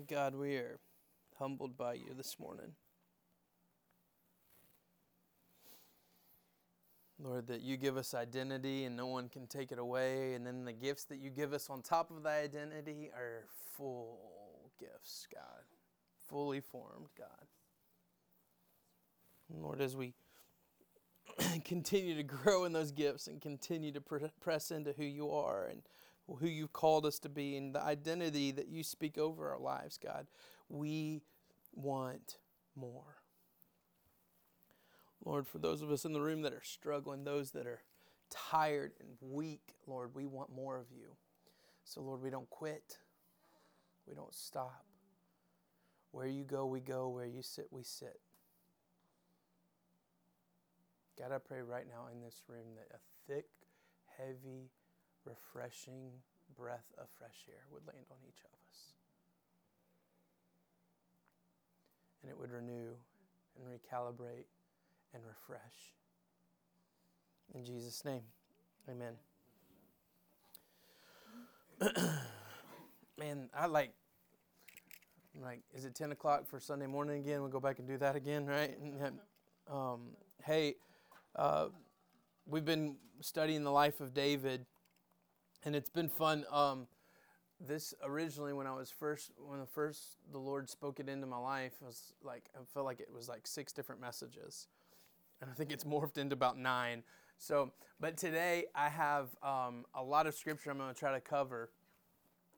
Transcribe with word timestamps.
God, 0.00 0.34
we 0.34 0.56
are 0.56 0.78
humbled 1.38 1.76
by 1.76 1.94
you 1.94 2.14
this 2.16 2.38
morning. 2.40 2.72
Lord, 7.18 7.46
that 7.48 7.60
you 7.60 7.76
give 7.76 7.98
us 7.98 8.14
identity 8.14 8.84
and 8.84 8.96
no 8.96 9.06
one 9.06 9.28
can 9.28 9.46
take 9.46 9.70
it 9.70 9.78
away. 9.78 10.32
And 10.32 10.46
then 10.46 10.64
the 10.64 10.72
gifts 10.72 11.04
that 11.04 11.18
you 11.18 11.28
give 11.28 11.52
us 11.52 11.68
on 11.68 11.82
top 11.82 12.10
of 12.10 12.22
that 12.22 12.42
identity 12.42 13.10
are 13.14 13.44
full 13.76 14.70
gifts, 14.80 15.26
God. 15.32 15.62
Fully 16.26 16.60
formed, 16.60 17.08
God. 17.16 17.46
Lord, 19.54 19.82
as 19.82 19.94
we 19.94 20.14
continue 21.64 22.16
to 22.16 22.22
grow 22.22 22.64
in 22.64 22.72
those 22.72 22.92
gifts 22.92 23.26
and 23.26 23.42
continue 23.42 23.92
to 23.92 24.00
press 24.40 24.70
into 24.70 24.92
who 24.92 25.04
you 25.04 25.30
are 25.30 25.66
and 25.66 25.82
who 26.26 26.46
you've 26.46 26.72
called 26.72 27.04
us 27.04 27.18
to 27.20 27.28
be 27.28 27.56
and 27.56 27.74
the 27.74 27.82
identity 27.82 28.50
that 28.52 28.68
you 28.68 28.82
speak 28.82 29.18
over 29.18 29.50
our 29.50 29.58
lives, 29.58 29.98
God, 29.98 30.26
we 30.68 31.22
want 31.74 32.38
more. 32.74 33.16
Lord, 35.24 35.46
for 35.46 35.58
those 35.58 35.82
of 35.82 35.90
us 35.90 36.04
in 36.04 36.12
the 36.12 36.20
room 36.20 36.42
that 36.42 36.52
are 36.52 36.62
struggling, 36.64 37.24
those 37.24 37.52
that 37.52 37.66
are 37.66 37.82
tired 38.30 38.92
and 39.00 39.10
weak, 39.20 39.74
Lord, 39.86 40.14
we 40.14 40.26
want 40.26 40.50
more 40.50 40.78
of 40.78 40.86
you. 40.90 41.16
So, 41.84 42.00
Lord, 42.00 42.22
we 42.22 42.30
don't 42.30 42.50
quit, 42.50 42.98
we 44.06 44.14
don't 44.14 44.34
stop. 44.34 44.84
Where 46.12 46.26
you 46.26 46.44
go, 46.44 46.66
we 46.66 46.80
go. 46.80 47.08
Where 47.08 47.26
you 47.26 47.42
sit, 47.42 47.68
we 47.70 47.82
sit. 47.82 48.20
God, 51.18 51.32
I 51.32 51.38
pray 51.38 51.62
right 51.62 51.86
now 51.88 52.08
in 52.12 52.20
this 52.20 52.42
room 52.48 52.76
that 52.76 52.94
a 52.94 53.32
thick, 53.32 53.46
heavy, 54.18 54.70
refreshing 55.24 56.10
breath 56.56 56.92
of 56.98 57.06
fresh 57.18 57.46
air 57.48 57.64
would 57.72 57.86
land 57.86 58.06
on 58.10 58.18
each 58.26 58.40
of 58.44 58.50
us. 58.68 58.94
And 62.22 62.30
it 62.30 62.38
would 62.38 62.52
renew 62.52 62.94
and 63.56 63.66
recalibrate 63.66 64.46
and 65.14 65.22
refresh. 65.26 65.94
In 67.54 67.64
Jesus' 67.64 68.04
name, 68.04 68.22
amen. 68.88 69.14
Man, 73.18 73.50
I 73.54 73.66
like, 73.66 73.92
like, 75.40 75.60
is 75.74 75.84
it 75.84 75.94
10 75.94 76.12
o'clock 76.12 76.46
for 76.46 76.60
Sunday 76.60 76.86
morning 76.86 77.18
again? 77.20 77.40
We'll 77.40 77.50
go 77.50 77.60
back 77.60 77.78
and 77.78 77.88
do 77.88 77.98
that 77.98 78.16
again, 78.16 78.46
right? 78.46 78.76
Um, 79.70 80.10
hey, 80.44 80.76
uh, 81.36 81.66
we've 82.46 82.64
been 82.64 82.96
studying 83.20 83.64
the 83.64 83.70
life 83.70 84.00
of 84.00 84.14
David, 84.14 84.66
and 85.64 85.76
it's 85.76 85.90
been 85.90 86.08
fun. 86.08 86.44
Um, 86.50 86.86
this 87.60 87.94
originally, 88.02 88.52
when 88.52 88.66
I 88.66 88.74
was 88.74 88.90
first, 88.90 89.30
when 89.38 89.60
the 89.60 89.66
first 89.66 90.16
the 90.32 90.38
Lord 90.38 90.68
spoke 90.68 91.00
it 91.00 91.08
into 91.08 91.26
my 91.26 91.38
life, 91.38 91.72
was 91.80 92.12
like 92.22 92.44
I 92.54 92.58
felt 92.72 92.86
like 92.86 93.00
it 93.00 93.12
was 93.14 93.28
like 93.28 93.46
six 93.46 93.72
different 93.72 94.00
messages, 94.00 94.68
and 95.40 95.50
I 95.50 95.54
think 95.54 95.70
it's 95.70 95.84
morphed 95.84 96.18
into 96.18 96.34
about 96.34 96.58
nine. 96.58 97.02
So, 97.38 97.72
but 98.00 98.16
today 98.16 98.66
I 98.74 98.88
have 98.88 99.28
um, 99.42 99.84
a 99.94 100.02
lot 100.02 100.26
of 100.26 100.34
scripture 100.34 100.70
I'm 100.70 100.78
going 100.78 100.92
to 100.92 100.98
try 100.98 101.12
to 101.12 101.20
cover, 101.20 101.70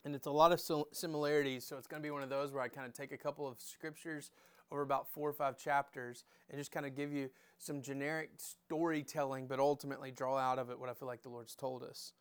and 0.04 0.14
it's 0.14 0.26
a 0.26 0.30
lot 0.30 0.52
of 0.52 0.60
similarities. 0.92 1.64
So 1.64 1.76
it's 1.76 1.86
going 1.86 2.02
to 2.02 2.06
be 2.06 2.10
one 2.10 2.22
of 2.22 2.30
those 2.30 2.52
where 2.52 2.62
I 2.62 2.68
kind 2.68 2.86
of 2.86 2.92
take 2.92 3.12
a 3.12 3.18
couple 3.18 3.46
of 3.46 3.60
scriptures 3.60 4.30
over 4.70 4.82
about 4.82 5.08
four 5.08 5.28
or 5.28 5.32
five 5.32 5.56
chapters 5.56 6.24
and 6.50 6.58
just 6.58 6.72
kind 6.72 6.86
of 6.86 6.96
give 6.96 7.12
you 7.12 7.30
some 7.58 7.82
generic 7.82 8.30
storytelling, 8.36 9.46
but 9.46 9.58
ultimately 9.58 10.10
draw 10.10 10.36
out 10.36 10.58
of 10.58 10.70
it 10.70 10.78
what 10.78 10.88
I 10.88 10.94
feel 10.94 11.08
like 11.08 11.22
the 11.22 11.28
Lord's 11.28 11.54
told 11.54 11.82
us. 11.82 12.12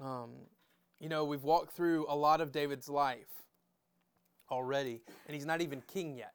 Um, 0.00 0.30
you 1.00 1.08
know, 1.08 1.24
we've 1.24 1.44
walked 1.44 1.72
through 1.72 2.06
a 2.08 2.16
lot 2.16 2.40
of 2.40 2.52
David's 2.52 2.88
life 2.88 3.44
already, 4.50 5.00
and 5.26 5.34
he's 5.34 5.46
not 5.46 5.60
even 5.60 5.82
king 5.82 6.16
yet, 6.16 6.34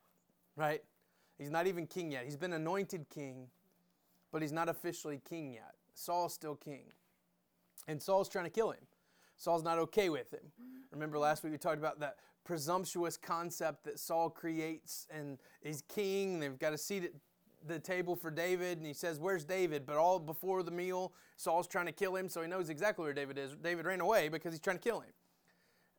right? 0.56 0.82
He's 1.38 1.50
not 1.50 1.68
even 1.68 1.88
king 1.88 2.12
yet. 2.12 2.26
He's 2.26 2.38
been 2.38 2.54
anointed 2.54 3.08
king, 3.14 3.48
but 4.32 4.42
he's 4.42 4.52
not 4.52 4.70
officially 4.70 5.22
king 5.28 5.54
yet. 5.54 5.74
Saul's 5.94 6.34
still 6.34 6.56
king. 6.56 6.86
And 7.88 8.02
Saul's 8.02 8.30
trying 8.30 8.46
to 8.46 8.52
kill 8.52 8.72
him. 8.72 8.86
Saul's 9.36 9.64
not 9.64 9.78
okay 9.80 10.10
with 10.10 10.32
him. 10.32 10.52
Remember 10.92 11.18
last 11.18 11.44
week 11.44 11.52
we 11.52 11.58
talked 11.58 11.80
about 11.80 12.00
that 12.00 12.18
presumptuous 12.46 13.18
concept 13.18 13.84
that 13.86 14.00
Saul 14.00 14.30
creates 14.30 15.08
and 15.10 15.40
he's 15.62 15.82
king. 15.82 16.40
They've 16.40 16.58
got 16.58 16.74
a 16.74 16.78
seat 16.78 17.04
at 17.04 17.12
the 17.66 17.80
table 17.80 18.16
for 18.16 18.32
David 18.32 18.78
and 18.78 18.86
he 18.86 18.94
says, 18.94 19.20
Where's 19.20 19.46
David? 19.46 19.86
But 19.86 19.98
all 19.98 20.20
before 20.20 20.64
the 20.64 20.72
meal, 20.72 21.14
Saul's 21.38 21.68
trying 21.68 21.86
to 21.86 21.92
kill 21.92 22.16
him, 22.16 22.30
so 22.30 22.42
he 22.42 22.48
knows 22.48 22.70
exactly 22.70 23.04
where 23.04 23.14
David 23.14 23.38
is. 23.38 23.56
David 23.56 23.86
ran 23.86 24.02
away 24.02 24.30
because 24.30 24.54
he's 24.54 24.62
trying 24.62 24.78
to 24.78 24.84
kill 24.84 25.00
him. 25.00 25.14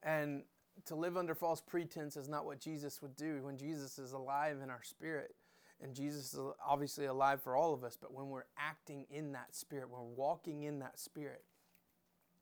And 0.03 0.43
to 0.87 0.95
live 0.95 1.17
under 1.17 1.35
false 1.35 1.61
pretense 1.61 2.17
is 2.17 2.29
not 2.29 2.45
what 2.45 2.61
Jesus 2.61 3.01
would 3.01 3.17
do 3.17 3.43
when 3.43 3.57
Jesus 3.57 3.99
is 3.99 4.13
alive 4.13 4.59
in 4.63 4.71
our 4.71 4.83
spirit. 4.83 5.35
And 5.81 5.95
Jesus 5.95 6.35
is 6.35 6.41
obviously 6.65 7.07
alive 7.07 7.43
for 7.43 7.57
all 7.57 7.75
of 7.75 7.85
us, 7.85 7.97
but 8.01 8.13
when 8.13 8.29
we're 8.29 8.45
acting 8.59 9.07
in 9.11 9.33
that 9.33 9.55
spirit, 9.55 9.91
when 9.91 10.01
we're 10.01 10.07
walking 10.15 10.63
in 10.63 10.79
that 10.79 10.99
spirit, 10.99 11.45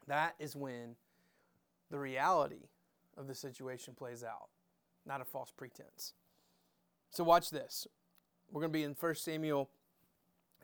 that 0.06 0.34
is 0.38 0.54
when 0.54 0.96
the 1.90 1.98
reality 1.98 2.68
of 3.16 3.26
the 3.26 3.34
situation 3.34 3.94
plays 3.94 4.22
out, 4.22 4.48
not 5.06 5.20
a 5.20 5.24
false 5.24 5.50
pretense. 5.50 6.14
So, 7.10 7.24
watch 7.24 7.50
this. 7.50 7.86
We're 8.52 8.60
going 8.60 8.72
to 8.72 8.78
be 8.78 8.84
in 8.84 8.94
1 8.98 9.14
Samuel 9.14 9.70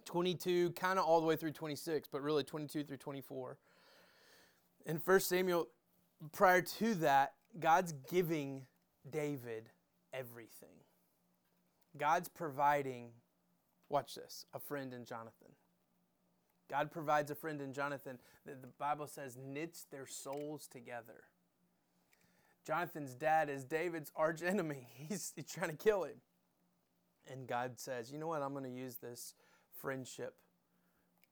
22, 0.04 0.72
kind 0.72 0.98
of 0.98 1.06
all 1.06 1.20
the 1.20 1.26
way 1.26 1.36
through 1.36 1.52
26, 1.52 2.08
but 2.12 2.22
really 2.22 2.44
22 2.44 2.84
through 2.84 2.98
24. 2.98 3.56
In 4.84 4.96
1 4.96 5.20
Samuel, 5.20 5.68
prior 6.32 6.60
to 6.60 6.94
that, 6.96 7.32
God's 7.58 7.94
giving 8.10 8.66
David 9.10 9.70
everything. 10.12 10.68
God's 11.96 12.28
providing, 12.28 13.08
watch 13.88 14.14
this, 14.14 14.44
a 14.52 14.58
friend 14.58 14.92
in 14.92 15.06
Jonathan. 15.06 15.48
God 16.68 16.90
provides 16.90 17.30
a 17.30 17.34
friend 17.34 17.62
in 17.62 17.72
Jonathan 17.72 18.18
that 18.44 18.60
the 18.60 18.68
Bible 18.78 19.06
says 19.06 19.38
knits 19.42 19.86
their 19.90 20.06
souls 20.06 20.66
together. 20.66 21.24
Jonathan's 22.66 23.14
dad 23.14 23.48
is 23.48 23.64
David's 23.64 24.12
arch 24.14 24.42
enemy. 24.42 24.86
He's, 25.08 25.32
he's 25.34 25.50
trying 25.50 25.70
to 25.70 25.76
kill 25.76 26.04
him. 26.04 26.16
And 27.30 27.46
God 27.46 27.78
says, 27.78 28.10
you 28.10 28.18
know 28.18 28.26
what? 28.26 28.42
I'm 28.42 28.52
going 28.52 28.64
to 28.64 28.70
use 28.70 28.96
this 28.96 29.34
friendship 29.80 30.34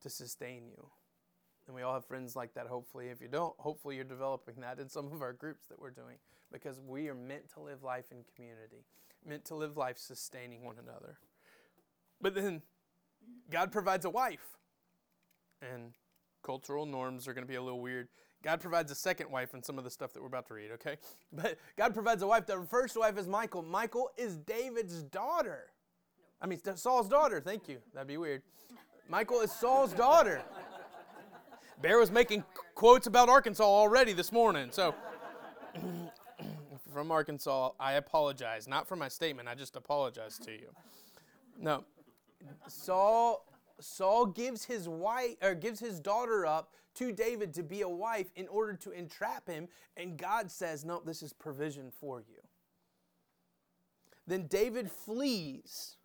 to 0.03 0.11
sustain 0.11 0.69
you. 0.69 0.89
And 1.67 1.75
we 1.75 1.83
all 1.83 1.95
have 1.95 2.05
friends 2.05 2.37
like 2.37 2.55
that, 2.55 2.67
hopefully. 2.67 3.09
If 3.09 3.21
you 3.21 3.29
don't, 3.29 3.55
hopefully 3.59 3.97
you're 3.97 4.05
developing 4.05 4.57
that 4.61 4.79
in 4.79 4.89
some 4.89 5.13
of 5.13 5.21
our 5.21 5.33
groups 5.33 5.67
that 5.69 5.81
we're 5.81 5.91
doing 5.91 6.17
because 6.53 6.81
we 6.81 7.09
are 7.09 7.15
meant 7.15 7.53
to 7.55 7.61
live 7.61 7.83
life 7.83 8.07
in 8.13 8.19
community, 8.35 8.85
meant 9.27 9.45
to 9.47 9.55
live 9.55 9.77
life 9.77 9.99
sustaining 9.99 10.65
one 10.65 10.77
another. 10.81 11.19
But 12.21 12.35
then 12.35 12.63
God 13.51 13.73
provides 13.73 14.05
a 14.05 14.11
wife. 14.11 14.47
And 15.61 15.93
cultural 16.43 16.87
norms 16.87 17.27
are 17.27 17.35
going 17.35 17.45
to 17.45 17.49
be 17.49 17.57
a 17.57 17.63
little 17.63 17.81
weird. 17.81 18.09
God 18.43 18.61
provides 18.61 18.93
a 18.93 18.95
second 18.95 19.31
wife 19.31 19.55
in 19.55 19.63
some 19.63 19.79
of 19.79 19.85
the 19.85 19.91
stuff 19.91 20.13
that 20.13 20.21
we're 20.21 20.29
about 20.29 20.47
to 20.49 20.55
read, 20.55 20.71
okay? 20.73 20.99
But 21.33 21.59
God 21.77 21.95
provides 21.95 22.23
a 22.23 22.27
wife. 22.27 22.47
The 22.47 22.65
first 22.71 22.97
wife 22.97 23.19
is 23.19 23.27
Michael. 23.27 23.63
Michael 23.63 24.11
is 24.17 24.37
David's 24.37 25.03
daughter. 25.03 25.71
I 26.41 26.47
mean, 26.47 26.61
Saul's 26.77 27.09
daughter. 27.09 27.41
Thank 27.41 27.69
you. 27.69 27.79
That'd 27.95 28.09
be 28.09 28.17
weird. 28.17 28.43
Michael 29.09 29.41
is 29.41 29.53
Saul's 29.53 29.93
daughter. 29.93 30.43
Bear 31.81 31.99
was 31.99 32.11
making 32.11 32.45
quotes 32.75 33.07
about 33.07 33.29
Arkansas 33.29 33.65
already 33.65 34.13
this 34.13 34.33
morning. 34.33 34.69
So, 34.71 34.95
from 36.93 37.11
Arkansas, 37.11 37.71
I 37.79 37.95
apologize. 37.95 38.67
Not 38.67 38.89
for 38.89 38.97
my 38.97 39.09
statement, 39.09 39.49
I 39.49 39.55
just 39.55 39.77
apologize 39.77 40.39
to 40.39 40.53
you. 40.53 40.69
No. 41.59 41.85
Saul 42.69 43.45
Saul 43.79 44.27
gives 44.27 44.65
his 44.65 44.89
wife 44.89 45.37
or 45.43 45.55
gives 45.55 45.81
his 45.81 46.01
daughter 46.01 46.47
up 46.47 46.73
to 46.95 47.13
David 47.13 47.53
to 47.55 47.63
be 47.63 47.83
a 47.83 47.89
wife 47.89 48.31
in 48.35 48.49
order 48.49 48.73
to 48.75 48.91
entrap 48.91 49.47
him, 49.47 49.69
and 49.97 50.17
God 50.17 50.51
says, 50.51 50.85
"No, 50.85 51.01
this 51.01 51.23
is 51.23 51.33
provision 51.33 51.91
for 51.91 52.21
you." 52.21 52.43
Then 54.27 54.47
David 54.47 54.91
flees 54.91 55.97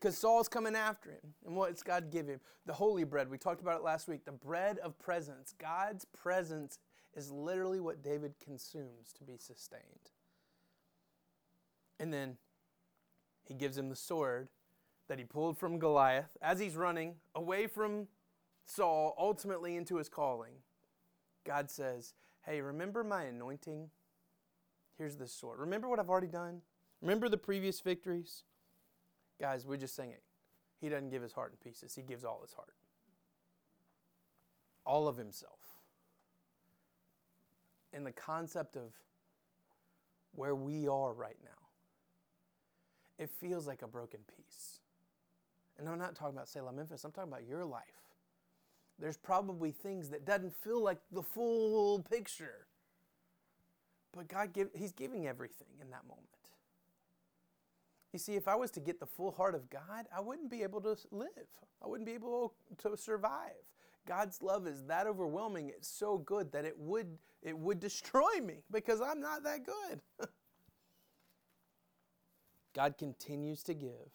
because 0.00 0.16
Saul's 0.16 0.48
coming 0.48 0.76
after 0.76 1.10
him. 1.10 1.34
And 1.44 1.56
what's 1.56 1.82
God 1.82 2.10
give 2.10 2.28
him? 2.28 2.40
The 2.66 2.72
holy 2.72 3.04
bread. 3.04 3.28
We 3.28 3.38
talked 3.38 3.60
about 3.60 3.80
it 3.80 3.84
last 3.84 4.08
week. 4.08 4.24
The 4.24 4.32
bread 4.32 4.78
of 4.78 4.98
presence. 4.98 5.54
God's 5.58 6.04
presence 6.04 6.78
is 7.14 7.32
literally 7.32 7.80
what 7.80 8.02
David 8.02 8.34
consumes 8.42 9.12
to 9.18 9.24
be 9.24 9.36
sustained. 9.38 10.10
And 11.98 12.12
then 12.12 12.36
he 13.44 13.54
gives 13.54 13.76
him 13.76 13.88
the 13.88 13.96
sword 13.96 14.48
that 15.08 15.18
he 15.18 15.24
pulled 15.24 15.58
from 15.58 15.78
Goliath 15.78 16.36
as 16.40 16.60
he's 16.60 16.76
running 16.76 17.14
away 17.34 17.66
from 17.66 18.06
Saul, 18.66 19.14
ultimately 19.18 19.74
into 19.74 19.96
his 19.96 20.08
calling. 20.08 20.52
God 21.46 21.70
says, 21.70 22.12
Hey, 22.44 22.60
remember 22.60 23.02
my 23.02 23.24
anointing? 23.24 23.90
Here's 24.96 25.16
this 25.16 25.32
sword. 25.32 25.58
Remember 25.60 25.88
what 25.88 25.98
I've 25.98 26.10
already 26.10 26.28
done? 26.28 26.60
Remember 27.00 27.28
the 27.28 27.38
previous 27.38 27.80
victories? 27.80 28.44
Guys, 29.40 29.66
we 29.66 29.76
just 29.76 29.94
sing 29.94 30.10
it. 30.10 30.22
He 30.80 30.88
doesn't 30.88 31.10
give 31.10 31.22
his 31.22 31.32
heart 31.32 31.52
in 31.52 31.70
pieces, 31.70 31.94
he 31.94 32.02
gives 32.02 32.24
all 32.24 32.40
his 32.42 32.52
heart. 32.52 32.74
All 34.84 35.08
of 35.08 35.16
himself. 35.16 35.58
And 37.92 38.06
the 38.06 38.12
concept 38.12 38.76
of 38.76 38.92
where 40.34 40.54
we 40.54 40.86
are 40.88 41.12
right 41.12 41.36
now, 41.42 41.50
it 43.18 43.30
feels 43.40 43.66
like 43.66 43.82
a 43.82 43.88
broken 43.88 44.20
piece. 44.36 44.80
And 45.78 45.88
I'm 45.88 45.98
not 45.98 46.14
talking 46.14 46.34
about 46.34 46.48
Salem, 46.48 46.76
Memphis, 46.76 47.04
I'm 47.04 47.12
talking 47.12 47.32
about 47.32 47.46
your 47.46 47.64
life. 47.64 47.82
There's 48.98 49.16
probably 49.16 49.70
things 49.70 50.08
that 50.10 50.24
doesn't 50.26 50.54
feel 50.56 50.82
like 50.82 50.98
the 51.12 51.22
full 51.22 52.02
picture. 52.02 52.66
But 54.12 54.28
God 54.28 54.52
give, 54.52 54.70
he's 54.74 54.92
giving 54.92 55.26
everything 55.26 55.68
in 55.80 55.90
that 55.90 56.02
moment. 56.04 56.37
You 58.18 58.20
see, 58.20 58.34
if 58.34 58.48
I 58.48 58.56
was 58.56 58.72
to 58.72 58.80
get 58.80 58.98
the 58.98 59.06
full 59.06 59.30
heart 59.30 59.54
of 59.54 59.70
God, 59.70 60.06
I 60.12 60.20
wouldn't 60.20 60.50
be 60.50 60.64
able 60.64 60.80
to 60.80 60.96
live. 61.12 61.28
I 61.80 61.86
wouldn't 61.86 62.04
be 62.04 62.14
able 62.14 62.52
to 62.78 62.96
survive. 62.96 63.52
God's 64.08 64.42
love 64.42 64.66
is 64.66 64.82
that 64.86 65.06
overwhelming. 65.06 65.68
It's 65.68 65.86
so 65.86 66.18
good 66.18 66.50
that 66.50 66.64
it 66.64 66.76
would 66.76 67.16
it 67.44 67.56
would 67.56 67.78
destroy 67.78 68.40
me 68.44 68.64
because 68.72 69.00
I'm 69.00 69.20
not 69.20 69.44
that 69.44 69.60
good. 69.64 70.00
God 72.74 72.98
continues 72.98 73.62
to 73.62 73.74
give 73.74 74.10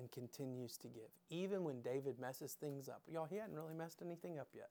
and 0.00 0.10
continues 0.10 0.76
to 0.78 0.88
give, 0.88 1.12
even 1.30 1.62
when 1.62 1.80
David 1.80 2.18
messes 2.18 2.54
things 2.54 2.88
up. 2.88 3.02
Y'all, 3.06 3.26
he 3.26 3.36
hadn't 3.36 3.54
really 3.54 3.74
messed 3.74 4.02
anything 4.04 4.40
up 4.40 4.48
yet. 4.52 4.70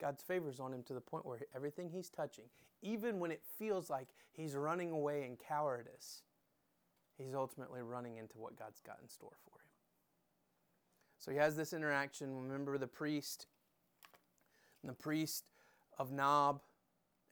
God's 0.00 0.22
favors 0.22 0.60
on 0.60 0.72
him 0.72 0.84
to 0.84 0.94
the 0.94 1.00
point 1.00 1.26
where 1.26 1.40
everything 1.56 1.90
he's 1.90 2.08
touching, 2.08 2.44
even 2.82 3.18
when 3.18 3.32
it 3.32 3.42
feels 3.58 3.90
like 3.90 4.10
he's 4.30 4.54
running 4.54 4.92
away 4.92 5.24
in 5.24 5.36
cowardice, 5.36 6.22
he's 7.18 7.34
ultimately 7.34 7.82
running 7.82 8.16
into 8.16 8.38
what 8.38 8.58
God's 8.58 8.80
got 8.80 8.98
in 9.02 9.08
store 9.08 9.36
for 9.44 9.58
him. 9.60 9.66
So 11.18 11.30
he 11.30 11.38
has 11.38 11.56
this 11.56 11.72
interaction. 11.72 12.34
Remember 12.34 12.78
the 12.78 12.86
priest, 12.86 13.46
the 14.84 14.92
priest 14.92 15.44
of 15.98 16.12
Nob, 16.12 16.60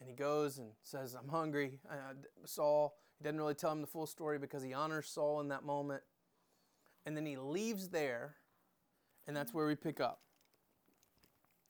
and 0.00 0.08
he 0.08 0.14
goes 0.14 0.58
and 0.58 0.70
says, 0.82 1.14
I'm 1.14 1.28
hungry. 1.28 1.78
Uh, 1.88 2.14
Saul, 2.44 2.96
he 3.18 3.24
doesn't 3.24 3.38
really 3.38 3.54
tell 3.54 3.72
him 3.72 3.80
the 3.80 3.86
full 3.86 4.06
story 4.06 4.38
because 4.38 4.62
he 4.62 4.72
honors 4.72 5.08
Saul 5.08 5.40
in 5.40 5.48
that 5.48 5.64
moment. 5.64 6.02
And 7.06 7.16
then 7.16 7.26
he 7.26 7.36
leaves 7.36 7.88
there, 7.88 8.36
and 9.26 9.36
that's 9.36 9.52
where 9.52 9.66
we 9.66 9.74
pick 9.74 10.00
up. 10.00 10.20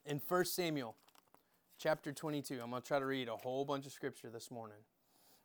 In 0.07 0.21
1 0.27 0.45
Samuel 0.45 0.95
chapter 1.79 2.13
22, 2.13 2.61
I'm 2.63 2.71
going 2.71 2.83
to 2.83 2.87
try 2.87 2.99
to 2.99 3.07
read 3.07 3.29
a 3.29 3.37
whole 3.37 3.65
bunch 3.65 3.87
of 3.87 3.93
scripture 3.93 4.31
this 4.31 4.51
morning. 4.51 4.79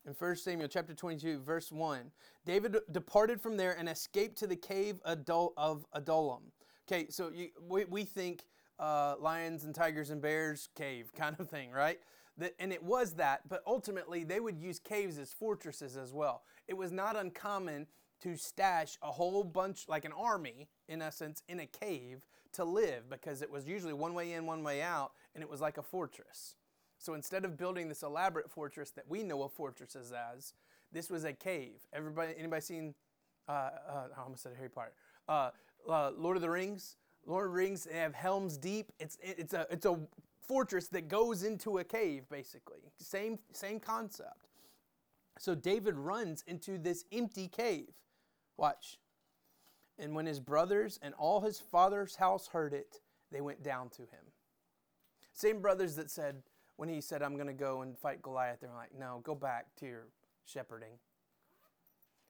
In 0.09 0.15
1 0.15 0.35
Samuel 0.37 0.67
chapter 0.67 0.95
22, 0.95 1.41
verse 1.41 1.71
1, 1.71 2.09
David 2.43 2.75
departed 2.91 3.39
from 3.39 3.57
there 3.57 3.77
and 3.77 3.87
escaped 3.87 4.39
to 4.39 4.47
the 4.47 4.55
cave 4.55 4.95
of 5.05 5.85
Adullam. 5.93 6.41
Okay, 6.87 7.05
so 7.11 7.29
you, 7.31 7.49
we, 7.61 7.85
we 7.85 8.05
think 8.05 8.45
uh, 8.79 9.13
lions 9.19 9.65
and 9.65 9.75
tigers 9.75 10.09
and 10.09 10.19
bears 10.19 10.69
cave 10.75 11.13
kind 11.15 11.35
of 11.37 11.47
thing, 11.47 11.69
right? 11.69 11.99
That, 12.39 12.55
and 12.57 12.73
it 12.73 12.81
was 12.81 13.13
that, 13.17 13.47
but 13.47 13.61
ultimately 13.67 14.23
they 14.23 14.39
would 14.39 14.57
use 14.57 14.79
caves 14.79 15.19
as 15.19 15.31
fortresses 15.31 15.95
as 15.95 16.11
well. 16.11 16.41
It 16.67 16.75
was 16.75 16.91
not 16.91 17.15
uncommon 17.15 17.85
to 18.23 18.35
stash 18.35 18.97
a 19.03 19.11
whole 19.11 19.43
bunch, 19.43 19.85
like 19.87 20.05
an 20.05 20.13
army, 20.13 20.69
in 20.87 21.03
essence, 21.03 21.43
in 21.47 21.59
a 21.59 21.67
cave 21.67 22.23
to 22.53 22.63
live 22.63 23.11
because 23.11 23.43
it 23.43 23.51
was 23.51 23.67
usually 23.67 23.93
one 23.93 24.15
way 24.15 24.33
in, 24.33 24.47
one 24.47 24.63
way 24.63 24.81
out, 24.81 25.11
and 25.35 25.43
it 25.43 25.49
was 25.51 25.61
like 25.61 25.77
a 25.77 25.83
fortress. 25.83 26.55
So 26.99 27.13
instead 27.13 27.45
of 27.45 27.57
building 27.57 27.87
this 27.87 28.03
elaborate 28.03 28.51
fortress 28.51 28.91
that 28.91 29.05
we 29.07 29.23
know 29.23 29.41
of 29.43 29.53
fortresses 29.53 30.11
as, 30.11 30.53
this 30.91 31.09
was 31.09 31.23
a 31.23 31.33
cave. 31.33 31.87
Everybody, 31.93 32.33
anybody 32.37 32.61
seen? 32.61 32.93
Uh, 33.47 33.51
uh, 33.51 34.07
I 34.15 34.21
almost 34.21 34.43
said 34.43 34.51
Harry 34.57 34.69
Potter. 34.69 34.91
Uh, 35.27 35.49
uh, 35.89 36.11
Lord 36.17 36.35
of 36.35 36.41
the 36.41 36.49
Rings. 36.49 36.97
Lord 37.25 37.47
of 37.47 37.51
the 37.53 37.57
Rings. 37.57 37.85
They 37.85 37.97
have 37.97 38.13
Helm's 38.13 38.57
Deep. 38.57 38.91
It's 38.99 39.17
it's 39.21 39.53
a 39.53 39.65
it's 39.71 39.85
a 39.85 39.97
fortress 40.45 40.87
that 40.89 41.07
goes 41.07 41.43
into 41.43 41.77
a 41.77 41.83
cave, 41.83 42.27
basically. 42.29 42.81
Same 42.97 43.39
same 43.53 43.79
concept. 43.79 44.49
So 45.39 45.55
David 45.55 45.95
runs 45.95 46.43
into 46.47 46.77
this 46.77 47.05
empty 47.13 47.47
cave. 47.47 47.93
Watch. 48.57 48.99
And 49.97 50.13
when 50.15 50.25
his 50.25 50.39
brothers 50.39 50.99
and 51.01 51.13
all 51.17 51.41
his 51.41 51.59
father's 51.59 52.15
house 52.15 52.47
heard 52.47 52.73
it, 52.73 52.97
they 53.31 53.41
went 53.41 53.63
down 53.63 53.89
to 53.89 54.01
him. 54.01 54.25
Same 55.33 55.61
brothers 55.61 55.95
that 55.95 56.11
said, 56.11 56.43
when 56.79 56.87
he 56.87 57.01
said, 57.01 57.21
I'm 57.21 57.35
going 57.35 57.47
to 57.47 57.53
go 57.53 57.81
and 57.81 57.97
fight 57.97 58.21
Goliath, 58.21 58.61
they're 58.61 58.71
like, 58.73 58.97
no, 58.97 59.19
go 59.23 59.35
back 59.35 59.75
to 59.81 59.85
your 59.85 60.07
shepherding. 60.45 60.93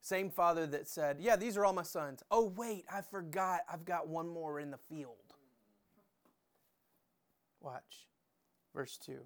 Same 0.01 0.31
father 0.31 0.66
that 0.66 0.88
said, 0.88 1.18
Yeah, 1.19 1.36
these 1.36 1.56
are 1.56 1.66
all 1.66 1.74
my 1.74 1.84
sons. 1.84 2.24
Oh, 2.31 2.46
wait, 2.56 2.86
I 2.92 3.01
forgot. 3.01 3.62
I've 3.72 3.86
got 3.86 4.07
one 4.07 4.28
more 4.28 4.60
in 4.60 4.72
the 4.72 4.80
field. 4.90 5.36
Watch. 7.62 8.07
Verse 8.74 8.98
2. 8.98 9.19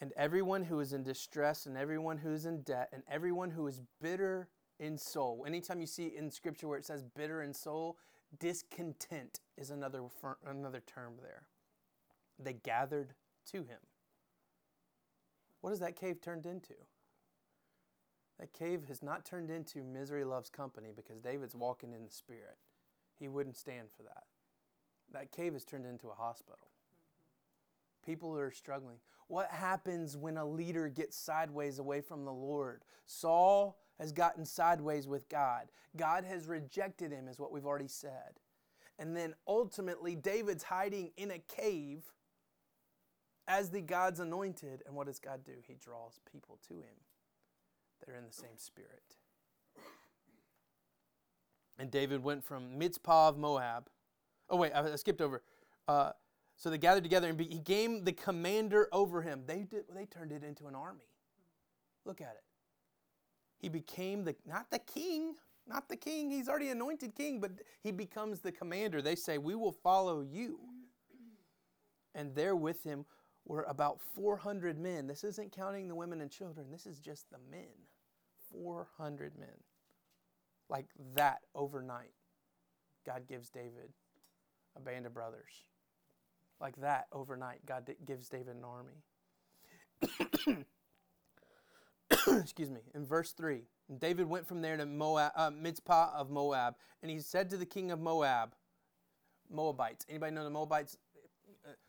And 0.00 0.12
everyone 0.14 0.64
who 0.64 0.80
is 0.80 0.92
in 0.92 1.04
distress, 1.04 1.64
and 1.64 1.76
everyone 1.78 2.18
who 2.18 2.34
is 2.34 2.44
in 2.44 2.60
debt, 2.62 2.90
and 2.92 3.04
everyone 3.10 3.52
who 3.52 3.66
is 3.66 3.80
bitter 4.02 4.48
in 4.78 4.98
soul. 4.98 5.44
Anytime 5.46 5.80
you 5.80 5.86
see 5.86 6.12
in 6.14 6.30
scripture 6.30 6.68
where 6.68 6.78
it 6.78 6.84
says 6.84 7.02
bitter 7.02 7.42
in 7.42 7.54
soul, 7.54 7.96
discontent 8.38 9.40
is 9.56 9.70
another, 9.70 10.02
another 10.46 10.82
term 10.86 11.14
there. 11.22 11.44
They 12.38 12.52
gathered 12.52 13.14
to 13.52 13.58
him. 13.58 13.78
What 15.60 15.70
has 15.70 15.80
that 15.80 15.96
cave 15.96 16.20
turned 16.20 16.46
into? 16.46 16.74
That 18.38 18.52
cave 18.52 18.84
has 18.88 19.02
not 19.02 19.24
turned 19.24 19.50
into 19.50 19.82
misery 19.82 20.24
loves 20.24 20.48
company 20.48 20.90
because 20.94 21.20
David's 21.20 21.56
walking 21.56 21.92
in 21.92 22.04
the 22.04 22.10
spirit. 22.10 22.56
He 23.18 23.26
wouldn't 23.26 23.56
stand 23.56 23.88
for 23.96 24.04
that. 24.04 24.24
That 25.12 25.32
cave 25.32 25.54
has 25.54 25.64
turned 25.64 25.86
into 25.86 26.08
a 26.08 26.14
hospital. 26.14 26.68
People 28.04 28.36
are 28.38 28.52
struggling. 28.52 28.98
What 29.26 29.50
happens 29.50 30.16
when 30.16 30.36
a 30.36 30.46
leader 30.46 30.88
gets 30.88 31.16
sideways 31.16 31.78
away 31.78 32.00
from 32.00 32.24
the 32.24 32.32
Lord? 32.32 32.82
Saul 33.06 33.78
has 33.98 34.12
gotten 34.12 34.46
sideways 34.46 35.08
with 35.08 35.28
God. 35.28 35.66
God 35.96 36.24
has 36.24 36.46
rejected 36.46 37.10
him, 37.10 37.26
is 37.26 37.38
what 37.38 37.52
we've 37.52 37.66
already 37.66 37.88
said. 37.88 38.38
And 38.98 39.16
then 39.16 39.34
ultimately, 39.46 40.14
David's 40.14 40.62
hiding 40.62 41.10
in 41.16 41.32
a 41.32 41.38
cave 41.38 42.04
as 43.48 43.70
the 43.70 43.80
God's 43.80 44.20
anointed. 44.20 44.82
And 44.86 44.94
what 44.94 45.06
does 45.06 45.18
God 45.18 45.44
do? 45.44 45.52
He 45.66 45.74
draws 45.74 46.20
people 46.30 46.58
to 46.68 46.74
him. 46.74 46.94
They're 48.06 48.14
in 48.14 48.26
the 48.26 48.32
same 48.32 48.56
spirit. 48.56 49.16
And 51.78 51.90
David 51.90 52.22
went 52.22 52.44
from 52.44 52.78
Mizpah 52.78 53.28
of 53.28 53.38
Moab. 53.38 53.88
Oh, 54.50 54.56
wait, 54.56 54.72
I 54.72 54.94
skipped 54.96 55.20
over. 55.20 55.42
Uh, 55.86 56.12
so 56.56 56.70
they 56.70 56.78
gathered 56.78 57.04
together 57.04 57.28
and 57.28 57.40
he 57.40 57.60
gave 57.60 58.04
the 58.04 58.12
commander 58.12 58.88
over 58.92 59.22
him. 59.22 59.42
They, 59.46 59.62
did, 59.62 59.84
they 59.94 60.04
turned 60.04 60.32
it 60.32 60.42
into 60.42 60.66
an 60.66 60.74
army. 60.74 61.06
Look 62.04 62.20
at 62.20 62.34
it. 62.36 62.42
He 63.58 63.68
became 63.68 64.24
the, 64.24 64.34
not 64.46 64.70
the 64.70 64.78
king, 64.78 65.34
not 65.66 65.88
the 65.88 65.96
king. 65.96 66.30
He's 66.30 66.48
already 66.48 66.70
anointed 66.70 67.14
king, 67.14 67.40
but 67.40 67.52
he 67.82 67.92
becomes 67.92 68.40
the 68.40 68.52
commander. 68.52 69.02
They 69.02 69.14
say, 69.14 69.38
We 69.38 69.54
will 69.54 69.72
follow 69.72 70.20
you. 70.20 70.58
And 72.14 72.34
there 72.34 72.56
with 72.56 72.82
him 72.82 73.04
were 73.44 73.62
about 73.64 74.00
400 74.14 74.78
men. 74.78 75.06
This 75.06 75.24
isn't 75.24 75.52
counting 75.52 75.88
the 75.88 75.94
women 75.94 76.20
and 76.20 76.30
children, 76.30 76.70
this 76.70 76.86
is 76.86 77.00
just 77.00 77.30
the 77.30 77.38
men. 77.50 77.68
400 78.52 79.38
men. 79.38 79.48
Like 80.68 80.86
that 81.14 81.40
overnight, 81.54 82.12
God 83.06 83.26
gives 83.26 83.48
David 83.48 83.92
a 84.76 84.80
band 84.80 85.06
of 85.06 85.14
brothers. 85.14 85.64
Like 86.60 86.76
that 86.80 87.06
overnight, 87.12 87.64
God 87.66 87.88
gives 88.04 88.28
David 88.28 88.56
an 88.56 88.64
army. 88.64 89.04
Excuse 92.42 92.70
me. 92.70 92.80
In 92.94 93.06
verse 93.06 93.32
3, 93.32 93.62
David 93.98 94.28
went 94.28 94.46
from 94.46 94.60
there 94.60 94.76
to 94.76 94.84
Moab, 94.84 95.32
uh, 95.36 95.50
Mizpah 95.50 96.10
of 96.14 96.30
Moab, 96.30 96.74
and 97.02 97.10
he 97.10 97.20
said 97.20 97.48
to 97.50 97.56
the 97.56 97.66
king 97.66 97.90
of 97.90 98.00
Moab, 98.00 98.54
Moabites. 99.50 100.04
Anybody 100.08 100.34
know 100.34 100.44
the 100.44 100.50
Moabites? 100.50 100.96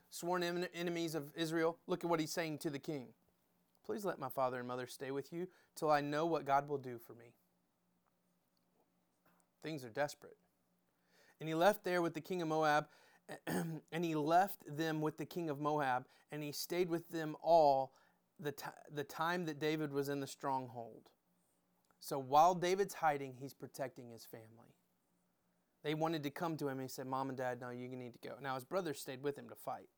Sworn 0.10 0.44
enemies 0.74 1.16
of 1.16 1.32
Israel. 1.36 1.78
Look 1.88 2.04
at 2.04 2.10
what 2.10 2.20
he's 2.20 2.32
saying 2.32 2.60
to 2.60 2.70
the 2.70 2.80
king. 2.80 3.10
Please 3.86 4.06
let 4.06 4.20
my 4.20 4.30
father 4.30 4.60
and 4.60 4.68
mother 4.68 4.88
stay 4.88 5.12
with 5.12 5.34
you 5.34 5.48
till 5.76 5.90
I 5.90 6.02
know 6.02 6.26
what 6.26 6.46
God 6.46 6.68
will 6.68 6.78
do 6.78 6.98
for 6.98 7.14
me. 7.14 7.34
Things 9.64 9.84
are 9.84 9.90
desperate. 9.90 10.38
And 11.40 11.48
he 11.48 11.56
left 11.56 11.84
there 11.84 12.02
with 12.02 12.14
the 12.14 12.22
king 12.22 12.42
of 12.42 12.48
Moab, 12.48 12.88
and 13.48 14.06
he 14.06 14.16
left 14.16 14.64
them 14.68 15.02
with 15.02 15.18
the 15.18 15.26
king 15.26 15.50
of 15.50 15.60
Moab, 15.60 16.06
and 16.32 16.44
he 16.44 16.52
stayed 16.52 16.90
with 16.90 17.10
them 17.10 17.36
all 17.42 17.94
the, 18.40 18.52
t- 18.52 18.66
the 18.94 19.04
time 19.04 19.46
that 19.46 19.60
David 19.60 19.92
was 19.92 20.10
in 20.10 20.20
the 20.20 20.28
stronghold. 20.28 21.10
So 22.00 22.18
while 22.18 22.56
David's 22.56 22.96
hiding, 22.96 23.36
he's 23.40 23.54
protecting 23.54 24.10
his 24.10 24.24
family. 24.26 24.76
They 25.84 25.94
wanted 25.94 26.24
to 26.24 26.30
come 26.30 26.58
to 26.58 26.68
him, 26.68 26.74
and 26.74 26.82
he 26.82 26.88
said, 26.88 27.08
Mom 27.08 27.30
and 27.30 27.38
Dad, 27.38 27.62
no, 27.62 27.70
you 27.70 27.88
need 27.88 28.14
to 28.14 28.28
go. 28.28 28.36
Now 28.42 28.56
his 28.56 28.66
brothers 28.66 29.00
stayed 29.00 29.24
with 29.24 29.38
him 29.38 29.50
to 29.50 29.56
fight. 29.56 29.90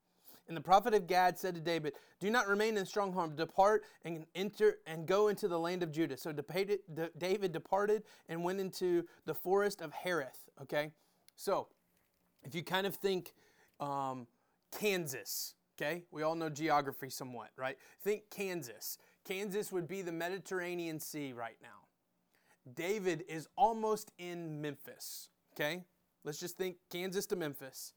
And 0.47 0.57
the 0.57 0.61
prophet 0.61 0.93
of 0.93 1.07
Gad 1.07 1.37
said 1.37 1.55
to 1.55 1.61
David, 1.61 1.93
Do 2.19 2.29
not 2.29 2.47
remain 2.47 2.77
in 2.77 2.85
stronghold. 2.85 3.37
Depart 3.37 3.83
and 4.03 4.25
enter 4.35 4.77
and 4.85 5.05
go 5.05 5.29
into 5.29 5.47
the 5.47 5.59
land 5.59 5.83
of 5.83 5.91
Judah. 5.91 6.17
So 6.17 6.33
David 6.33 7.51
departed 7.51 8.03
and 8.27 8.43
went 8.43 8.59
into 8.59 9.05
the 9.25 9.33
forest 9.33 9.81
of 9.81 9.93
Hereth. 9.93 10.49
Okay? 10.61 10.91
So, 11.35 11.67
if 12.43 12.55
you 12.55 12.63
kind 12.63 12.85
of 12.85 12.95
think 12.95 13.33
um, 13.79 14.27
Kansas, 14.71 15.55
okay? 15.79 16.03
We 16.11 16.23
all 16.23 16.35
know 16.35 16.49
geography 16.49 17.09
somewhat, 17.09 17.49
right? 17.57 17.77
Think 18.03 18.23
Kansas. 18.29 18.97
Kansas 19.25 19.71
would 19.71 19.87
be 19.87 20.01
the 20.01 20.11
Mediterranean 20.11 20.99
Sea 20.99 21.33
right 21.33 21.57
now. 21.61 21.87
David 22.73 23.23
is 23.27 23.47
almost 23.57 24.11
in 24.17 24.61
Memphis, 24.61 25.29
okay? 25.53 25.83
Let's 26.23 26.39
just 26.39 26.57
think 26.57 26.77
Kansas 26.91 27.25
to 27.27 27.35
Memphis. 27.35 27.93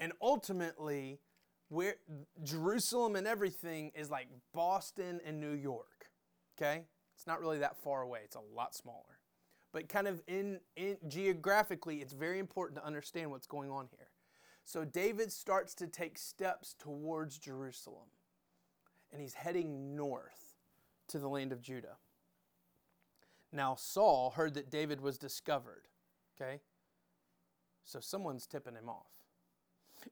And 0.00 0.12
ultimately, 0.20 1.20
where 1.68 1.96
Jerusalem 2.42 3.16
and 3.16 3.26
everything 3.26 3.92
is 3.94 4.10
like 4.10 4.28
Boston 4.54 5.20
and 5.24 5.40
New 5.40 5.52
York, 5.52 6.10
okay? 6.58 6.84
It's 7.14 7.26
not 7.26 7.40
really 7.40 7.58
that 7.58 7.76
far 7.76 8.02
away. 8.02 8.20
It's 8.24 8.36
a 8.36 8.54
lot 8.54 8.74
smaller. 8.74 9.18
But 9.72 9.88
kind 9.88 10.08
of 10.08 10.22
in, 10.26 10.60
in 10.76 10.96
geographically, 11.08 11.96
it's 11.96 12.12
very 12.14 12.38
important 12.38 12.80
to 12.80 12.86
understand 12.86 13.30
what's 13.30 13.46
going 13.46 13.70
on 13.70 13.88
here. 13.96 14.08
So 14.64 14.84
David 14.84 15.32
starts 15.32 15.74
to 15.76 15.86
take 15.86 16.18
steps 16.18 16.74
towards 16.78 17.38
Jerusalem. 17.38 18.08
And 19.12 19.20
he's 19.20 19.34
heading 19.34 19.96
north 19.96 20.54
to 21.08 21.18
the 21.18 21.28
land 21.28 21.52
of 21.52 21.62
Judah. 21.62 21.96
Now 23.52 23.74
Saul 23.74 24.30
heard 24.36 24.54
that 24.54 24.70
David 24.70 25.00
was 25.00 25.18
discovered. 25.18 25.88
Okay? 26.40 26.60
So 27.84 28.00
someone's 28.00 28.46
tipping 28.46 28.74
him 28.74 28.88
off. 28.88 29.17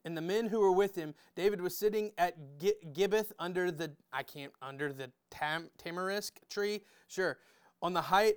And 0.05 0.16
the 0.16 0.23
men 0.23 0.49
who 0.49 0.61
were 0.61 0.73
with 0.73 0.97
him, 0.97 1.14
David 1.35 1.61
was 1.61 1.76
sitting 1.76 2.12
at 2.19 2.37
Gibbeth 2.59 3.33
under 3.38 3.71
the 3.71 3.93
I 4.12 4.23
can't 4.23 4.52
under 4.62 4.93
the 4.93 5.11
tam, 5.31 5.71
tamarisk 5.78 6.33
tree, 6.49 6.83
sure, 7.09 7.38
on 7.83 7.93
the 7.93 8.02
height 8.02 8.37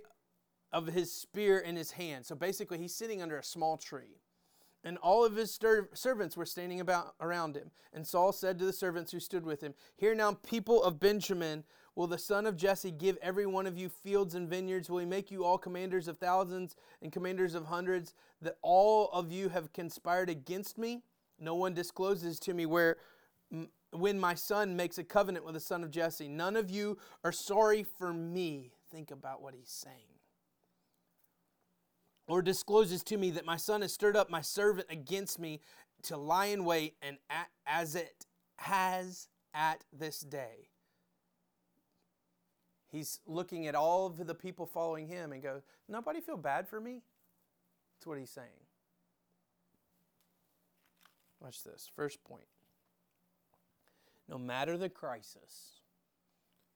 of 0.72 0.88
his 0.88 1.12
spear 1.12 1.60
in 1.60 1.76
his 1.76 1.92
hand. 1.92 2.26
So 2.26 2.36
basically, 2.36 2.78
he's 2.78 2.96
sitting 2.96 3.22
under 3.22 3.38
a 3.38 3.44
small 3.44 3.78
tree. 3.78 4.22
And 4.84 4.98
all 5.00 5.26
of 5.26 5.36
his 5.36 5.54
stir- 5.54 5.90
servants 5.94 6.38
were 6.38 6.46
standing 6.46 6.80
about 6.80 7.16
around 7.20 7.58
him. 7.58 7.72
And 7.92 8.08
Saul 8.08 8.32
said 8.32 8.58
to 8.60 8.66
the 8.66 8.72
servants 8.72 9.12
who 9.12 9.20
stood 9.20 9.46
with 9.46 9.62
him, 9.62 9.74
Hear 9.98 10.16
now, 10.16 10.34
people 10.34 10.82
of 10.84 11.00
Benjamin, 11.02 11.66
will 11.96 12.08
the 12.08 12.18
son 12.18 12.46
of 12.46 12.56
Jesse 12.56 12.92
give 12.92 13.18
every 13.22 13.46
one 13.46 13.68
of 13.68 13.78
you 13.78 13.90
fields 13.90 14.36
and 14.36 14.48
vineyards? 14.48 14.90
Will 14.90 15.00
he 15.00 15.06
make 15.06 15.32
you 15.32 15.44
all 15.44 15.58
commanders 15.58 16.08
of 16.08 16.18
thousands 16.18 16.78
and 17.02 17.12
commanders 17.12 17.56
of 17.56 17.66
hundreds, 17.66 18.14
that 18.42 18.58
all 18.62 19.10
of 19.12 19.34
you 19.34 19.50
have 19.50 19.74
conspired 19.74 20.30
against 20.30 20.78
me? 20.78 21.04
No 21.40 21.56
one 21.56 21.74
discloses 21.74 22.40
to 22.42 22.54
me 22.54 22.66
where 22.66 22.98
when 23.92 24.20
my 24.20 24.36
son 24.36 24.76
makes 24.76 24.98
a 24.98 25.04
covenant 25.04 25.46
with 25.46 25.56
the 25.56 25.60
son 25.60 25.84
of 25.84 25.92
Jesse. 25.92 26.28
None 26.28 26.56
of 26.56 26.70
you 26.70 26.98
are 27.24 27.32
sorry 27.32 27.84
for 27.84 28.14
me. 28.14 28.72
Think 28.92 29.12
about 29.12 29.42
what 29.42 29.54
he's 29.56 29.70
saying. 29.70 30.20
Or 32.28 32.42
discloses 32.42 33.04
to 33.06 33.18
me 33.18 33.32
that 33.32 33.46
my 33.46 33.58
son 33.58 33.82
has 33.82 33.92
stirred 33.92 34.16
up 34.16 34.30
my 34.30 34.42
servant 34.42 34.88
against 34.92 35.40
me 35.40 35.62
to 36.04 36.18
lie 36.18 36.46
in 36.46 36.64
wait, 36.64 36.96
and 37.02 37.18
as 37.66 37.96
it 37.96 38.26
has 38.58 39.28
at 39.54 39.84
this 39.92 40.20
day. 40.20 40.70
He's 42.92 43.20
looking 43.26 43.68
at 43.68 43.76
all 43.76 44.08
of 44.08 44.26
the 44.26 44.36
people 44.36 44.66
following 44.66 45.08
him 45.08 45.32
and 45.32 45.44
goes, 45.44 45.62
Nobody 45.88 46.22
feel 46.22 46.38
bad 46.38 46.68
for 46.68 46.80
me? 46.80 47.02
That's 47.98 48.08
what 48.08 48.18
he's 48.18 48.30
saying. 48.30 48.69
Watch 51.40 51.64
this. 51.64 51.90
First 51.96 52.24
point. 52.24 52.48
No 54.28 54.38
matter 54.38 54.78
the 54.78 54.90
crisis, 54.90 55.82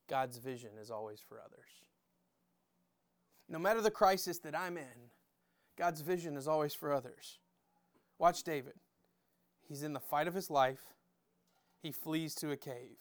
God's 0.08 0.38
vision 0.38 0.70
is 0.80 0.90
always 0.90 1.20
for 1.20 1.40
others. 1.40 1.68
No 3.48 3.58
matter 3.58 3.80
the 3.80 3.90
crisis 3.90 4.38
that 4.40 4.56
I'm 4.56 4.76
in, 4.76 5.10
God's 5.76 6.00
vision 6.00 6.36
is 6.36 6.48
always 6.48 6.74
for 6.74 6.92
others. 6.92 7.38
Watch 8.18 8.42
David. 8.42 8.74
He's 9.68 9.82
in 9.82 9.92
the 9.92 10.00
fight 10.00 10.28
of 10.28 10.34
his 10.34 10.50
life, 10.50 10.94
he 11.80 11.92
flees 11.92 12.34
to 12.36 12.50
a 12.50 12.56
cave. 12.56 12.96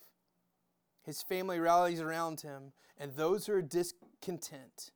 His 1.01 1.21
family 1.21 1.59
rallies 1.59 1.99
around 1.99 2.41
him, 2.41 2.73
and 2.97 3.13
those 3.13 3.45
who 3.45 3.53
are 3.53 3.61
discontent. 3.61 4.91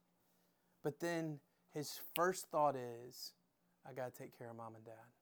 But 0.83 0.99
then 0.99 1.39
his 1.73 1.99
first 2.15 2.47
thought 2.49 2.75
is, 2.75 3.33
I 3.85 3.93
got 3.93 4.13
to 4.13 4.17
take 4.17 4.37
care 4.37 4.49
of 4.49 4.55
mom 4.55 4.75
and 4.75 4.85
dad 4.85 5.16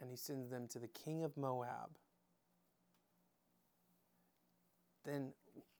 and 0.00 0.10
he 0.10 0.16
sends 0.16 0.50
them 0.50 0.66
to 0.68 0.78
the 0.78 0.88
king 0.88 1.22
of 1.22 1.36
Moab. 1.36 1.96
Then, 5.04 5.32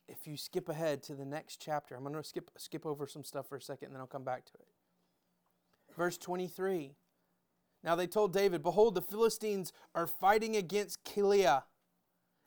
if 0.08 0.26
you 0.26 0.36
skip 0.36 0.68
ahead 0.68 1.02
to 1.04 1.14
the 1.14 1.24
next 1.24 1.60
chapter, 1.62 1.94
I'm 1.94 2.02
going 2.02 2.14
to 2.14 2.24
skip, 2.24 2.50
skip 2.56 2.84
over 2.84 3.06
some 3.06 3.24
stuff 3.24 3.48
for 3.48 3.56
a 3.56 3.62
second 3.62 3.86
and 3.86 3.94
then 3.94 4.00
I'll 4.00 4.06
come 4.06 4.24
back 4.24 4.44
to 4.46 4.54
it. 4.54 4.68
Verse 5.96 6.18
23. 6.18 6.96
Now 7.82 7.94
they 7.94 8.06
told 8.06 8.32
David, 8.32 8.62
Behold, 8.62 8.94
the 8.94 9.02
Philistines 9.02 9.72
are 9.94 10.06
fighting 10.06 10.56
against 10.56 11.04
Keilah 11.04 11.62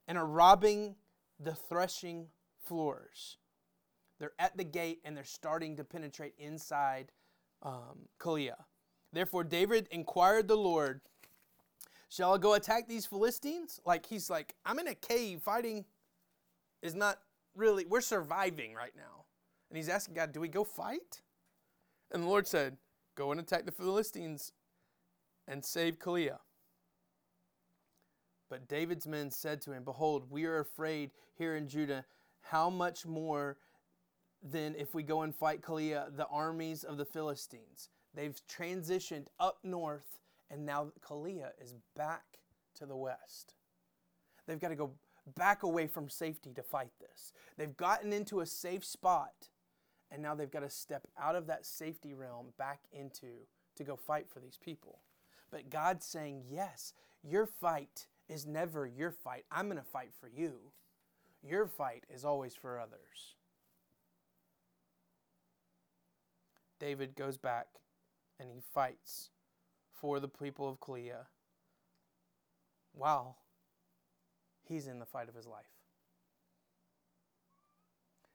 and 0.07 0.17
are 0.17 0.25
robbing 0.25 0.95
the 1.39 1.55
threshing 1.55 2.27
floors. 2.63 3.37
They're 4.19 4.33
at 4.37 4.57
the 4.57 4.63
gate 4.63 4.99
and 5.03 5.17
they're 5.17 5.23
starting 5.23 5.75
to 5.77 5.83
penetrate 5.83 6.33
inside 6.37 7.11
um. 7.61 8.07
Therefore, 9.11 9.43
David 9.43 9.87
inquired 9.91 10.47
the 10.47 10.57
Lord 10.57 11.01
Shall 12.13 12.35
I 12.35 12.37
go 12.37 12.53
attack 12.53 12.87
these 12.87 13.07
Philistines? 13.07 13.79
Like 13.85 14.05
he's 14.05 14.29
like, 14.29 14.53
I'm 14.67 14.77
in 14.77 14.87
a 14.87 14.93
cave 14.93 15.41
fighting 15.41 15.83
is 16.83 16.93
not 16.93 17.17
really, 17.55 17.85
we're 17.85 18.01
surviving 18.01 18.75
right 18.75 18.91
now. 18.95 19.25
And 19.71 19.77
he's 19.77 19.89
asking 19.89 20.13
God, 20.13 20.31
do 20.31 20.39
we 20.39 20.47
go 20.47 20.63
fight? 20.63 21.21
And 22.11 22.21
the 22.21 22.27
Lord 22.27 22.45
said, 22.45 22.77
Go 23.15 23.31
and 23.31 23.39
attack 23.39 23.65
the 23.65 23.71
Philistines 23.71 24.53
and 25.47 25.65
save 25.65 25.97
Keilah. 25.97 26.39
But 28.49 28.67
David's 28.67 29.07
men 29.07 29.31
said 29.31 29.61
to 29.61 29.71
him, 29.71 29.83
Behold, 29.83 30.29
we 30.29 30.45
are 30.45 30.59
afraid 30.59 31.11
here 31.35 31.55
in 31.55 31.67
Judah. 31.67 32.05
How 32.41 32.69
much 32.69 33.07
more 33.07 33.57
than 34.43 34.75
if 34.75 34.93
we 34.93 35.01
go 35.01 35.21
and 35.23 35.35
fight 35.35 35.61
Keilah, 35.61 36.15
the 36.15 36.27
armies 36.27 36.83
of 36.83 36.97
the 36.97 37.05
Philistines? 37.05 37.89
They've 38.13 38.39
transitioned 38.47 39.27
up 39.39 39.57
north 39.63 40.19
and 40.53 40.65
now 40.65 40.91
Keilah 41.01 41.49
is 41.59 41.73
back 41.95 42.37
to 42.75 42.85
the 42.85 42.95
west. 42.95 43.55
They've 44.45 44.59
got 44.59 44.69
to 44.69 44.75
go 44.75 44.91
back 45.35 45.63
away 45.63 45.87
from 45.87 46.09
safety 46.09 46.53
to 46.53 46.61
fight 46.61 46.91
this. 46.99 47.33
They've 47.57 47.75
gotten 47.75 48.13
into 48.13 48.39
a 48.39 48.45
safe 48.45 48.85
spot, 48.85 49.49
and 50.11 50.21
now 50.21 50.35
they've 50.35 50.51
got 50.51 50.59
to 50.59 50.69
step 50.69 51.07
out 51.19 51.35
of 51.35 51.47
that 51.47 51.65
safety 51.65 52.13
realm 52.13 52.47
back 52.57 52.81
into 52.91 53.47
to 53.75 53.83
go 53.83 53.95
fight 53.95 54.27
for 54.29 54.39
these 54.39 54.59
people. 54.63 54.99
But 55.49 55.71
God's 55.71 56.05
saying, 56.05 56.43
Yes, 56.49 56.93
your 57.23 57.47
fight 57.47 58.07
is 58.29 58.45
never 58.45 58.85
your 58.85 59.11
fight. 59.11 59.45
I'm 59.51 59.65
going 59.65 59.77
to 59.77 59.83
fight 59.83 60.11
for 60.19 60.27
you. 60.27 60.71
Your 61.41 61.67
fight 61.67 62.05
is 62.13 62.23
always 62.23 62.53
for 62.53 62.79
others. 62.79 63.35
David 66.79 67.15
goes 67.15 67.37
back 67.37 67.67
and 68.39 68.51
he 68.51 68.61
fights 68.73 69.29
for 70.03 70.19
the 70.19 70.27
people 70.27 70.67
of 70.67 70.81
Keilah 70.81 71.27
while 72.91 73.37
he's 74.67 74.85
in 74.85 74.99
the 74.99 75.05
fight 75.05 75.29
of 75.29 75.33
his 75.33 75.47
life. 75.47 75.63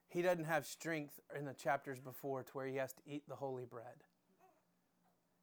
He 0.09 0.23
doesn't 0.23 0.47
have 0.47 0.65
strength 0.65 1.21
in 1.39 1.45
the 1.45 1.53
chapters 1.53 2.01
before 2.01 2.43
to 2.43 2.53
where 2.55 2.67
he 2.67 2.77
has 2.77 2.95
to 2.95 3.03
eat 3.07 3.29
the 3.29 3.35
holy 3.35 3.67
bread. 3.67 4.03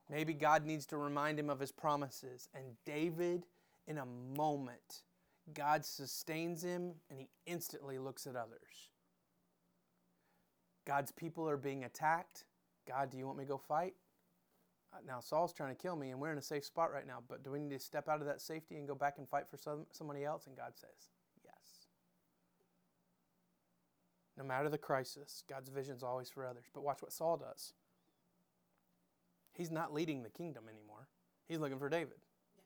Maybe 0.10 0.34
God 0.34 0.65
needs 0.65 0.88
to 0.88 0.98
remind 0.98 1.38
him 1.38 1.48
of 1.48 1.60
his 1.60 1.72
promises. 1.72 2.50
And 2.55 2.65
David, 2.88 3.46
in 3.86 4.00
a 4.00 4.08
moment, 4.36 5.03
God 5.53 5.86
sustains 5.86 6.63
him 6.63 6.94
and 7.12 7.20
he 7.20 7.29
instantly 7.46 8.00
looks 8.00 8.25
at 8.25 8.36
others. 8.36 8.89
God's 10.88 11.12
people 11.12 11.48
are 11.48 11.55
being 11.55 11.84
attacked. 11.84 12.46
God, 12.88 13.12
do 13.12 13.20
you 13.20 13.27
want 13.27 13.38
me 13.38 13.44
to 13.44 13.50
go 13.50 13.60
fight? 13.60 13.94
Now 15.05 15.19
Saul's 15.19 15.53
trying 15.53 15.75
to 15.75 15.81
kill 15.81 15.95
me 15.95 16.11
and 16.11 16.19
we're 16.19 16.31
in 16.31 16.37
a 16.37 16.41
safe 16.43 16.65
spot 16.65 16.91
right 16.91 17.07
now, 17.07 17.19
but 17.27 17.43
do 17.43 17.51
we 17.51 17.59
need 17.59 17.71
to 17.71 17.79
step 17.79 18.07
out 18.07 18.21
of 18.21 18.27
that 18.27 18.41
safety 18.41 18.75
and 18.77 18.87
go 18.87 18.95
back 18.95 19.15
and 19.17 19.27
fight 19.27 19.49
for 19.49 19.57
some, 19.57 19.85
somebody 19.91 20.23
else? 20.23 20.47
And 20.47 20.55
God 20.55 20.73
says, 20.75 21.09
yes. 21.43 21.87
No 24.37 24.43
matter 24.43 24.69
the 24.69 24.77
crisis, 24.77 25.43
God's 25.49 25.69
vision 25.69 25.95
is 25.95 26.03
always 26.03 26.29
for 26.29 26.45
others. 26.45 26.65
But 26.73 26.83
watch 26.83 27.01
what 27.01 27.11
Saul 27.13 27.37
does. 27.37 27.73
He's 29.53 29.71
not 29.71 29.93
leading 29.93 30.23
the 30.23 30.29
kingdom 30.29 30.65
anymore. 30.69 31.07
He's 31.47 31.59
looking 31.59 31.79
for 31.79 31.89
David. 31.89 32.17
Yeah. 32.57 32.63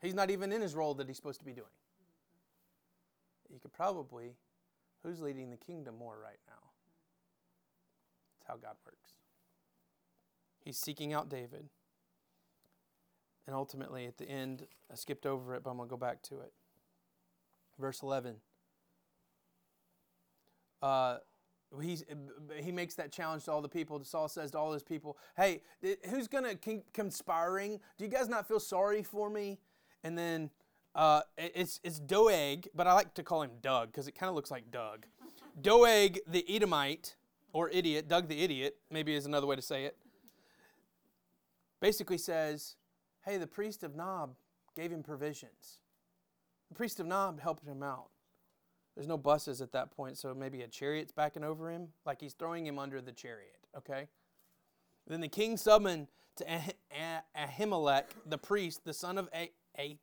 He's 0.00 0.14
not 0.14 0.30
even 0.30 0.52
in 0.52 0.60
his 0.60 0.74
role 0.74 0.94
that 0.94 1.08
he's 1.08 1.16
supposed 1.16 1.40
to 1.40 1.44
be 1.44 1.52
doing. 1.52 1.66
Mm-hmm. 1.66 3.54
You 3.54 3.60
could 3.60 3.72
probably, 3.72 4.36
who's 5.02 5.20
leading 5.20 5.50
the 5.50 5.56
kingdom 5.56 5.96
more 5.98 6.18
right 6.22 6.38
now? 6.46 6.70
That's 8.38 8.48
how 8.48 8.56
God 8.56 8.76
works. 8.86 9.17
He's 10.68 10.76
seeking 10.76 11.14
out 11.14 11.30
David. 11.30 11.70
And 13.46 13.56
ultimately, 13.56 14.04
at 14.04 14.18
the 14.18 14.28
end, 14.28 14.66
I 14.92 14.96
skipped 14.96 15.24
over 15.24 15.54
it, 15.54 15.62
but 15.62 15.70
I'm 15.70 15.78
going 15.78 15.88
to 15.88 15.90
go 15.90 15.96
back 15.96 16.20
to 16.24 16.40
it. 16.40 16.52
Verse 17.78 18.02
11. 18.02 18.34
Uh, 20.82 21.16
he's, 21.80 22.04
he 22.60 22.70
makes 22.70 22.96
that 22.96 23.10
challenge 23.10 23.44
to 23.44 23.50
all 23.50 23.62
the 23.62 23.68
people. 23.70 24.04
Saul 24.04 24.28
says 24.28 24.50
to 24.50 24.58
all 24.58 24.74
his 24.74 24.82
people, 24.82 25.16
Hey, 25.38 25.62
who's 26.10 26.28
going 26.28 26.44
to 26.44 26.54
con- 26.54 26.82
conspiring? 26.92 27.80
Do 27.96 28.04
you 28.04 28.10
guys 28.10 28.28
not 28.28 28.46
feel 28.46 28.60
sorry 28.60 29.02
for 29.02 29.30
me? 29.30 29.60
And 30.04 30.18
then 30.18 30.50
uh, 30.94 31.22
it's, 31.38 31.80
it's 31.82 31.98
Doeg, 31.98 32.68
but 32.74 32.86
I 32.86 32.92
like 32.92 33.14
to 33.14 33.22
call 33.22 33.40
him 33.40 33.52
Doug 33.62 33.90
because 33.90 34.06
it 34.06 34.14
kind 34.14 34.28
of 34.28 34.36
looks 34.36 34.50
like 34.50 34.70
Doug. 34.70 35.06
Doeg 35.62 36.18
the 36.26 36.44
Edomite, 36.46 37.16
or 37.54 37.70
idiot, 37.70 38.06
Doug 38.06 38.28
the 38.28 38.42
idiot, 38.42 38.76
maybe 38.90 39.14
is 39.14 39.24
another 39.24 39.46
way 39.46 39.56
to 39.56 39.62
say 39.62 39.86
it, 39.86 39.96
basically 41.80 42.18
says, 42.18 42.76
hey, 43.24 43.36
the 43.36 43.46
priest 43.46 43.82
of 43.82 43.94
Nob 43.94 44.34
gave 44.74 44.90
him 44.90 45.02
provisions. 45.02 45.80
The 46.68 46.74
priest 46.74 47.00
of 47.00 47.06
Nob 47.06 47.40
helped 47.40 47.66
him 47.66 47.82
out. 47.82 48.10
There's 48.94 49.06
no 49.06 49.16
buses 49.16 49.60
at 49.60 49.72
that 49.72 49.90
point, 49.92 50.18
so 50.18 50.34
maybe 50.34 50.62
a 50.62 50.66
chariot's 50.66 51.12
backing 51.12 51.44
over 51.44 51.70
him, 51.70 51.88
like 52.04 52.20
he's 52.20 52.32
throwing 52.32 52.66
him 52.66 52.78
under 52.78 53.00
the 53.00 53.12
chariot, 53.12 53.60
okay? 53.76 54.08
Then 55.06 55.20
the 55.20 55.28
king 55.28 55.56
summoned 55.56 56.08
to 56.36 56.44
Ahimelech, 57.36 58.04
the 58.26 58.38
priest, 58.38 58.84
the 58.84 58.92
son 58.92 59.16
of 59.16 59.28
Ahitub, 59.78 59.98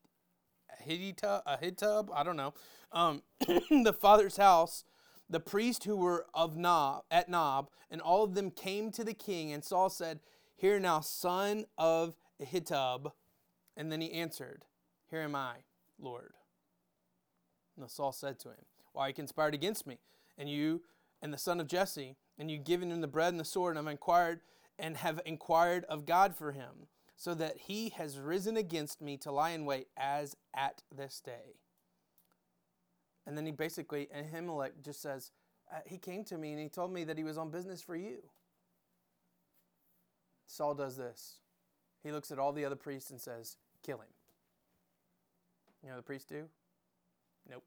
Ahitub 1.45 2.09
I 2.13 2.23
don't 2.23 2.37
know, 2.37 2.53
um, 2.91 3.21
the 3.47 3.95
father's 3.99 4.37
house, 4.37 4.85
the 5.29 5.39
priests 5.39 5.85
who 5.85 5.97
were 5.97 6.25
of 6.33 6.55
Nob, 6.55 7.03
at 7.11 7.27
Nob, 7.29 7.69
and 7.91 8.01
all 8.01 8.23
of 8.23 8.33
them 8.33 8.49
came 8.49 8.91
to 8.91 9.03
the 9.03 9.13
king, 9.13 9.51
and 9.51 9.63
Saul 9.63 9.89
said, 9.89 10.21
Hear 10.55 10.79
now, 10.79 11.01
son 11.01 11.65
of 11.77 12.15
Ahitub. 12.41 13.11
And 13.75 13.91
then 13.91 14.01
he 14.01 14.11
answered, 14.13 14.65
Here 15.09 15.21
am 15.21 15.35
I, 15.35 15.57
Lord. 15.99 16.33
And 17.77 17.89
Saul 17.89 18.11
said 18.11 18.39
to 18.39 18.49
him, 18.49 18.65
Why 18.93 19.09
you 19.09 19.13
conspired 19.13 19.53
against 19.53 19.85
me, 19.85 19.99
and 20.37 20.49
you 20.49 20.81
and 21.21 21.33
the 21.33 21.37
son 21.37 21.59
of 21.59 21.67
Jesse, 21.67 22.15
and 22.37 22.49
you 22.49 22.57
given 22.57 22.91
him 22.91 23.01
the 23.01 23.07
bread 23.07 23.33
and 23.33 23.39
the 23.39 23.45
sword, 23.45 23.77
and 23.77 23.87
I've 23.87 23.91
inquired 23.91 24.39
and 24.77 24.97
have 24.97 25.21
inquired 25.25 25.85
of 25.85 26.05
God 26.05 26.35
for 26.35 26.51
him, 26.51 26.87
so 27.15 27.33
that 27.33 27.57
he 27.57 27.89
has 27.89 28.19
risen 28.19 28.57
against 28.57 29.01
me 29.01 29.17
to 29.17 29.31
lie 29.31 29.51
in 29.51 29.65
wait 29.65 29.87
as 29.97 30.35
at 30.55 30.83
this 30.93 31.21
day. 31.21 31.59
And 33.25 33.37
then 33.37 33.45
he 33.45 33.51
basically, 33.51 34.07
Ahimelech 34.15 34.83
just 34.83 35.01
says, 35.01 35.31
uh, 35.73 35.79
He 35.85 35.97
came 35.97 36.23
to 36.25 36.37
me 36.37 36.51
and 36.51 36.61
he 36.61 36.69
told 36.69 36.93
me 36.93 37.03
that 37.05 37.17
he 37.17 37.23
was 37.23 37.37
on 37.37 37.51
business 37.51 37.81
for 37.81 37.95
you. 37.95 38.17
Saul 40.47 40.73
does 40.73 40.97
this. 40.97 41.39
He 42.03 42.11
looks 42.11 42.31
at 42.31 42.39
all 42.39 42.53
the 42.53 42.65
other 42.65 42.75
priests 42.75 43.09
and 43.09 43.19
says, 43.19 43.57
Kill 43.83 43.97
him. 43.97 44.07
You 45.83 45.89
know 45.89 45.97
the 45.97 46.03
priests 46.03 46.27
do? 46.27 46.45
Nope. 47.49 47.63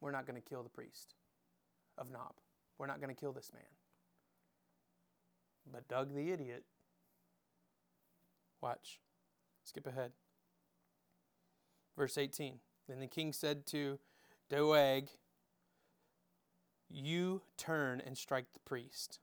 We're 0.00 0.10
not 0.10 0.26
going 0.26 0.40
to 0.40 0.46
kill 0.46 0.62
the 0.62 0.68
priest 0.68 1.14
of 1.96 2.10
Nob. 2.10 2.34
We're 2.78 2.86
not 2.86 3.00
going 3.00 3.14
to 3.14 3.18
kill 3.18 3.32
this 3.32 3.50
man. 3.52 3.62
But 5.72 5.88
Doug 5.88 6.14
the 6.14 6.30
idiot, 6.30 6.64
watch, 8.60 9.00
skip 9.64 9.86
ahead. 9.86 10.12
Verse 11.96 12.18
18. 12.18 12.60
Then 12.88 13.00
the 13.00 13.06
king 13.06 13.32
said 13.32 13.66
to 13.68 13.98
Doeg, 14.50 15.08
You 16.88 17.42
turn 17.56 18.00
and 18.04 18.16
strike 18.16 18.52
the 18.52 18.60
priest. 18.60 19.18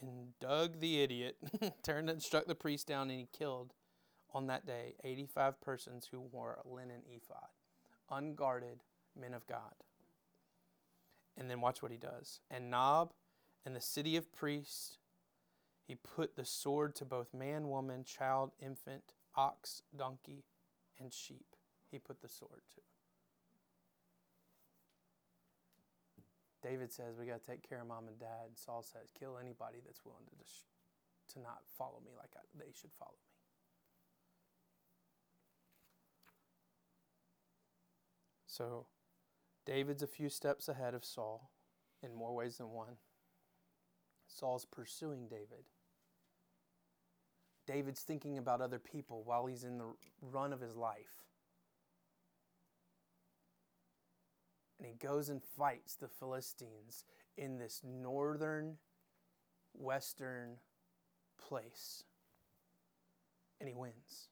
And 0.00 0.38
Doug 0.40 0.80
the 0.80 1.02
idiot 1.02 1.36
turned 1.82 2.10
and 2.10 2.22
struck 2.22 2.46
the 2.46 2.54
priest 2.54 2.86
down, 2.86 3.10
and 3.10 3.18
he 3.18 3.28
killed 3.32 3.72
on 4.34 4.46
that 4.48 4.66
day 4.66 4.94
85 5.02 5.60
persons 5.60 6.08
who 6.10 6.20
wore 6.20 6.58
a 6.62 6.68
linen 6.68 7.02
ephod, 7.10 7.48
unguarded 8.10 8.82
men 9.18 9.32
of 9.32 9.46
God. 9.46 9.74
And 11.38 11.50
then 11.50 11.60
watch 11.60 11.82
what 11.82 11.92
he 11.92 11.98
does. 11.98 12.40
And 12.50 12.70
Nob 12.70 13.12
and 13.64 13.74
the 13.74 13.80
city 13.80 14.16
of 14.16 14.32
priests, 14.32 14.98
he 15.86 15.94
put 15.94 16.36
the 16.36 16.44
sword 16.44 16.94
to 16.96 17.04
both 17.04 17.34
man, 17.34 17.68
woman, 17.68 18.04
child, 18.04 18.52
infant, 18.60 19.14
ox, 19.36 19.82
donkey, 19.96 20.44
and 20.98 21.12
sheep. 21.12 21.56
He 21.90 21.98
put 21.98 22.20
the 22.20 22.28
sword 22.28 22.62
to. 22.74 22.80
David 26.66 26.92
says 26.92 27.14
we 27.18 27.26
got 27.26 27.44
to 27.44 27.46
take 27.46 27.68
care 27.68 27.80
of 27.80 27.86
mom 27.86 28.08
and 28.08 28.18
dad. 28.18 28.48
And 28.48 28.58
Saul 28.58 28.82
says, 28.82 29.12
kill 29.16 29.38
anybody 29.38 29.78
that's 29.84 30.04
willing 30.04 30.24
to, 30.28 30.36
dis- 30.36 30.64
to 31.34 31.40
not 31.40 31.58
follow 31.78 32.00
me 32.04 32.10
like 32.16 32.30
I, 32.36 32.40
they 32.58 32.72
should 32.72 32.90
follow 32.98 33.12
me. 33.12 33.30
So, 38.46 38.86
David's 39.64 40.02
a 40.02 40.08
few 40.08 40.28
steps 40.28 40.68
ahead 40.68 40.94
of 40.94 41.04
Saul 41.04 41.50
in 42.02 42.14
more 42.14 42.34
ways 42.34 42.56
than 42.56 42.70
one. 42.70 42.96
Saul's 44.26 44.64
pursuing 44.64 45.28
David. 45.28 45.66
David's 47.66 48.00
thinking 48.00 48.38
about 48.38 48.60
other 48.60 48.78
people 48.78 49.22
while 49.24 49.46
he's 49.46 49.62
in 49.62 49.78
the 49.78 49.92
run 50.20 50.52
of 50.52 50.60
his 50.60 50.74
life. 50.74 51.25
And 54.78 54.86
he 54.86 54.94
goes 54.94 55.28
and 55.28 55.42
fights 55.42 55.96
the 55.96 56.08
Philistines 56.08 57.04
in 57.36 57.58
this 57.58 57.82
northern, 57.84 58.76
western 59.72 60.58
place. 61.38 62.04
And 63.58 63.68
he 63.68 63.74
wins. 63.74 64.28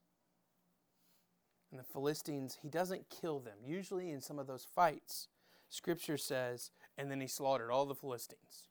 And 1.71 1.81
the 1.81 1.85
Philistines, 1.85 2.59
he 2.63 2.69
doesn't 2.69 3.09
kill 3.09 3.41
them. 3.41 3.59
Usually 3.65 4.11
in 4.11 4.21
some 4.21 4.39
of 4.39 4.47
those 4.47 4.65
fights, 4.65 5.29
scripture 5.69 6.19
says, 6.19 6.71
and 6.97 7.11
then 7.11 7.21
he 7.21 7.27
slaughtered 7.27 7.71
all 7.71 7.87
the 7.87 7.95
Philistines. 7.95 8.69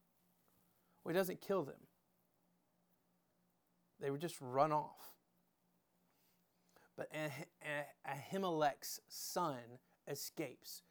Well, 1.03 1.13
he 1.13 1.17
doesn't 1.17 1.41
kill 1.41 1.63
them, 1.63 1.87
they 3.99 4.11
would 4.11 4.21
just 4.21 4.37
run 4.39 4.71
off. 4.71 5.13
But 6.95 7.11
Ahimelech's 8.07 8.99
son 9.07 9.79
escapes. 10.07 10.83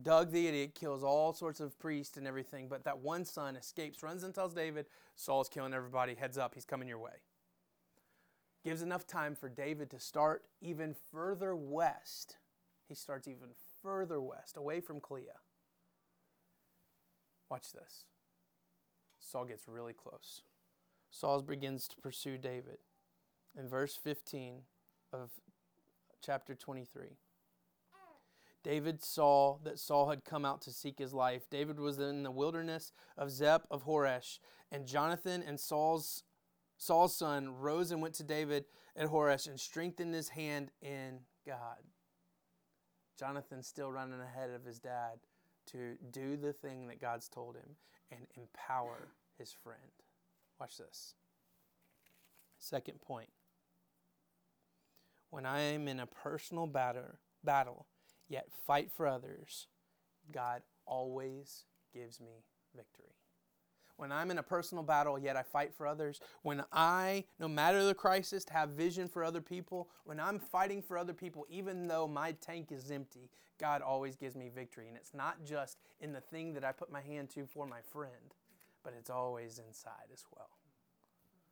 Doug 0.00 0.30
the 0.30 0.46
idiot 0.46 0.74
kills 0.74 1.02
all 1.02 1.32
sorts 1.34 1.60
of 1.60 1.78
priests 1.78 2.16
and 2.16 2.26
everything, 2.26 2.68
but 2.68 2.84
that 2.84 3.00
one 3.00 3.24
son 3.24 3.56
escapes, 3.56 4.02
runs 4.02 4.22
and 4.22 4.34
tells 4.34 4.54
David, 4.54 4.86
Saul's 5.16 5.48
killing 5.48 5.74
everybody, 5.74 6.14
heads 6.14 6.38
up, 6.38 6.54
he's 6.54 6.64
coming 6.64 6.88
your 6.88 6.98
way. 6.98 7.22
Gives 8.64 8.82
enough 8.82 9.06
time 9.06 9.34
for 9.34 9.48
David 9.48 9.90
to 9.90 9.98
start 9.98 10.44
even 10.60 10.94
further 11.10 11.56
west. 11.56 12.36
He 12.88 12.94
starts 12.94 13.26
even 13.26 13.48
further 13.82 14.20
west, 14.20 14.56
away 14.56 14.80
from 14.80 15.00
Keilah. 15.00 15.40
Watch 17.50 17.72
this. 17.72 18.04
Saul 19.18 19.44
gets 19.44 19.66
really 19.66 19.92
close. 19.92 20.42
Saul 21.10 21.42
begins 21.42 21.88
to 21.88 21.96
pursue 21.96 22.38
David. 22.38 22.78
In 23.58 23.68
verse 23.68 23.96
15 23.96 24.62
of 25.12 25.30
chapter 26.24 26.54
23. 26.54 27.16
David 28.62 29.02
saw 29.02 29.58
that 29.64 29.78
Saul 29.78 30.10
had 30.10 30.24
come 30.24 30.44
out 30.44 30.60
to 30.62 30.72
seek 30.72 30.98
his 30.98 31.14
life. 31.14 31.48
David 31.50 31.80
was 31.80 31.98
in 31.98 32.22
the 32.22 32.30
wilderness 32.30 32.92
of 33.16 33.30
Ziph 33.30 33.62
of 33.70 33.84
Horesh, 33.86 34.38
and 34.70 34.86
Jonathan 34.86 35.42
and 35.46 35.58
Saul's 35.58 36.24
Saul's 36.76 37.14
son 37.14 37.56
rose 37.58 37.90
and 37.90 38.00
went 38.00 38.14
to 38.14 38.24
David 38.24 38.64
at 38.96 39.08
Horesh 39.08 39.46
and 39.46 39.60
strengthened 39.60 40.14
his 40.14 40.30
hand 40.30 40.70
in 40.80 41.20
God. 41.46 41.84
Jonathan 43.18 43.62
still 43.62 43.92
running 43.92 44.20
ahead 44.20 44.48
of 44.50 44.64
his 44.64 44.78
dad 44.78 45.20
to 45.66 45.96
do 46.10 46.38
the 46.38 46.54
thing 46.54 46.86
that 46.86 47.00
God's 47.00 47.28
told 47.28 47.56
him 47.56 47.76
and 48.10 48.26
empower 48.34 49.08
his 49.36 49.52
friend. 49.52 49.92
Watch 50.58 50.78
this. 50.78 51.14
Second 52.58 53.02
point. 53.02 53.28
When 55.28 55.44
I 55.44 55.60
am 55.60 55.86
in 55.86 56.00
a 56.00 56.06
personal 56.06 56.66
battle, 56.66 57.18
battle 57.44 57.86
yet 58.30 58.46
fight 58.66 58.90
for 58.90 59.06
others, 59.06 59.66
God 60.32 60.62
always 60.86 61.64
gives 61.92 62.20
me 62.20 62.44
victory. 62.74 63.16
When 63.96 64.12
I'm 64.12 64.30
in 64.30 64.38
a 64.38 64.42
personal 64.42 64.82
battle, 64.82 65.18
yet 65.18 65.36
I 65.36 65.42
fight 65.42 65.74
for 65.74 65.86
others, 65.86 66.20
when 66.40 66.64
I, 66.72 67.24
no 67.38 67.48
matter 67.48 67.84
the 67.84 67.92
crisis, 67.92 68.46
have 68.50 68.70
vision 68.70 69.08
for 69.08 69.22
other 69.22 69.42
people, 69.42 69.90
when 70.04 70.18
I'm 70.18 70.38
fighting 70.38 70.80
for 70.80 70.96
other 70.96 71.12
people, 71.12 71.44
even 71.50 71.86
though 71.86 72.08
my 72.08 72.32
tank 72.32 72.72
is 72.72 72.90
empty, 72.90 73.28
God 73.58 73.82
always 73.82 74.16
gives 74.16 74.36
me 74.36 74.48
victory. 74.48 74.88
And 74.88 74.96
it's 74.96 75.12
not 75.12 75.44
just 75.44 75.76
in 76.00 76.14
the 76.14 76.22
thing 76.22 76.54
that 76.54 76.64
I 76.64 76.72
put 76.72 76.90
my 76.90 77.02
hand 77.02 77.28
to 77.34 77.44
for 77.44 77.66
my 77.66 77.80
friend, 77.92 78.34
but 78.82 78.94
it's 78.98 79.10
always 79.10 79.58
inside 79.58 80.08
as 80.10 80.24
well. 80.34 80.48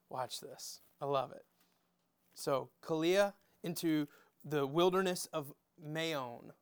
Watch 0.08 0.40
this. 0.40 0.80
I 1.02 1.04
love 1.04 1.32
it. 1.32 1.44
So, 2.34 2.70
Keilah 2.82 3.34
into 3.62 4.08
the 4.42 4.66
wilderness 4.66 5.26
of 5.34 5.52
Maon 5.84 6.52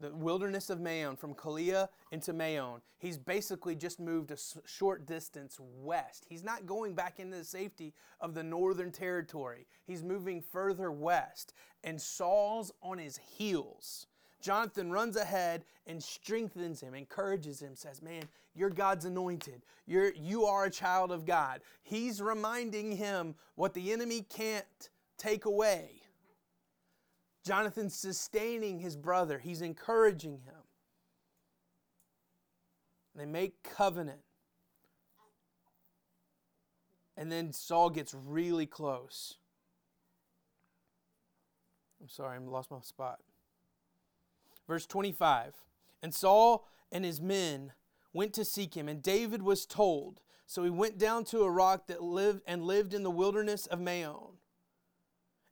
the 0.00 0.14
wilderness 0.14 0.70
of 0.70 0.80
Maon, 0.80 1.16
from 1.16 1.34
Keilah 1.34 1.88
into 2.10 2.32
Maon. 2.32 2.80
He's 2.98 3.18
basically 3.18 3.74
just 3.74 4.00
moved 4.00 4.30
a 4.30 4.38
short 4.66 5.06
distance 5.06 5.58
west. 5.60 6.24
He's 6.28 6.42
not 6.42 6.66
going 6.66 6.94
back 6.94 7.20
into 7.20 7.36
the 7.36 7.44
safety 7.44 7.92
of 8.20 8.34
the 8.34 8.42
northern 8.42 8.90
territory. 8.90 9.66
He's 9.86 10.02
moving 10.02 10.42
further 10.42 10.90
west. 10.90 11.52
And 11.84 12.00
Saul's 12.00 12.72
on 12.82 12.98
his 12.98 13.18
heels. 13.18 14.06
Jonathan 14.40 14.90
runs 14.90 15.16
ahead 15.16 15.64
and 15.86 16.02
strengthens 16.02 16.80
him, 16.80 16.94
encourages 16.94 17.60
him, 17.60 17.76
says, 17.76 18.00
Man, 18.00 18.22
you're 18.54 18.70
God's 18.70 19.04
anointed. 19.04 19.62
You're, 19.86 20.12
you 20.14 20.46
are 20.46 20.64
a 20.64 20.70
child 20.70 21.12
of 21.12 21.26
God. 21.26 21.60
He's 21.82 22.22
reminding 22.22 22.92
him 22.92 23.34
what 23.54 23.74
the 23.74 23.92
enemy 23.92 24.24
can't 24.34 24.64
take 25.18 25.44
away. 25.44 25.99
Jonathan's 27.44 27.94
sustaining 27.94 28.78
his 28.80 28.96
brother, 28.96 29.38
he's 29.38 29.62
encouraging 29.62 30.40
him. 30.44 30.62
They 33.14 33.26
make 33.26 33.62
covenant. 33.62 34.20
And 37.16 37.30
then 37.30 37.52
Saul 37.52 37.90
gets 37.90 38.14
really 38.14 38.66
close. 38.66 39.36
I'm 42.00 42.08
sorry, 42.08 42.36
I 42.36 42.40
lost 42.40 42.70
my 42.70 42.80
spot. 42.80 43.20
Verse 44.66 44.86
25 44.86 45.54
And 46.02 46.14
Saul 46.14 46.66
and 46.90 47.04
his 47.04 47.20
men 47.20 47.72
went 48.12 48.32
to 48.34 48.44
seek 48.44 48.74
him, 48.74 48.88
and 48.88 49.02
David 49.02 49.42
was 49.42 49.66
told. 49.66 50.22
So 50.46 50.64
he 50.64 50.70
went 50.70 50.98
down 50.98 51.24
to 51.26 51.42
a 51.42 51.50
rock 51.50 51.86
that 51.86 52.02
lived 52.02 52.42
and 52.46 52.64
lived 52.64 52.94
in 52.94 53.02
the 53.02 53.10
wilderness 53.10 53.66
of 53.66 53.80
Maon. 53.80 54.39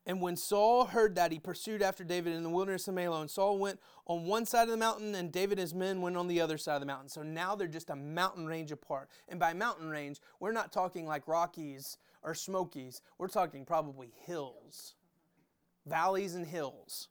And 0.09 0.23
when 0.23 0.37
Saul 0.37 0.87
heard 0.87 1.17
that, 1.17 1.33
he 1.33 1.39
pursued 1.39 1.83
after 1.83 2.03
David 2.03 2.33
in 2.33 2.43
the 2.43 2.49
wilderness 2.49 2.89
of 2.89 2.95
Maon. 2.95 3.29
Saul 3.29 3.59
went 3.59 3.79
on 4.07 4.25
one 4.25 4.47
side 4.47 4.63
of 4.63 4.71
the 4.71 4.79
mountain, 4.79 5.15
and 5.15 5.31
David 5.31 5.59
and 5.59 5.61
his 5.61 5.75
men 5.75 6.01
went 6.01 6.17
on 6.17 6.29
the 6.29 6.41
other 6.41 6.57
side 6.57 6.77
of 6.77 6.81
the 6.81 6.87
mountain. 6.87 7.11
So 7.11 7.23
now 7.23 7.55
they're 7.55 7.69
just 7.69 7.91
a 7.91 7.95
mountain 7.95 8.47
range 8.47 8.73
apart. 8.73 9.11
And 9.29 9.39
by 9.39 9.53
mountain 9.53 9.91
range, 9.91 10.19
we're 10.41 10.53
not 10.53 10.73
talking 10.73 11.07
like 11.07 11.29
Rockies 11.29 11.99
or 12.23 12.35
Smokies. 12.35 13.03
We're 13.19 13.29
talking 13.29 13.67
probably 13.67 14.11
hills, 14.25 14.95
valleys, 15.85 16.35
and 16.35 16.47
hills. 16.47 17.09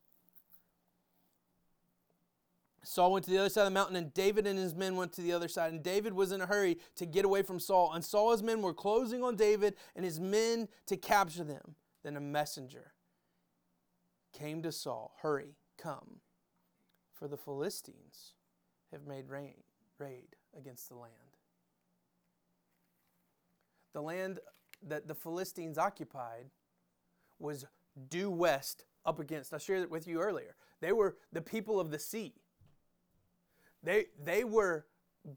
Saul 2.83 3.11
went 3.11 3.25
to 3.25 3.31
the 3.31 3.37
other 3.37 3.49
side 3.49 3.61
of 3.61 3.67
the 3.67 3.79
mountain, 3.79 3.95
and 3.95 4.11
David 4.11 4.47
and 4.47 4.57
his 4.57 4.73
men 4.73 4.95
went 4.95 5.13
to 5.13 5.21
the 5.21 5.33
other 5.33 5.49
side. 5.49 5.71
And 5.71 5.83
David 5.83 6.13
was 6.13 6.31
in 6.31 6.41
a 6.41 6.47
hurry 6.47 6.79
to 6.95 7.05
get 7.05 7.25
away 7.25 7.43
from 7.43 7.59
Saul. 7.59 7.93
And 7.93 8.03
Saul's 8.03 8.41
men 8.41 8.63
were 8.63 8.73
closing 8.73 9.23
on 9.23 9.35
David 9.35 9.75
and 9.95 10.03
his 10.03 10.19
men 10.19 10.67
to 10.87 10.97
capture 10.97 11.43
them. 11.43 11.75
Then 12.07 12.15
a 12.15 12.21
messenger 12.21 12.93
came 14.31 14.61
to 14.61 14.71
Saul 14.71 15.11
Hurry, 15.21 15.57
come, 15.77 16.21
for 17.13 17.27
the 17.27 17.35
Philistines 17.35 18.31
have 18.93 19.05
made 19.05 19.27
rain, 19.27 19.55
raid 19.99 20.37
against 20.57 20.87
the 20.87 20.95
land. 20.95 21.11
The 23.91 24.01
land 24.01 24.39
that 24.87 25.09
the 25.09 25.15
Philistines 25.15 25.77
occupied 25.77 26.45
was 27.39 27.65
due 28.07 28.31
west 28.31 28.85
up 29.05 29.19
against. 29.19 29.53
I 29.53 29.57
shared 29.57 29.81
it 29.81 29.91
with 29.91 30.07
you 30.07 30.21
earlier. 30.21 30.55
They 30.79 30.93
were 30.93 31.17
the 31.33 31.41
people 31.41 31.77
of 31.77 31.91
the 31.91 31.99
sea. 31.99 32.35
They, 33.83 34.05
they 34.17 34.45
were 34.45 34.85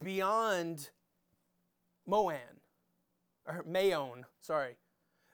beyond 0.04 0.90
Moan, 2.06 2.60
or 3.44 3.64
Maon, 3.66 4.24
sorry. 4.40 4.76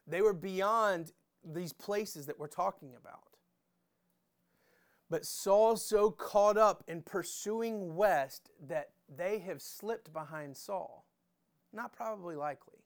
They 0.06 0.22
were 0.22 0.32
beyond 0.32 1.12
these 1.46 1.72
places 1.72 2.26
that 2.26 2.38
we're 2.38 2.48
talking 2.48 2.90
about. 2.98 3.36
But 5.08 5.24
Saul's 5.24 5.84
so 5.84 6.10
caught 6.10 6.56
up 6.56 6.82
in 6.88 7.02
pursuing 7.02 7.94
west 7.94 8.50
that 8.66 8.90
they 9.14 9.38
have 9.38 9.62
slipped 9.62 10.12
behind 10.12 10.56
Saul. 10.56 11.06
Not 11.72 11.92
probably 11.92 12.34
likely. 12.34 12.80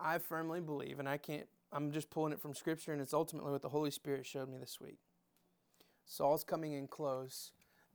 I 0.00 0.18
firmly 0.18 0.60
believe, 0.60 0.98
and 0.98 1.08
I 1.08 1.18
can't, 1.18 1.46
I'm 1.72 1.90
just 1.90 2.10
pulling 2.10 2.32
it 2.32 2.40
from 2.40 2.54
Scripture, 2.54 2.92
and 2.92 3.00
it's 3.00 3.14
ultimately 3.14 3.52
what 3.52 3.62
the 3.62 3.68
Holy 3.68 3.90
Spirit 3.90 4.26
showed 4.26 4.48
me 4.48 4.58
this 4.58 4.78
week. 4.80 4.98
Saul's 6.04 6.44
coming 6.44 6.72
in 6.72 6.86
close. 6.86 7.52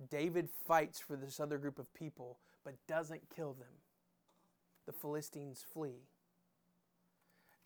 David 0.10 0.50
fights 0.68 1.00
for 1.00 1.16
this 1.16 1.40
other 1.40 1.58
group 1.58 1.80
of 1.80 1.94
people, 1.94 2.40
but 2.64 2.76
doesn't 2.88 3.30
kill 3.36 3.54
them. 3.54 3.82
The 4.86 4.94
Philistines 4.94 5.64
flee. 5.74 6.08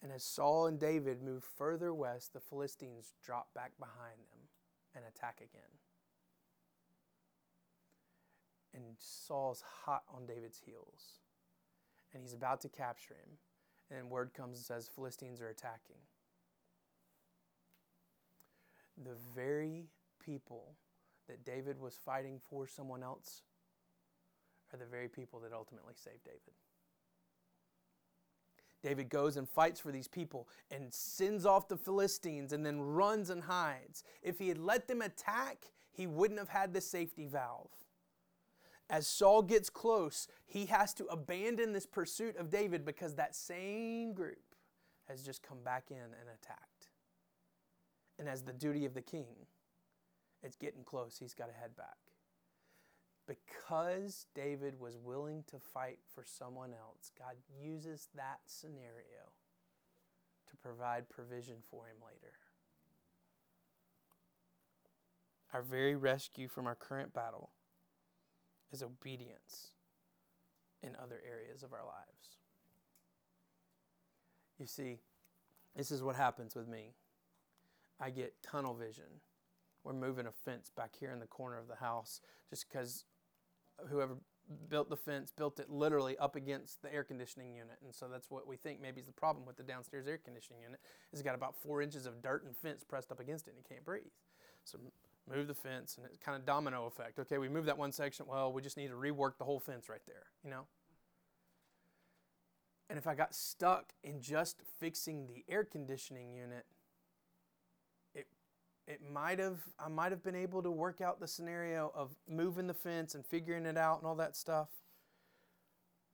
And 0.06 0.14
as 0.14 0.24
Saul 0.24 0.68
and 0.68 0.80
David 0.80 1.24
move 1.24 1.44
further 1.44 1.92
west, 1.92 2.32
the 2.32 2.40
Philistines 2.40 3.16
drop 3.24 3.52
back 3.56 3.72
behind 3.80 4.20
them 4.30 4.40
and 4.94 5.04
attack 5.04 5.38
again. 5.38 5.80
And 8.76 8.84
Saul's 9.00 9.64
hot 9.84 10.04
on 10.08 10.28
David's 10.28 10.60
heels. 10.64 11.22
And 12.14 12.22
he's 12.22 12.36
about 12.36 12.62
to 12.62 12.70
capture 12.70 13.16
him. 13.16 13.40
And 13.98 14.12
word 14.12 14.36
comes 14.36 14.60
and 14.60 14.66
says 14.68 14.88
Philistines 14.94 15.42
are 15.42 15.50
attacking. 15.50 16.04
The 19.04 19.16
very 19.36 19.88
people 20.24 20.76
that 21.28 21.44
David 21.44 21.80
was 21.80 21.96
fighting 21.96 22.40
for 22.48 22.68
someone 22.68 23.02
else 23.02 23.42
are 24.72 24.78
the 24.78 24.86
very 24.86 25.08
people 25.08 25.40
that 25.40 25.52
ultimately 25.52 25.96
saved 25.96 26.26
David. 26.26 26.54
David 28.86 29.10
goes 29.10 29.36
and 29.36 29.50
fights 29.50 29.80
for 29.80 29.92
these 29.92 30.08
people 30.08 30.48
and 30.70 30.94
sends 30.94 31.44
off 31.44 31.68
the 31.68 31.76
Philistines 31.76 32.54
and 32.54 32.64
then 32.64 32.80
runs 32.80 33.32
and 33.32 33.42
hides. 33.42 34.04
If 34.22 34.38
he 34.38 34.48
had 34.48 34.60
let 34.60 34.88
them 34.88 35.02
attack, 35.02 35.72
he 35.92 36.06
wouldn't 36.06 36.40
have 36.40 36.50
had 36.50 36.72
the 36.72 36.82
safety 36.82 37.26
valve. 37.26 37.72
As 38.88 39.08
Saul 39.08 39.42
gets 39.42 39.72
close, 39.72 40.28
he 40.46 40.68
has 40.68 40.94
to 40.96 41.06
abandon 41.06 41.74
this 41.74 41.88
pursuit 41.88 42.38
of 42.38 42.52
David 42.52 42.86
because 42.86 43.16
that 43.16 43.36
same 43.36 44.14
group 44.14 44.54
has 45.10 45.24
just 45.24 45.42
come 45.42 45.64
back 45.66 45.86
in 45.90 45.98
and 45.98 46.30
attacked. 46.40 46.90
And 48.20 48.30
as 48.30 48.44
the 48.44 48.54
duty 48.54 48.86
of 48.86 48.94
the 48.94 49.02
king, 49.02 49.48
it's 50.44 50.58
getting 50.58 50.84
close. 50.84 51.18
He's 51.18 51.34
got 51.34 51.48
to 51.48 51.60
head 51.60 51.76
back 51.76 51.98
because 53.28 54.28
David 54.36 54.80
was 54.80 54.98
willing 54.98 55.44
to 55.48 55.60
fight 55.60 56.00
for 56.14 56.24
someone 56.26 56.72
else, 56.72 57.12
God 57.18 57.36
uses 57.60 58.08
that 58.16 58.40
scenario 58.46 59.32
to 60.50 60.56
provide 60.58 61.10
provision 61.10 61.56
for 61.70 61.88
him 61.88 61.98
later. 62.06 62.34
Our 65.54 65.62
very 65.62 65.96
rescue 65.96 66.48
from 66.48 66.68
our 66.68 66.76
current 66.76 67.14
battle 67.14 67.50
is 68.72 68.84
obedience 68.84 69.70
in 70.84 70.96
other 71.02 71.22
areas 71.28 71.64
of 71.64 71.74
our 71.74 71.86
lives. 71.86 72.38
You 74.60 74.68
see, 74.68 75.00
this 75.76 75.92
is 75.92 76.04
what 76.04 76.16
happens 76.16 76.56
with 76.56 76.68
me. 76.68 76.94
I 78.00 78.10
get 78.10 78.34
tunnel 78.44 78.74
vision. 78.74 79.22
We're 79.84 79.94
moving 79.94 80.28
a 80.28 80.32
fence 80.32 80.72
back 80.76 80.92
here 81.00 81.12
in 81.12 81.20
the 81.20 81.28
corner 81.28 81.58
of 81.58 81.68
the 81.68 81.76
house 81.76 82.22
just 82.50 82.66
because 82.70 83.06
whoever 83.90 84.18
built 84.70 84.90
the 84.90 84.98
fence 84.98 85.32
built 85.32 85.60
it 85.60 85.70
literally 85.70 86.18
up 86.18 86.36
against 86.36 86.82
the 86.82 86.94
air 86.94 87.04
conditioning 87.04 87.54
unit. 87.54 87.78
And 87.84 87.94
so 87.94 88.08
that's 88.08 88.30
what 88.30 88.48
we 88.48 88.58
think 88.58 88.82
maybe 88.82 89.02
is 89.02 89.08
the 89.08 89.14
problem 89.14 89.46
with 89.46 89.58
the 89.58 89.64
downstairs 89.64 90.08
air 90.08 90.20
conditioning 90.24 90.62
unit 90.62 90.80
is 91.12 91.20
it's 91.20 91.26
got 91.26 91.36
about 91.36 91.56
four 91.56 91.82
inches 91.82 92.06
of 92.06 92.22
dirt 92.22 92.44
and 92.46 92.56
fence 92.56 92.84
pressed 92.84 93.12
up 93.12 93.20
against 93.20 93.48
it 93.48 93.52
and 93.52 93.58
you 93.58 93.66
can't 93.68 93.84
breathe. 93.84 94.04
So 94.64 94.78
move 95.30 95.48
the 95.48 95.56
fence 95.56 95.98
and 95.98 96.06
it's 96.06 96.18
kind 96.18 96.38
of 96.38 96.46
domino 96.46 96.86
effect. 96.86 97.20
Okay 97.20 97.38
we 97.38 97.50
move 97.50 97.66
that 97.66 97.78
one 97.78 97.92
section 97.92 98.26
well 98.28 98.54
we 98.54 98.62
just 98.62 98.78
need 98.78 98.90
to 98.90 98.96
rework 98.96 99.38
the 99.38 99.46
whole 99.46 99.60
fence 99.60 99.90
right 99.90 100.06
there 100.06 100.28
you 100.44 100.50
know? 100.50 100.66
And 102.90 103.00
if 103.00 103.08
i 103.08 103.16
got 103.16 103.34
stuck 103.34 103.94
in 104.04 104.22
just 104.22 104.62
fixing 104.80 105.26
the 105.28 105.44
air 105.50 105.64
conditioning 105.64 106.32
unit 106.32 106.66
it 108.88 109.02
might 109.12 109.40
have 109.40 109.60
I 109.80 109.88
might 109.88 110.12
have 110.12 110.24
been 110.24 110.36
able 110.36 110.62
to 110.62 110.72
work 110.72 111.02
out 111.02 111.20
the 111.20 111.28
scenario 111.28 111.92
of 111.96 112.16
moving 112.30 112.68
the 112.68 112.74
fence 112.74 113.16
and 113.16 113.26
figuring 113.26 113.66
it 113.66 113.78
out 113.78 114.00
and 114.00 114.08
all 114.08 114.16
that 114.16 114.36
stuff. 114.36 114.70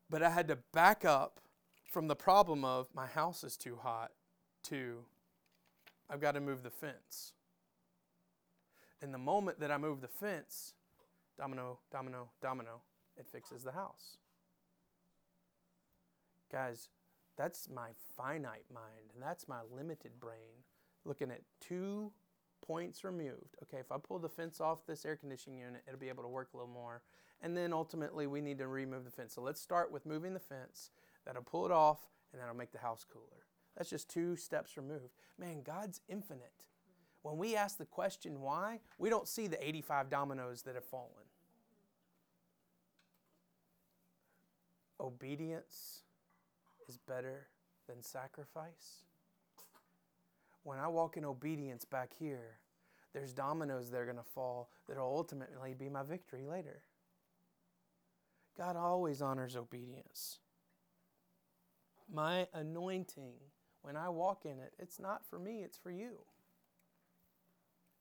But 0.09 0.23
I 0.23 0.29
had 0.29 0.47
to 0.49 0.57
back 0.73 1.05
up 1.05 1.39
from 1.91 2.07
the 2.07 2.15
problem 2.15 2.63
of 2.63 2.87
my 2.93 3.07
house 3.07 3.43
is 3.43 3.57
too 3.57 3.77
hot 3.81 4.11
to 4.63 5.03
I've 6.09 6.21
got 6.21 6.33
to 6.33 6.41
move 6.41 6.63
the 6.63 6.69
fence. 6.69 7.33
And 9.01 9.13
the 9.13 9.17
moment 9.17 9.59
that 9.59 9.71
I 9.71 9.77
move 9.77 10.01
the 10.01 10.07
fence, 10.07 10.73
domino, 11.37 11.79
domino, 11.91 12.29
domino, 12.41 12.81
it 13.17 13.27
fixes 13.31 13.63
the 13.63 13.71
house. 13.71 14.17
Guys, 16.51 16.89
that's 17.37 17.69
my 17.69 17.89
finite 18.15 18.65
mind 18.73 19.11
and 19.13 19.23
that's 19.23 19.47
my 19.47 19.59
limited 19.75 20.19
brain 20.19 20.63
looking 21.05 21.31
at 21.31 21.41
two 21.59 22.11
points 22.61 23.03
removed. 23.03 23.55
Okay, 23.63 23.77
if 23.77 23.91
I 23.91 23.97
pull 23.97 24.19
the 24.19 24.29
fence 24.29 24.61
off 24.61 24.85
this 24.85 25.05
air 25.05 25.15
conditioning 25.15 25.59
unit, 25.59 25.83
it'll 25.87 25.99
be 25.99 26.09
able 26.09 26.23
to 26.23 26.29
work 26.29 26.49
a 26.53 26.57
little 26.57 26.71
more. 26.71 27.01
And 27.41 27.57
then 27.57 27.73
ultimately, 27.73 28.27
we 28.27 28.41
need 28.41 28.59
to 28.59 28.67
remove 28.67 29.03
the 29.03 29.11
fence. 29.11 29.33
So 29.33 29.41
let's 29.41 29.59
start 29.59 29.91
with 29.91 30.05
moving 30.05 30.33
the 30.33 30.39
fence. 30.39 30.91
That'll 31.25 31.43
pull 31.43 31.65
it 31.65 31.71
off, 31.71 31.99
and 32.31 32.41
that'll 32.41 32.55
make 32.55 32.71
the 32.71 32.79
house 32.79 33.05
cooler. 33.11 33.45
That's 33.75 33.89
just 33.89 34.09
two 34.09 34.35
steps 34.35 34.77
removed. 34.77 35.13
Man, 35.39 35.63
God's 35.63 36.01
infinite. 36.07 36.67
When 37.23 37.37
we 37.37 37.55
ask 37.55 37.77
the 37.77 37.85
question 37.85 38.41
why, 38.41 38.79
we 38.97 39.09
don't 39.09 39.27
see 39.27 39.47
the 39.47 39.65
85 39.65 40.09
dominoes 40.09 40.63
that 40.63 40.75
have 40.75 40.85
fallen. 40.85 41.25
Obedience 44.99 46.03
is 46.87 46.97
better 46.97 47.47
than 47.87 48.03
sacrifice 48.03 49.05
when 50.63 50.79
I 50.79 50.87
walk 50.87 51.17
in 51.17 51.25
obedience 51.25 51.85
back 51.85 52.11
here, 52.17 52.59
there's 53.13 53.33
dominoes 53.33 53.89
that 53.91 53.99
are 53.99 54.05
going 54.05 54.17
to 54.17 54.23
fall 54.23 54.69
that 54.87 54.97
will 54.97 55.03
ultimately 55.03 55.73
be 55.73 55.89
my 55.89 56.03
victory 56.03 56.45
later. 56.45 56.83
God 58.57 58.75
always 58.75 59.21
honors 59.21 59.55
obedience. 59.55 60.39
My 62.13 62.47
anointing, 62.53 63.33
when 63.81 63.95
I 63.95 64.09
walk 64.09 64.45
in 64.45 64.59
it, 64.59 64.73
it's 64.77 64.99
not 64.99 65.25
for 65.29 65.39
me, 65.39 65.61
it's 65.63 65.77
for 65.77 65.91
you. 65.91 66.19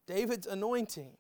David's 0.07 0.47
anointing 0.47 1.13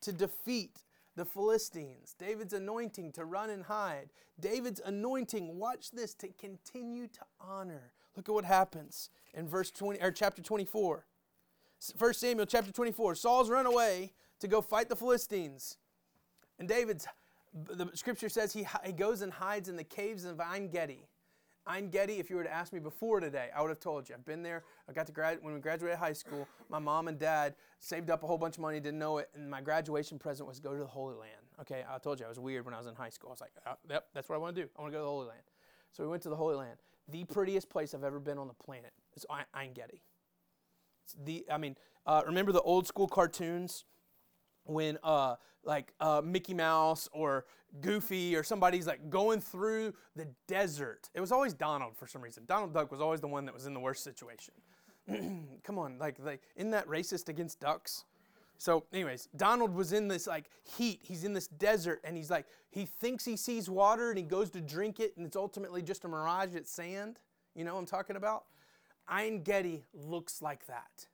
to 0.00 0.12
defeat 0.12 0.82
the 1.16 1.24
Philistines. 1.24 2.14
David's 2.18 2.54
anointing 2.54 3.12
to 3.12 3.24
run 3.24 3.50
and 3.50 3.64
hide. 3.64 4.08
David's 4.38 4.80
anointing, 4.84 5.58
watch 5.58 5.90
this, 5.90 6.14
to 6.14 6.28
continue 6.28 7.06
to 7.08 7.20
honor. 7.40 7.92
Look 8.16 8.28
at 8.28 8.34
what 8.34 8.44
happens 8.44 9.10
in 9.34 9.48
verse 9.48 9.70
20 9.70 10.00
or 10.00 10.10
chapter 10.10 10.42
24. 10.42 11.06
1 11.98 12.14
Samuel 12.14 12.46
chapter 12.46 12.72
24. 12.72 13.14
Saul's 13.14 13.48
run 13.48 13.66
away 13.66 14.12
to 14.40 14.48
go 14.48 14.60
fight 14.60 14.88
the 14.88 14.96
Philistines. 14.96 15.78
And 16.58 16.68
David's 16.68 17.06
the 17.52 17.90
scripture 17.94 18.28
says 18.28 18.52
he, 18.52 18.66
he 18.84 18.92
goes 18.92 19.22
and 19.22 19.32
hides 19.32 19.68
in 19.68 19.76
the 19.76 19.84
caves 19.84 20.24
of 20.24 20.40
Ein 20.40 20.68
Gedi. 20.68 21.06
Ein 21.66 21.90
Gedi, 21.90 22.18
if 22.18 22.30
you 22.30 22.36
were 22.36 22.44
to 22.44 22.52
ask 22.52 22.72
me 22.72 22.78
before 22.78 23.20
today, 23.20 23.48
I 23.54 23.60
would 23.60 23.68
have 23.68 23.80
told 23.80 24.08
you. 24.08 24.14
I've 24.14 24.24
been 24.24 24.42
there. 24.42 24.64
I 24.88 24.92
got 24.92 25.06
to 25.06 25.12
grad 25.12 25.38
when 25.42 25.52
we 25.52 25.60
graduated 25.60 25.98
high 25.98 26.12
school. 26.12 26.48
My 26.68 26.78
mom 26.78 27.08
and 27.08 27.18
dad 27.18 27.54
saved 27.78 28.08
up 28.08 28.22
a 28.22 28.26
whole 28.26 28.38
bunch 28.38 28.56
of 28.56 28.62
money, 28.62 28.80
didn't 28.80 28.98
know 28.98 29.18
it, 29.18 29.30
and 29.34 29.50
my 29.50 29.60
graduation 29.60 30.18
present 30.18 30.48
was 30.48 30.58
go 30.58 30.72
to 30.72 30.78
the 30.78 30.86
Holy 30.86 31.14
Land. 31.14 31.32
Okay, 31.60 31.84
I 31.88 31.98
told 31.98 32.18
you 32.18 32.26
I 32.26 32.28
was 32.28 32.38
weird 32.38 32.64
when 32.64 32.72
I 32.72 32.78
was 32.78 32.86
in 32.86 32.94
high 32.94 33.10
school. 33.10 33.30
I 33.30 33.32
was 33.32 33.40
like, 33.40 33.52
yep, 33.88 34.06
that's 34.14 34.28
what 34.28 34.36
I 34.36 34.38
want 34.38 34.56
to 34.56 34.62
do. 34.62 34.68
I 34.78 34.80
want 34.80 34.92
to 34.92 34.96
go 34.96 35.00
to 35.00 35.04
the 35.04 35.10
Holy 35.10 35.26
Land. 35.26 35.42
So 35.92 36.04
we 36.04 36.08
went 36.08 36.22
to 36.22 36.28
the 36.28 36.36
Holy 36.36 36.56
Land. 36.56 36.78
The 37.10 37.24
prettiest 37.24 37.68
place 37.68 37.94
I've 37.94 38.04
ever 38.04 38.20
been 38.20 38.38
on 38.38 38.48
the 38.48 38.54
planet 38.54 38.92
is 39.16 39.26
Ein 39.30 39.72
Gedi. 39.72 40.02
It's 41.04 41.16
the, 41.24 41.44
I 41.50 41.58
mean, 41.58 41.76
uh, 42.06 42.22
remember 42.26 42.52
the 42.52 42.60
old 42.62 42.86
school 42.86 43.08
cartoons 43.08 43.84
when 44.64 44.98
uh, 45.02 45.36
like 45.64 45.92
uh, 46.00 46.22
Mickey 46.24 46.54
Mouse 46.54 47.08
or 47.12 47.46
Goofy 47.80 48.36
or 48.36 48.42
somebody's 48.42 48.86
like 48.86 49.10
going 49.10 49.40
through 49.40 49.94
the 50.16 50.28
desert. 50.46 51.08
It 51.14 51.20
was 51.20 51.32
always 51.32 51.54
Donald 51.54 51.96
for 51.96 52.06
some 52.06 52.22
reason. 52.22 52.44
Donald 52.46 52.74
Duck 52.74 52.90
was 52.90 53.00
always 53.00 53.20
the 53.20 53.28
one 53.28 53.44
that 53.46 53.54
was 53.54 53.66
in 53.66 53.74
the 53.74 53.80
worst 53.80 54.04
situation. 54.04 54.54
Come 55.64 55.78
on, 55.78 55.98
like 55.98 56.16
like 56.22 56.42
isn't 56.56 56.70
that 56.70 56.86
racist 56.86 57.28
against 57.28 57.60
ducks? 57.60 58.04
So, 58.60 58.84
anyways, 58.92 59.26
Donald 59.38 59.74
was 59.74 59.94
in 59.94 60.06
this 60.06 60.26
like 60.26 60.50
heat. 60.76 61.00
He's 61.02 61.24
in 61.24 61.32
this 61.32 61.46
desert 61.46 62.02
and 62.04 62.14
he's 62.14 62.30
like 62.30 62.44
he 62.68 62.84
thinks 62.84 63.24
he 63.24 63.34
sees 63.34 63.70
water 63.70 64.10
and 64.10 64.18
he 64.18 64.22
goes 64.22 64.50
to 64.50 64.60
drink 64.60 65.00
it 65.00 65.16
and 65.16 65.24
it's 65.24 65.34
ultimately 65.36 65.80
just 65.80 66.04
a 66.04 66.08
mirage. 66.08 66.54
It's 66.54 66.70
sand. 66.70 67.20
You 67.54 67.64
know 67.64 67.72
what 67.72 67.80
I'm 67.80 67.86
talking 67.86 68.16
about? 68.16 68.44
Ein 69.08 69.42
Gedi 69.42 69.84
looks 69.94 70.42
like 70.42 70.66
that. 70.66 71.06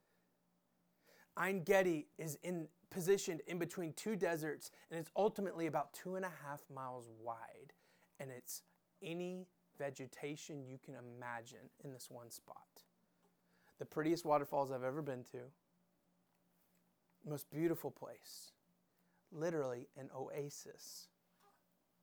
Ein 1.37 1.61
Gedi 1.63 2.07
is 2.17 2.37
in 2.43 2.67
positioned 2.89 3.41
in 3.47 3.59
between 3.59 3.93
two 3.93 4.17
deserts, 4.17 4.71
and 4.91 4.99
it's 4.99 5.11
ultimately 5.15 5.67
about 5.67 5.93
two 5.93 6.15
and 6.15 6.25
a 6.25 6.31
half 6.45 6.63
miles 6.73 7.07
wide. 7.23 7.71
And 8.19 8.29
it's 8.29 8.63
any 9.01 9.47
vegetation 9.79 10.65
you 10.67 10.79
can 10.83 10.95
imagine 10.95 11.69
in 11.85 11.93
this 11.93 12.07
one 12.09 12.29
spot. 12.29 12.83
The 13.79 13.85
prettiest 13.85 14.25
waterfalls 14.25 14.69
I've 14.69 14.83
ever 14.83 15.01
been 15.01 15.23
to, 15.31 15.37
most 17.29 17.49
beautiful 17.51 17.91
place, 17.91 18.51
literally 19.31 19.87
an 19.97 20.09
oasis 20.15 21.07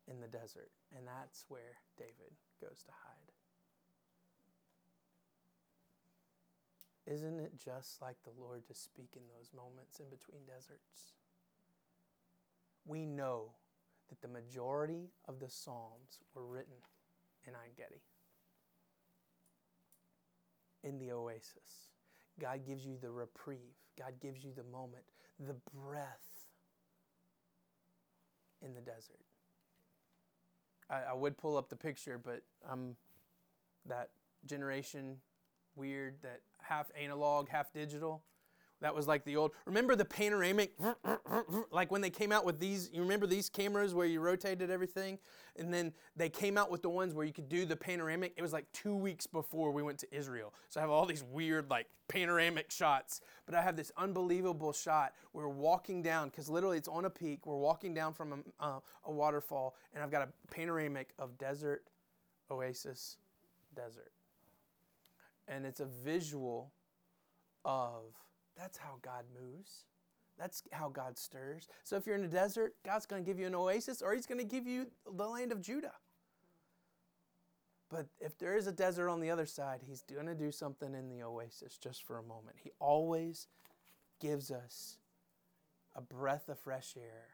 in 0.09 0.21
the 0.21 0.29
desert. 0.29 0.71
And 0.97 1.07
that's 1.07 1.45
where 1.49 1.79
David 1.97 2.37
goes 2.61 2.83
to 2.85 2.91
hide. 2.91 3.33
Isn't 7.07 7.39
it 7.39 7.53
just 7.63 8.01
like 8.01 8.17
the 8.25 8.41
Lord 8.41 8.67
to 8.67 8.75
speak 8.75 9.11
in 9.15 9.23
those 9.29 9.51
moments 9.55 10.01
in 10.01 10.07
between 10.09 10.41
deserts? 10.47 11.13
We 12.87 13.05
know 13.05 13.51
that 14.09 14.23
the 14.23 14.29
majority 14.29 15.11
of 15.29 15.39
the 15.41 15.51
Psalms 15.51 16.21
were 16.35 16.47
written 16.47 16.75
in 17.47 17.55
Ein 17.55 17.73
Gedi, 17.77 18.01
in 20.83 20.99
the 20.99 21.13
oasis. 21.13 21.93
God 22.41 22.67
gives 22.67 22.87
you 22.87 22.97
the 23.01 23.11
reprieve, 23.11 23.77
God 23.99 24.15
gives 24.21 24.45
you 24.45 24.53
the 24.55 24.65
moment, 24.65 25.05
the 25.39 25.55
breath 25.75 26.47
in 28.63 28.75
the 28.75 28.81
desert. 28.81 29.21
I, 30.91 31.11
I 31.11 31.15
would 31.15 31.37
pull 31.37 31.57
up 31.57 31.69
the 31.69 31.77
picture, 31.77 32.19
but 32.23 32.43
I'm 32.69 32.97
that 33.87 34.11
generation 34.47 35.17
weird 35.77 36.17
that 36.23 36.41
half 36.63 36.91
analog, 36.99 37.49
half 37.49 37.73
digital. 37.73 38.23
That 38.85 38.95
was 38.95 39.09
like 39.09 39.25
the 39.25 39.35
old. 39.37 39.53
Remember 39.65 39.97
the 39.97 40.05
panoramic, 40.05 40.75
like 41.71 41.91
when 41.91 42.03
they 42.03 42.11
came 42.11 42.33
out 42.33 42.45
with 42.45 42.61
these. 42.61 42.91
You 42.93 43.01
remember 43.01 43.27
these 43.27 43.49
cameras 43.49 43.95
where 43.95 44.05
you 44.05 44.21
rotated 44.21 44.71
everything, 44.71 45.19
and 45.57 45.73
then 45.73 45.95
they 46.17 46.29
came 46.29 46.59
out 46.59 46.71
with 46.71 46.83
the 46.83 46.91
ones 46.91 47.15
where 47.15 47.25
you 47.25 47.33
could 47.33 47.49
do 47.49 47.65
the 47.65 47.77
panoramic. 47.77 48.35
It 48.37 48.43
was 48.43 48.53
like 48.53 48.71
two 48.75 48.95
weeks 48.95 49.27
before 49.27 49.71
we 49.71 49.83
went 49.83 49.99
to 50.01 50.15
Israel, 50.15 50.53
so 50.69 50.81
I 50.81 50.83
have 50.83 50.91
all 50.91 51.07
these 51.07 51.25
weird 51.25 51.71
like 51.71 51.87
panoramic 52.09 52.71
shots. 52.71 53.23
But 53.47 53.55
I 53.55 53.63
have 53.63 53.75
this 53.75 53.91
unbelievable 53.97 54.75
shot. 54.75 55.15
We're 55.33 55.49
walking 55.49 56.03
down 56.03 56.29
because 56.29 56.51
literally 56.51 56.77
it's 56.77 56.89
on 56.89 57.07
a 57.07 57.11
peak. 57.11 57.47
We're 57.47 57.57
walking 57.57 57.95
down 57.95 58.13
from 58.13 58.45
a, 58.61 58.65
uh, 58.65 58.81
a 59.07 59.11
waterfall, 59.11 59.77
and 59.95 60.05
I've 60.05 60.11
got 60.11 60.29
a 60.29 60.29
panoramic 60.53 61.15
of 61.19 61.39
desert, 61.39 61.85
oasis, 62.51 63.17
desert 63.75 64.13
and 65.49 65.67
it's 65.67 65.81
a 65.81 65.87
visual 65.87 66.73
of 67.65 68.03
that's 68.57 68.79
how 68.79 68.99
God 69.03 69.25
moves. 69.35 69.85
That's 70.39 70.63
how 70.73 70.89
God 70.89 71.17
stirs. 71.17 71.69
So 71.85 71.97
if 71.97 72.07
you're 72.07 72.17
in 72.17 72.25
a 72.25 72.29
desert, 72.29 72.75
God's 72.85 73.07
going 73.07 73.25
to 73.25 73.27
give 73.29 73.39
you 73.39 73.47
an 73.47 73.55
oasis 73.55 74.03
or 74.03 74.15
he's 74.15 74.27
going 74.27 74.41
to 74.41 74.45
give 74.45 74.67
you 74.67 74.87
the 75.07 75.27
land 75.27 75.53
of 75.53 75.61
Judah. 75.61 75.93
But 77.89 78.07
if 78.21 78.37
there 78.39 78.57
is 78.57 78.67
a 78.67 78.73
desert 78.73 79.09
on 79.09 79.21
the 79.21 79.31
other 79.31 79.47
side, 79.47 79.81
he's 79.87 80.03
going 80.03 80.27
to 80.27 80.35
do 80.35 80.51
something 80.51 80.95
in 80.95 81.09
the 81.09 81.23
oasis 81.23 81.79
just 81.79 82.03
for 82.03 82.19
a 82.19 82.23
moment. 82.23 82.57
He 82.63 82.71
always 82.81 83.47
gives 84.21 84.51
us 84.51 84.99
a 85.95 86.01
breath 86.01 86.49
of 86.49 86.59
fresh 86.59 86.95
air 86.97 87.27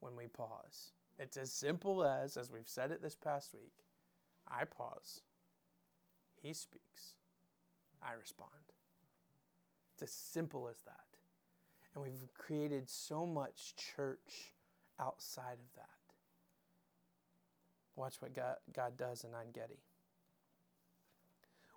when 0.00 0.16
we 0.16 0.26
pause. 0.26 0.92
It's 1.18 1.36
as 1.36 1.52
simple 1.52 2.02
as, 2.02 2.36
as 2.36 2.50
we've 2.50 2.66
said 2.68 2.90
it 2.90 3.02
this 3.02 3.14
past 3.14 3.54
week, 3.54 3.84
I 4.48 4.64
pause. 4.64 5.20
He 6.42 6.54
speaks. 6.54 7.14
I 8.02 8.14
respond. 8.14 8.50
It's 10.00 10.10
as 10.10 10.16
simple 10.16 10.68
as 10.68 10.78
that. 10.86 10.94
And 11.94 12.04
we've 12.04 12.32
created 12.34 12.88
so 12.88 13.26
much 13.26 13.74
church 13.76 14.54
outside 14.98 15.58
of 15.58 15.74
that. 15.76 15.88
Watch 17.96 18.16
what 18.20 18.34
God, 18.34 18.56
God 18.72 18.96
does 18.96 19.24
in 19.24 19.34
Ein 19.34 19.48
Gedi. 19.52 19.80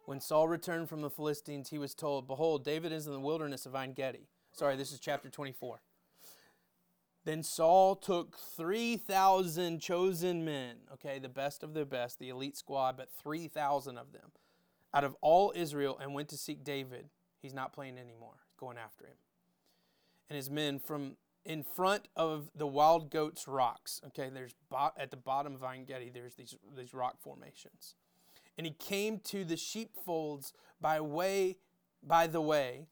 When 0.06 0.22
Saul 0.22 0.48
returned 0.48 0.90
from 0.90 1.02
the 1.02 1.10
Philistines, 1.10 1.70
he 1.70 1.78
was 1.78 1.94
told, 1.94 2.28
Behold, 2.28 2.64
David 2.64 2.92
is 2.92 3.08
in 3.08 3.14
the 3.14 3.20
wilderness 3.20 3.66
of 3.66 3.76
Ein 3.76 3.94
Gedi. 3.94 4.28
Sorry, 4.54 4.76
this 4.76 4.92
is 4.92 5.00
chapter 5.00 5.30
24. 5.30 5.82
Then 7.26 7.42
Saul 7.42 7.96
took 7.96 8.38
3,000 8.38 9.80
chosen 9.80 10.46
men, 10.46 10.76
okay, 10.94 11.20
the 11.20 11.30
best 11.30 11.64
of 11.64 11.74
the 11.74 11.86
best, 11.86 12.20
the 12.20 12.30
elite 12.30 12.58
squad, 12.58 12.96
but 12.98 13.10
3,000 13.12 13.98
of 13.98 14.12
them 14.12 14.32
out 14.94 15.04
of 15.04 15.16
all 15.22 15.52
Israel 15.56 15.98
and 16.02 16.14
went 16.14 16.30
to 16.30 16.38
seek 16.38 16.64
David. 16.64 17.10
He's 17.44 17.54
not 17.54 17.74
playing 17.74 18.00
anymore, 18.00 18.38
going 18.58 18.78
after 18.78 19.06
him. 19.06 19.18
And 20.30 20.38
his 20.38 20.50
men 20.50 20.80
from 20.80 21.18
in 21.46 21.62
front 21.62 22.08
of 22.16 22.50
the 22.56 22.66
wild 22.66 23.12
goats 23.12 23.50
rocks. 23.50 24.02
Okay, 24.08 24.30
there's 24.34 24.56
at 24.98 25.12
the 25.12 25.18
bottom 25.18 25.54
of 25.54 25.64
Ein 25.64 25.84
Gedi, 25.84 26.10
there's 26.10 26.36
these, 26.36 26.56
these 26.76 26.94
rock 26.94 27.18
formations. 27.20 27.96
And 28.58 28.66
he 28.66 28.74
came 28.74 29.20
to 29.26 29.44
the 29.44 29.58
sheepfolds 29.58 30.54
by 30.80 31.02
way 31.02 31.58
by 32.02 32.28
the 32.28 32.42
way 32.42 32.88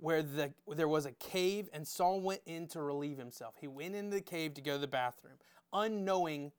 where 0.00 0.22
the, 0.22 0.52
there 0.74 0.88
was 0.88 1.04
a 1.06 1.12
cave 1.12 1.68
and 1.72 1.86
Saul 1.86 2.20
went 2.20 2.40
in 2.46 2.66
to 2.68 2.82
relieve 2.82 3.18
himself. 3.18 3.56
He 3.60 3.68
went 3.68 3.94
into 3.94 4.16
the 4.16 4.22
cave 4.22 4.54
to 4.54 4.62
go 4.62 4.74
to 4.74 4.78
the 4.78 4.86
bathroom, 4.86 5.36
unknowing, 5.72 6.52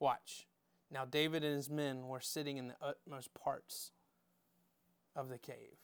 watch. 0.00 0.46
Now 0.90 1.04
David 1.04 1.44
and 1.44 1.54
his 1.54 1.70
men 1.70 2.08
were 2.08 2.20
sitting 2.20 2.56
in 2.56 2.68
the 2.68 2.76
utmost 2.82 3.32
parts 3.32 3.92
of 5.14 5.28
the 5.28 5.38
cave. 5.38 5.83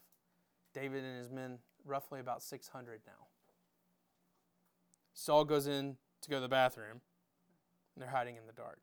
David 0.72 1.04
and 1.04 1.18
his 1.18 1.30
men, 1.30 1.58
roughly 1.84 2.20
about 2.20 2.42
600 2.42 3.00
now. 3.06 3.26
Saul 5.12 5.44
goes 5.44 5.66
in 5.66 5.96
to 6.22 6.30
go 6.30 6.36
to 6.36 6.40
the 6.40 6.48
bathroom, 6.48 7.00
and 7.94 8.02
they're 8.02 8.10
hiding 8.10 8.36
in 8.36 8.46
the 8.46 8.52
dark. 8.52 8.80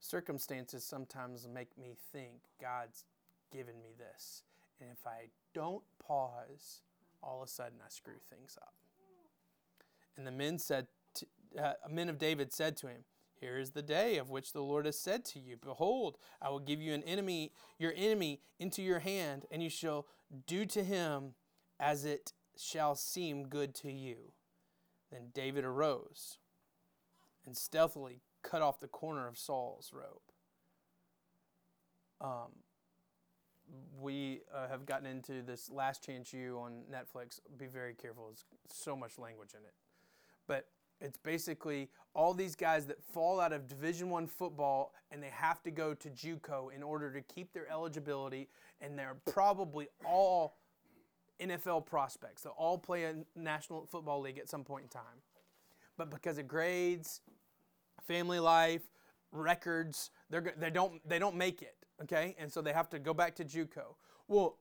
Circumstances 0.00 0.84
sometimes 0.84 1.46
make 1.52 1.76
me 1.78 1.94
think 2.12 2.32
God's 2.60 3.04
given 3.52 3.80
me 3.82 3.90
this. 3.96 4.42
And 4.80 4.90
if 4.90 5.06
I 5.06 5.28
don't 5.54 5.82
pause, 5.98 6.82
all 7.22 7.42
of 7.42 7.48
a 7.48 7.50
sudden 7.50 7.78
I 7.84 7.88
screw 7.90 8.14
things 8.30 8.56
up. 8.60 8.74
And 10.16 10.26
the 10.26 10.32
men 10.32 10.58
said, 10.58 10.86
to, 11.14 11.26
uh, 11.62 11.72
men 11.88 12.08
of 12.08 12.18
David 12.18 12.52
said 12.52 12.76
to 12.78 12.88
him, 12.88 13.04
here 13.40 13.58
is 13.58 13.70
the 13.70 13.82
day 13.82 14.18
of 14.18 14.28
which 14.28 14.52
the 14.52 14.62
Lord 14.62 14.84
has 14.84 14.98
said 14.98 15.24
to 15.26 15.40
you, 15.40 15.56
Behold, 15.56 16.18
I 16.42 16.50
will 16.50 16.58
give 16.58 16.80
you 16.80 16.92
an 16.92 17.02
enemy, 17.04 17.52
your 17.78 17.94
enemy, 17.96 18.40
into 18.58 18.82
your 18.82 18.98
hand, 18.98 19.46
and 19.50 19.62
you 19.62 19.70
shall 19.70 20.06
do 20.46 20.66
to 20.66 20.84
him 20.84 21.34
as 21.78 22.04
it 22.04 22.32
shall 22.58 22.94
seem 22.94 23.48
good 23.48 23.74
to 23.76 23.90
you. 23.90 24.32
Then 25.10 25.30
David 25.32 25.64
arose 25.64 26.38
and 27.46 27.56
stealthily 27.56 28.20
cut 28.42 28.60
off 28.60 28.78
the 28.78 28.88
corner 28.88 29.26
of 29.26 29.38
Saul's 29.38 29.92
robe. 29.92 30.20
Um, 32.20 32.50
we 33.98 34.42
uh, 34.54 34.68
have 34.68 34.84
gotten 34.84 35.06
into 35.06 35.42
this 35.42 35.70
Last 35.70 36.04
Chance 36.04 36.32
U 36.34 36.60
on 36.62 36.82
Netflix. 36.92 37.40
Be 37.56 37.66
very 37.66 37.94
careful. 37.94 38.26
There's 38.26 38.44
so 38.68 38.94
much 38.94 39.18
language 39.18 39.54
in 39.54 39.64
it. 39.64 39.74
But 40.46 40.66
It's 41.00 41.18
basically 41.18 41.88
all 42.14 42.34
these 42.34 42.56
guys 42.56 42.86
that 42.86 43.02
fall 43.02 43.40
out 43.40 43.52
of 43.52 43.68
Division 43.68 44.10
One 44.10 44.26
football 44.26 44.92
and 45.10 45.22
they 45.22 45.30
have 45.30 45.62
to 45.62 45.70
go 45.70 45.94
to 45.94 46.08
JUCO 46.08 46.74
in 46.74 46.82
order 46.82 47.12
to 47.12 47.20
keep 47.22 47.52
their 47.52 47.70
eligibility, 47.70 48.48
and 48.80 48.98
they're 48.98 49.16
probably 49.32 49.88
all 50.04 50.56
NFL 51.40 51.86
prospects. 51.86 52.42
They'll 52.42 52.52
all 52.56 52.78
play 52.78 53.04
in 53.04 53.24
National 53.34 53.86
Football 53.86 54.20
League 54.20 54.38
at 54.38 54.48
some 54.48 54.62
point 54.62 54.84
in 54.84 54.88
time. 54.88 55.22
But 55.96 56.10
because 56.10 56.38
of 56.38 56.46
grades, 56.46 57.20
family 58.06 58.38
life, 58.38 58.82
records, 59.32 60.10
they're, 60.28 60.54
they 60.58 60.70
don't 60.70 61.06
they 61.08 61.18
don't 61.18 61.36
make 61.36 61.62
it. 61.62 61.76
Okay, 62.02 62.34
and 62.38 62.50
so 62.50 62.62
they 62.62 62.72
have 62.72 62.88
to 62.90 62.98
go 62.98 63.12
back 63.12 63.34
to 63.36 63.44
JUCO. 63.44 63.94
Well, 64.28 64.58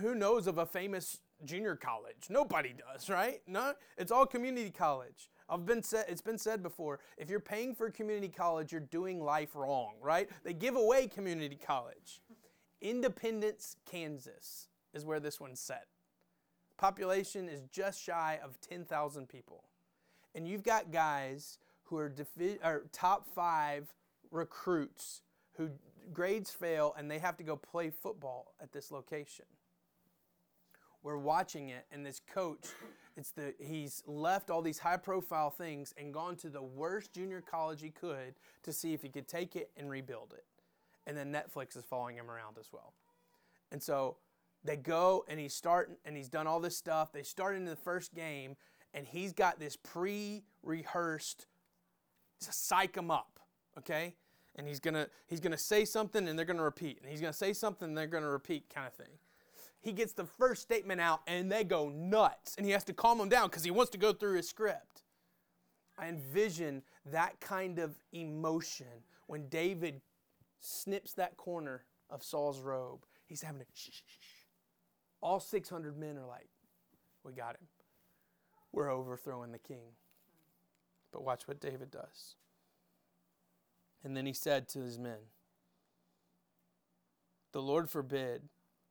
who 0.00 0.14
knows 0.14 0.46
of 0.46 0.58
a 0.58 0.66
famous 0.66 1.20
junior 1.44 1.76
college? 1.76 2.26
Nobody 2.28 2.74
does, 2.74 3.08
right? 3.08 3.40
No, 3.46 3.74
it's 3.96 4.12
all 4.12 4.26
community 4.26 4.70
college. 4.70 5.30
I've 5.48 5.64
been 5.64 5.82
said 5.82 6.06
it's 6.08 6.20
been 6.20 6.38
said 6.38 6.62
before, 6.62 7.00
if 7.16 7.30
you're 7.30 7.40
paying 7.40 7.74
for 7.74 7.90
community 7.90 8.28
college, 8.28 8.72
you're 8.72 8.80
doing 8.80 9.20
life 9.22 9.54
wrong, 9.54 9.94
right? 10.02 10.28
They 10.44 10.52
give 10.52 10.76
away 10.76 11.06
community 11.06 11.56
college. 11.56 12.20
Independence, 12.80 13.76
Kansas 13.90 14.68
is 14.94 15.04
where 15.04 15.20
this 15.20 15.40
one's 15.40 15.60
set. 15.60 15.86
Population 16.76 17.48
is 17.48 17.62
just 17.72 18.02
shy 18.02 18.38
of 18.42 18.60
10,000 18.60 19.28
people. 19.28 19.64
And 20.34 20.46
you've 20.46 20.62
got 20.62 20.92
guys 20.92 21.58
who 21.84 21.96
are, 21.96 22.08
defi- 22.08 22.58
are 22.62 22.84
top 22.92 23.26
5 23.34 23.92
recruits 24.30 25.22
who 25.56 25.70
grades 26.12 26.50
fail 26.50 26.94
and 26.96 27.10
they 27.10 27.18
have 27.18 27.36
to 27.36 27.42
go 27.42 27.56
play 27.56 27.90
football 27.90 28.54
at 28.60 28.72
this 28.72 28.90
location 28.90 29.44
we're 31.08 31.16
watching 31.16 31.70
it 31.70 31.86
and 31.90 32.04
this 32.04 32.20
coach 32.34 32.66
it's 33.16 33.30
the 33.30 33.54
he's 33.58 34.02
left 34.06 34.50
all 34.50 34.60
these 34.60 34.78
high 34.78 34.98
profile 34.98 35.48
things 35.48 35.94
and 35.96 36.12
gone 36.12 36.36
to 36.36 36.50
the 36.50 36.60
worst 36.60 37.14
junior 37.14 37.40
college 37.40 37.80
he 37.80 37.88
could 37.88 38.34
to 38.62 38.74
see 38.74 38.92
if 38.92 39.00
he 39.00 39.08
could 39.08 39.26
take 39.26 39.56
it 39.56 39.70
and 39.78 39.88
rebuild 39.88 40.34
it. 40.36 40.44
And 41.06 41.16
then 41.16 41.32
netflix 41.32 41.78
is 41.78 41.84
following 41.84 42.16
him 42.16 42.30
around 42.30 42.58
as 42.60 42.68
well. 42.74 42.92
And 43.72 43.82
so 43.82 44.18
they 44.62 44.76
go 44.76 45.24
and 45.28 45.40
he's 45.40 45.54
starting 45.54 45.96
and 46.04 46.14
he's 46.14 46.28
done 46.28 46.46
all 46.46 46.60
this 46.60 46.76
stuff. 46.76 47.10
They 47.10 47.22
start 47.22 47.56
into 47.56 47.70
the 47.70 47.76
first 47.76 48.14
game 48.14 48.54
and 48.92 49.06
he's 49.06 49.32
got 49.32 49.58
this 49.58 49.76
pre-rehearsed 49.76 51.46
to 52.40 52.52
psych 52.52 52.94
him 52.94 53.10
up 53.10 53.40
okay? 53.78 54.14
And 54.56 54.66
he's 54.66 54.80
gonna 54.80 55.06
he's 55.26 55.40
gonna 55.40 55.56
say 55.56 55.86
something 55.86 56.28
and 56.28 56.38
they're 56.38 56.44
gonna 56.44 56.62
repeat. 56.62 56.98
And 57.00 57.10
he's 57.10 57.22
gonna 57.22 57.32
say 57.32 57.54
something 57.54 57.88
and 57.88 57.96
they're 57.96 58.06
gonna 58.06 58.28
repeat 58.28 58.68
kind 58.68 58.86
of 58.86 58.92
thing 58.92 59.14
he 59.80 59.92
gets 59.92 60.12
the 60.12 60.24
first 60.24 60.62
statement 60.62 61.00
out 61.00 61.20
and 61.26 61.50
they 61.50 61.64
go 61.64 61.88
nuts 61.88 62.54
and 62.56 62.66
he 62.66 62.72
has 62.72 62.84
to 62.84 62.92
calm 62.92 63.18
them 63.18 63.28
down 63.28 63.48
because 63.48 63.64
he 63.64 63.70
wants 63.70 63.90
to 63.92 63.98
go 63.98 64.12
through 64.12 64.36
his 64.36 64.48
script. 64.48 65.02
I 65.98 66.08
envision 66.08 66.82
that 67.06 67.40
kind 67.40 67.78
of 67.78 67.96
emotion 68.12 68.86
when 69.26 69.48
David 69.48 70.00
snips 70.60 71.12
that 71.14 71.36
corner 71.36 71.84
of 72.10 72.22
Saul's 72.22 72.60
robe. 72.60 73.04
He's 73.26 73.42
having 73.42 73.60
a 73.60 73.64
shh, 73.74 73.90
shh, 73.90 74.02
shh. 74.06 74.44
All 75.20 75.40
600 75.40 75.98
men 75.98 76.16
are 76.16 76.26
like, 76.26 76.48
We 77.24 77.32
got 77.32 77.56
him. 77.56 77.66
We're 78.72 78.90
overthrowing 78.90 79.52
the 79.52 79.58
king. 79.58 79.94
But 81.12 81.24
watch 81.24 81.48
what 81.48 81.60
David 81.60 81.90
does. 81.90 82.36
And 84.04 84.16
then 84.16 84.26
he 84.26 84.32
said 84.32 84.68
to 84.70 84.80
his 84.80 84.98
men, 84.98 85.18
The 87.52 87.62
Lord 87.62 87.90
forbid 87.90 88.42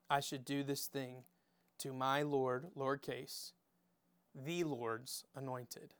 I 0.09 0.19
should 0.19 0.45
do 0.45 0.63
this 0.63 0.87
thing 0.87 1.23
to 1.79 1.93
my 1.93 2.21
Lord, 2.21 2.67
lowercase, 2.77 3.51
the 4.33 4.63
Lord's 4.63 5.25
anointed, 5.35 5.93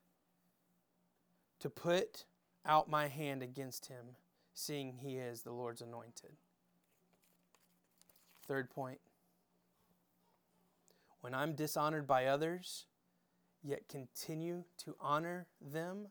to 1.59 1.69
put 1.69 2.25
out 2.65 2.89
my 2.89 3.07
hand 3.07 3.43
against 3.43 3.87
him, 3.87 4.15
seeing 4.53 4.93
he 4.93 5.17
is 5.17 5.41
the 5.41 5.51
Lord's 5.51 5.81
anointed. 5.81 6.31
Third 8.47 8.69
point 8.69 8.99
when 11.21 11.33
I'm 11.33 11.53
dishonored 11.53 12.07
by 12.07 12.27
others, 12.27 12.85
yet 13.61 13.89
continue 13.89 14.63
to 14.85 14.95
honor 15.01 15.47
them, 15.59 16.07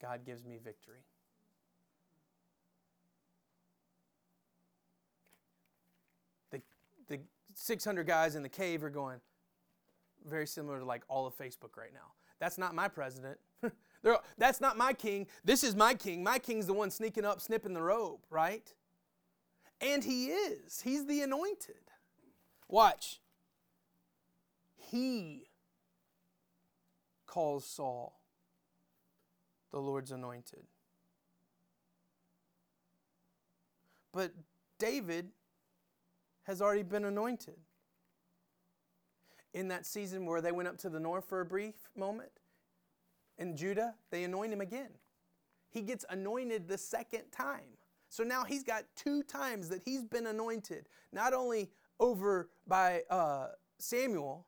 God 0.00 0.24
gives 0.24 0.44
me 0.44 0.58
victory. 0.62 1.04
the 7.10 7.18
600 7.60 8.06
guys 8.06 8.36
in 8.36 8.42
the 8.42 8.48
cave 8.48 8.82
are 8.82 8.90
going 8.90 9.20
very 10.26 10.46
similar 10.46 10.78
to 10.78 10.84
like 10.84 11.02
all 11.08 11.26
of 11.26 11.36
Facebook 11.36 11.76
right 11.76 11.92
now. 11.92 12.12
That's 12.38 12.56
not 12.56 12.74
my 12.74 12.88
president. 12.88 13.38
that's 14.38 14.62
not 14.62 14.78
my 14.78 14.94
king. 14.94 15.26
This 15.44 15.62
is 15.62 15.76
my 15.76 15.92
king. 15.92 16.24
My 16.24 16.38
king's 16.38 16.66
the 16.66 16.72
one 16.72 16.90
sneaking 16.90 17.26
up, 17.26 17.38
snipping 17.40 17.74
the 17.74 17.82
robe, 17.82 18.20
right? 18.30 18.72
And 19.78 20.02
he 20.02 20.28
is. 20.28 20.80
He's 20.80 21.04
the 21.04 21.20
anointed. 21.20 21.90
Watch. 22.66 23.20
He 24.76 25.50
calls 27.26 27.66
Saul 27.66 28.20
the 29.70 29.80
Lord's 29.80 30.10
anointed. 30.10 30.64
But 34.12 34.32
David 34.78 35.28
has 36.44 36.60
already 36.62 36.82
been 36.82 37.04
anointed. 37.04 37.56
In 39.52 39.68
that 39.68 39.84
season 39.84 40.26
where 40.26 40.40
they 40.40 40.52
went 40.52 40.68
up 40.68 40.78
to 40.78 40.88
the 40.88 41.00
north 41.00 41.24
for 41.28 41.40
a 41.40 41.44
brief 41.44 41.74
moment, 41.96 42.30
in 43.38 43.56
Judah, 43.56 43.94
they 44.10 44.22
anoint 44.24 44.52
him 44.52 44.60
again. 44.60 44.90
He 45.70 45.82
gets 45.82 46.04
anointed 46.10 46.68
the 46.68 46.78
second 46.78 47.24
time. 47.32 47.76
So 48.08 48.22
now 48.22 48.44
he's 48.44 48.62
got 48.62 48.84
two 48.96 49.22
times 49.22 49.68
that 49.68 49.82
he's 49.84 50.04
been 50.04 50.26
anointed, 50.26 50.88
not 51.12 51.32
only 51.32 51.70
over 51.98 52.50
by 52.66 53.02
uh, 53.08 53.48
Samuel, 53.78 54.46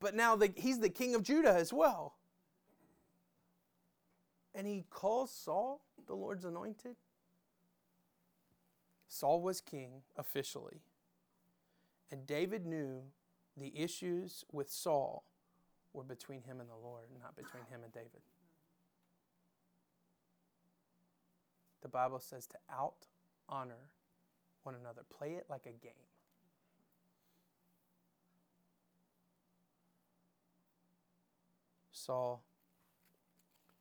but 0.00 0.14
now 0.14 0.36
the, 0.36 0.52
he's 0.56 0.78
the 0.78 0.88
king 0.88 1.14
of 1.14 1.22
Judah 1.22 1.54
as 1.54 1.72
well. 1.72 2.14
And 4.54 4.66
he 4.66 4.84
calls 4.90 5.32
Saul 5.32 5.82
the 6.06 6.14
Lord's 6.14 6.44
anointed. 6.44 6.96
Saul 9.08 9.42
was 9.42 9.60
king 9.60 10.02
officially. 10.16 10.82
And 12.14 12.28
David 12.28 12.64
knew 12.64 13.02
the 13.56 13.72
issues 13.76 14.44
with 14.52 14.70
Saul 14.70 15.24
were 15.92 16.04
between 16.04 16.42
him 16.42 16.60
and 16.60 16.70
the 16.70 16.76
Lord, 16.80 17.06
not 17.20 17.34
between 17.34 17.64
him 17.68 17.80
and 17.82 17.92
David. 17.92 18.22
The 21.82 21.88
Bible 21.88 22.20
says 22.20 22.46
to 22.46 22.56
out 22.72 23.08
honor 23.48 23.90
one 24.62 24.76
another, 24.80 25.00
play 25.18 25.32
it 25.32 25.46
like 25.50 25.66
a 25.66 25.72
game. 25.72 26.06
Saul, 31.90 32.44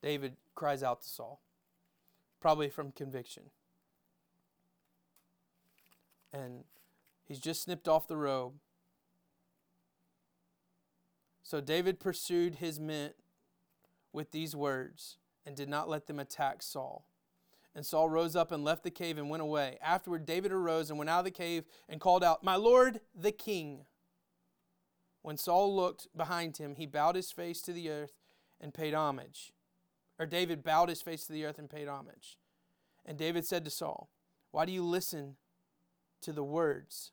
David 0.01 0.37
cries 0.55 0.81
out 0.81 1.03
to 1.03 1.07
Saul, 1.07 1.39
probably 2.41 2.69
from 2.69 2.93
conviction. 2.93 3.43
And 6.33 6.63
He's 7.33 7.39
just 7.39 7.63
snipped 7.63 7.87
off 7.87 8.07
the 8.07 8.15
robe. 8.15 8.53
So 11.41 11.61
David 11.61 11.99
pursued 11.99 12.53
his 12.53 12.79
men 12.79 13.13
with 14.11 14.29
these 14.29 14.55
words 14.55 15.17
and 15.43 15.55
did 15.55 15.67
not 15.67 15.89
let 15.89 16.05
them 16.05 16.19
attack 16.19 16.61
Saul. 16.61 17.07
And 17.73 17.83
Saul 17.83 18.07
rose 18.07 18.35
up 18.35 18.51
and 18.51 18.63
left 18.63 18.83
the 18.83 18.91
cave 18.91 19.17
and 19.17 19.31
went 19.31 19.41
away. 19.41 19.79
Afterward, 19.81 20.27
David 20.27 20.51
arose 20.51 20.91
and 20.91 20.99
went 20.99 21.09
out 21.09 21.21
of 21.21 21.25
the 21.25 21.31
cave 21.31 21.63
and 21.89 21.99
called 21.99 22.23
out, 22.23 22.43
My 22.43 22.55
Lord, 22.55 22.99
the 23.15 23.31
king. 23.31 23.85
When 25.23 25.35
Saul 25.35 25.75
looked 25.75 26.15
behind 26.15 26.57
him, 26.57 26.75
he 26.75 26.85
bowed 26.85 27.15
his 27.15 27.31
face 27.31 27.63
to 27.63 27.73
the 27.73 27.89
earth 27.89 28.13
and 28.61 28.75
paid 28.75 28.93
homage. 28.93 29.53
Or 30.19 30.27
David 30.27 30.63
bowed 30.63 30.89
his 30.89 31.01
face 31.01 31.25
to 31.25 31.33
the 31.33 31.45
earth 31.45 31.57
and 31.57 31.67
paid 31.67 31.87
homage. 31.87 32.37
And 33.03 33.17
David 33.17 33.43
said 33.43 33.65
to 33.65 33.71
Saul, 33.71 34.11
Why 34.51 34.65
do 34.65 34.71
you 34.71 34.83
listen 34.83 35.37
to 36.21 36.31
the 36.31 36.43
words 36.43 37.11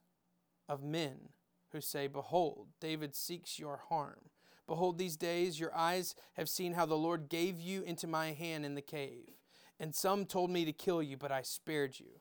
of 0.70 0.84
men 0.84 1.30
who 1.72 1.80
say, 1.80 2.06
Behold, 2.06 2.68
David 2.80 3.14
seeks 3.14 3.58
your 3.58 3.80
harm. 3.88 4.30
Behold, 4.66 4.96
these 4.96 5.16
days 5.16 5.58
your 5.58 5.74
eyes 5.74 6.14
have 6.34 6.48
seen 6.48 6.74
how 6.74 6.86
the 6.86 6.94
Lord 6.94 7.28
gave 7.28 7.60
you 7.60 7.82
into 7.82 8.06
my 8.06 8.32
hand 8.32 8.64
in 8.64 8.76
the 8.76 8.80
cave. 8.80 9.32
And 9.80 9.94
some 9.94 10.24
told 10.24 10.48
me 10.50 10.64
to 10.64 10.72
kill 10.72 11.02
you, 11.02 11.16
but 11.16 11.32
I 11.32 11.42
spared 11.42 11.98
you. 11.98 12.20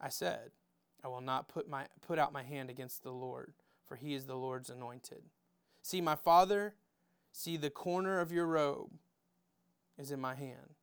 I 0.00 0.10
said, 0.10 0.52
I 1.02 1.08
will 1.08 1.20
not 1.20 1.48
put, 1.48 1.68
my, 1.68 1.86
put 2.06 2.18
out 2.18 2.32
my 2.32 2.44
hand 2.44 2.70
against 2.70 3.02
the 3.02 3.10
Lord, 3.10 3.54
for 3.86 3.96
he 3.96 4.14
is 4.14 4.26
the 4.26 4.36
Lord's 4.36 4.70
anointed. 4.70 5.22
See, 5.82 6.00
my 6.00 6.14
father, 6.14 6.74
see 7.32 7.56
the 7.56 7.70
corner 7.70 8.20
of 8.20 8.30
your 8.30 8.46
robe 8.46 8.92
is 9.98 10.12
in 10.12 10.20
my 10.20 10.36
hand. 10.36 10.76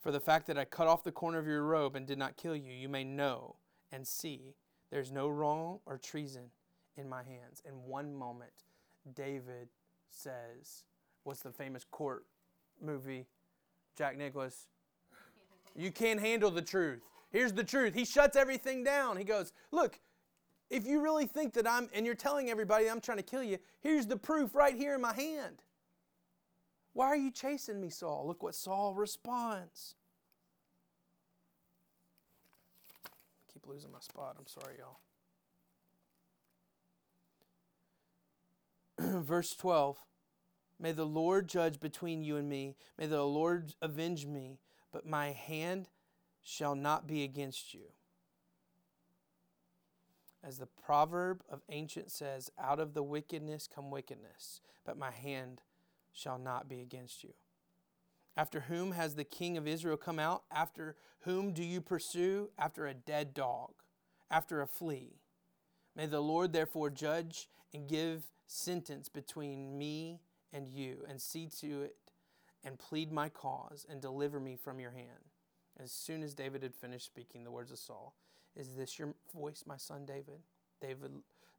For 0.00 0.12
the 0.12 0.20
fact 0.20 0.46
that 0.46 0.58
I 0.58 0.64
cut 0.64 0.86
off 0.86 1.02
the 1.02 1.10
corner 1.10 1.38
of 1.38 1.46
your 1.46 1.62
robe 1.64 1.96
and 1.96 2.06
did 2.06 2.18
not 2.18 2.36
kill 2.36 2.54
you, 2.54 2.72
you 2.72 2.88
may 2.88 3.02
know 3.04 3.56
and 3.94 4.06
see 4.06 4.54
there's 4.90 5.12
no 5.12 5.28
wrong 5.28 5.78
or 5.86 5.98
treason 5.98 6.50
in 6.96 7.08
my 7.08 7.22
hands. 7.22 7.62
In 7.64 7.74
one 7.86 8.14
moment, 8.14 8.52
David 9.14 9.68
says, 10.10 10.84
what's 11.22 11.40
the 11.40 11.52
famous 11.52 11.84
court 11.90 12.24
movie? 12.82 13.26
Jack 13.96 14.18
Nicholson. 14.18 14.68
You 15.76 15.90
can't 15.90 16.20
handle 16.20 16.50
the 16.50 16.62
truth. 16.62 17.00
Here's 17.30 17.52
the 17.52 17.64
truth. 17.64 17.94
He 17.94 18.04
shuts 18.04 18.36
everything 18.36 18.84
down. 18.84 19.16
He 19.16 19.24
goes, 19.24 19.52
Look, 19.72 19.98
if 20.70 20.86
you 20.86 21.00
really 21.00 21.26
think 21.26 21.52
that 21.54 21.68
I'm, 21.68 21.88
and 21.92 22.06
you're 22.06 22.14
telling 22.14 22.48
everybody 22.48 22.88
I'm 22.88 23.00
trying 23.00 23.18
to 23.18 23.24
kill 23.24 23.42
you, 23.42 23.58
here's 23.80 24.06
the 24.06 24.16
proof 24.16 24.54
right 24.54 24.76
here 24.76 24.94
in 24.94 25.00
my 25.00 25.12
hand. 25.12 25.62
Why 26.92 27.06
are 27.06 27.16
you 27.16 27.32
chasing 27.32 27.80
me, 27.80 27.90
Saul? 27.90 28.24
Look 28.26 28.42
what 28.42 28.54
Saul 28.54 28.94
responds. 28.94 29.96
Keep 33.64 33.72
losing 33.72 33.92
my 33.92 34.00
spot. 34.00 34.36
I'm 34.38 34.46
sorry, 34.46 34.76
y'all. 38.98 39.22
Verse 39.22 39.54
12 39.54 39.98
May 40.78 40.92
the 40.92 41.06
Lord 41.06 41.48
judge 41.48 41.80
between 41.80 42.22
you 42.22 42.36
and 42.36 42.48
me. 42.48 42.74
May 42.98 43.06
the 43.06 43.22
Lord 43.22 43.74
avenge 43.80 44.26
me, 44.26 44.58
but 44.92 45.06
my 45.06 45.30
hand 45.30 45.88
shall 46.42 46.74
not 46.74 47.06
be 47.06 47.22
against 47.22 47.74
you. 47.74 47.92
As 50.42 50.58
the 50.58 50.66
proverb 50.66 51.42
of 51.48 51.62
ancient 51.70 52.10
says, 52.10 52.50
out 52.58 52.80
of 52.80 52.92
the 52.92 53.02
wickedness 53.02 53.68
come 53.72 53.90
wickedness, 53.90 54.60
but 54.84 54.98
my 54.98 55.10
hand 55.10 55.62
shall 56.12 56.38
not 56.38 56.68
be 56.68 56.82
against 56.82 57.24
you. 57.24 57.32
After 58.36 58.60
whom 58.60 58.92
has 58.92 59.14
the 59.14 59.24
king 59.24 59.56
of 59.56 59.68
Israel 59.68 59.96
come 59.96 60.18
out? 60.18 60.42
After 60.50 60.96
whom 61.20 61.52
do 61.52 61.62
you 61.62 61.80
pursue? 61.80 62.50
After 62.58 62.86
a 62.86 62.94
dead 62.94 63.34
dog, 63.34 63.72
after 64.30 64.60
a 64.60 64.66
flea. 64.66 65.20
May 65.94 66.06
the 66.06 66.20
Lord 66.20 66.52
therefore 66.52 66.90
judge 66.90 67.48
and 67.72 67.88
give 67.88 68.24
sentence 68.46 69.08
between 69.08 69.78
me 69.78 70.20
and 70.52 70.68
you, 70.68 71.04
and 71.08 71.20
see 71.20 71.48
to 71.60 71.82
it 71.82 71.96
and 72.64 72.78
plead 72.78 73.12
my 73.12 73.28
cause 73.28 73.84
and 73.88 74.00
deliver 74.00 74.40
me 74.40 74.56
from 74.56 74.80
your 74.80 74.92
hand. 74.92 75.30
As 75.78 75.90
soon 75.92 76.22
as 76.22 76.34
David 76.34 76.62
had 76.62 76.74
finished 76.74 77.06
speaking 77.06 77.44
the 77.44 77.50
words 77.50 77.72
of 77.72 77.78
Saul, 77.78 78.14
Is 78.56 78.76
this 78.76 78.98
your 78.98 79.14
voice, 79.34 79.64
my 79.66 79.76
son 79.76 80.06
David? 80.06 80.40
David 80.80 81.10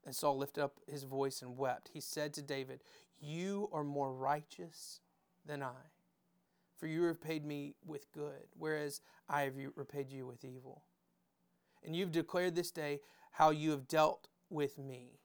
and 0.04 0.14
Saul 0.14 0.38
lifted 0.38 0.62
up 0.62 0.80
his 0.86 1.04
voice 1.04 1.42
and 1.42 1.58
wept. 1.58 1.90
He 1.92 2.00
said 2.00 2.32
to 2.34 2.42
David, 2.42 2.80
You 3.20 3.68
are 3.72 3.84
more 3.84 4.12
righteous 4.12 5.00
than 5.44 5.62
I, 5.62 5.90
for 6.78 6.86
you 6.86 7.02
repaid 7.02 7.44
me 7.44 7.74
with 7.84 8.10
good, 8.12 8.48
whereas 8.56 9.00
I 9.28 9.42
have 9.42 9.54
repaid 9.74 10.10
you 10.12 10.26
with 10.26 10.44
evil. 10.44 10.84
And 11.84 11.94
you've 11.94 12.12
declared 12.12 12.54
this 12.54 12.70
day 12.70 13.00
how 13.32 13.50
you 13.50 13.70
have 13.70 13.88
dealt 13.88 14.28
with 14.50 14.78
me 14.78 15.20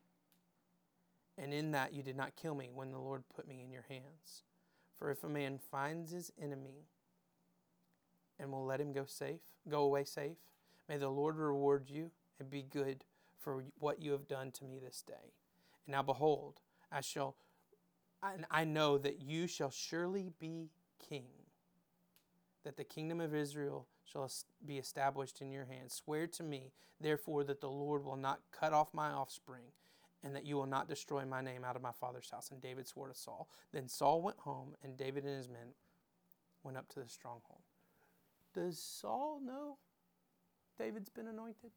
and 1.38 1.54
in 1.54 1.72
that 1.72 1.94
you 1.94 2.04
did 2.04 2.16
not 2.16 2.36
kill 2.36 2.56
me 2.56 2.70
when 2.74 2.92
the 2.92 3.00
Lord 3.00 3.24
put 3.34 3.48
me 3.48 3.62
in 3.64 3.72
your 3.72 3.86
hands. 3.90 4.44
For 4.98 5.10
if 5.10 5.24
a 5.24 5.30
man 5.30 5.58
finds 5.58 6.12
his 6.12 6.32
enemy 6.40 6.86
and 8.40 8.52
will 8.52 8.66
let 8.66 8.80
him 8.80 8.94
go 8.94 9.06
safe, 9.06 9.42
go 9.68 9.82
away 9.82 10.04
safe, 10.04 10.38
may 10.88 10.98
the 10.98 11.10
Lord 11.10 11.38
reward 11.38 11.90
you 11.90 12.12
and 12.40 12.50
be 12.50 12.62
good 12.62 13.06
for 13.40 13.64
what 13.80 14.02
you 14.02 14.12
have 14.12 14.28
done 14.28 14.52
to 14.52 14.66
me 14.66 14.80
this 14.80 15.04
day. 15.06 15.34
And 15.86 15.94
now 15.94 16.04
behold, 16.04 16.62
I 16.92 17.02
shall 17.02 17.36
and 18.24 18.46
I 18.52 18.66
know 18.66 19.00
that 19.00 19.20
you 19.20 19.48
shall 19.48 19.72
surely 19.72 20.30
be 20.40 20.70
king, 21.00 21.26
that 22.64 22.78
the 22.78 22.84
kingdom 22.84 23.20
of 23.20 23.34
Israel 23.34 23.88
shall 24.04 24.30
be 24.66 24.78
established 24.78 25.42
in 25.42 25.52
your 25.52 25.66
hands. 25.66 25.94
Swear 25.94 26.28
to 26.28 26.44
me, 26.44 26.72
therefore, 27.00 27.44
that 27.46 27.62
the 27.62 27.70
Lord 27.70 28.04
will 28.04 28.18
not 28.18 28.42
cut 28.52 28.74
off 28.74 28.94
my 28.94 29.10
offspring 29.10 29.66
and 30.24 30.36
that 30.36 30.46
you 30.46 30.56
will 30.56 30.68
not 30.68 30.88
destroy 30.88 31.26
my 31.26 31.42
name 31.42 31.64
out 31.64 31.76
of 31.76 31.82
my 31.82 31.92
father's 31.92 32.30
house. 32.30 32.52
And 32.52 32.62
David 32.62 32.88
swore 32.88 33.08
to 33.08 33.16
Saul. 33.16 33.50
Then 33.72 33.88
Saul 33.88 34.22
went 34.22 34.38
home, 34.40 34.76
and 34.84 34.96
David 34.96 35.24
and 35.24 35.36
his 35.36 35.50
men 35.50 35.74
went 36.64 36.78
up 36.78 36.88
to 36.90 37.00
the 37.00 37.10
stronghold. 37.10 37.62
Does 38.54 38.78
Saul 38.78 39.42
know 39.44 39.78
David's 40.78 41.10
been 41.10 41.28
anointed? 41.28 41.72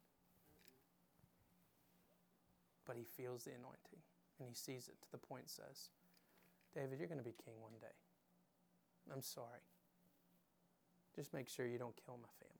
But 2.85 2.97
he 2.97 3.03
feels 3.03 3.45
the 3.45 3.51
anointing 3.51 3.99
and 4.39 4.47
he 4.47 4.55
sees 4.55 4.87
it 4.87 5.01
to 5.01 5.11
the 5.11 5.17
point 5.17 5.49
says, 5.49 5.89
David, 6.73 6.99
you're 6.99 7.07
going 7.07 7.19
to 7.19 7.23
be 7.23 7.33
king 7.43 7.55
one 7.61 7.71
day. 7.79 7.95
I'm 9.11 9.21
sorry. 9.21 9.63
Just 11.15 11.33
make 11.33 11.47
sure 11.47 11.65
you 11.65 11.77
don't 11.77 11.95
kill 12.05 12.17
my 12.17 12.29
family. 12.39 12.55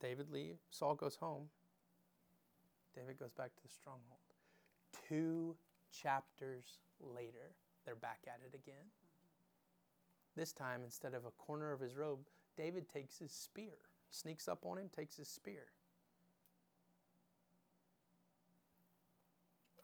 David 0.00 0.30
leaves. 0.30 0.60
Saul 0.70 0.94
goes 0.94 1.16
home. 1.16 1.48
David 2.94 3.18
goes 3.18 3.32
back 3.32 3.54
to 3.56 3.62
the 3.62 3.68
stronghold. 3.68 4.20
Two 5.08 5.56
chapters 5.90 6.78
later, 7.00 7.54
they're 7.84 7.96
back 7.96 8.20
at 8.26 8.40
it 8.46 8.54
again. 8.54 8.86
This 10.36 10.52
time, 10.52 10.82
instead 10.84 11.14
of 11.14 11.24
a 11.24 11.30
corner 11.32 11.72
of 11.72 11.80
his 11.80 11.96
robe, 11.96 12.20
David 12.56 12.88
takes 12.88 13.18
his 13.18 13.32
spear, 13.32 13.74
sneaks 14.10 14.46
up 14.46 14.64
on 14.64 14.78
him, 14.78 14.88
takes 14.94 15.16
his 15.16 15.28
spear. 15.28 15.66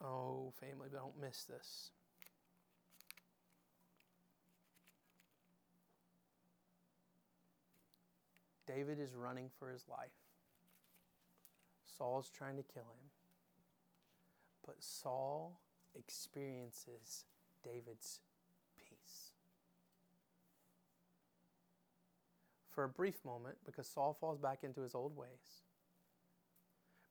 Oh, 0.02 0.52
family, 0.60 0.88
don't 0.92 1.20
miss 1.20 1.44
this. 1.44 1.90
David 8.66 8.98
is 8.98 9.14
running 9.14 9.50
for 9.58 9.70
his 9.70 9.84
life. 9.88 10.12
Saul's 11.96 12.30
trying 12.30 12.56
to 12.56 12.62
kill 12.62 12.82
him. 12.82 13.10
But 14.66 14.76
Saul 14.80 15.60
experiences 15.94 17.24
David's 17.62 18.20
peace. 18.78 19.32
For 22.70 22.84
a 22.84 22.88
brief 22.88 23.24
moment, 23.24 23.56
because 23.64 23.86
Saul 23.86 24.16
falls 24.18 24.38
back 24.38 24.64
into 24.64 24.80
his 24.80 24.94
old 24.94 25.16
ways. 25.16 25.62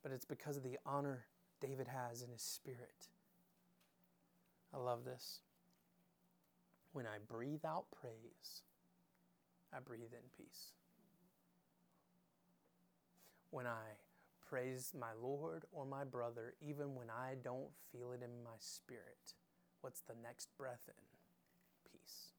But 0.02 0.12
it's 0.12 0.26
because 0.26 0.58
of 0.58 0.64
the 0.64 0.78
honor 0.86 1.26
David 1.62 1.88
has 1.88 2.22
in 2.22 2.30
his 2.30 2.42
spirit. 2.42 3.08
I 4.74 4.78
love 4.78 5.06
this. 5.06 5.40
When 6.92 7.06
I 7.06 7.18
breathe 7.28 7.64
out 7.66 7.86
praise, 8.02 8.64
I 9.74 9.80
breathe 9.80 10.12
in 10.12 10.28
peace. 10.38 10.74
When 13.54 13.68
I 13.68 14.02
praise 14.50 14.94
my 15.00 15.12
Lord 15.22 15.66
or 15.72 15.86
my 15.86 16.04
brother, 16.04 16.56
even 16.60 16.96
when 16.96 17.12
I 17.12 17.36
don't 17.44 17.70
feel 17.92 18.12
it 18.12 18.24
in 18.24 18.44
my 18.44 18.56
spirit. 18.58 19.36
What's 19.82 20.02
the 20.02 20.16
next 20.24 20.50
breath 20.58 20.82
in? 20.88 20.94
Peace. 21.92 22.32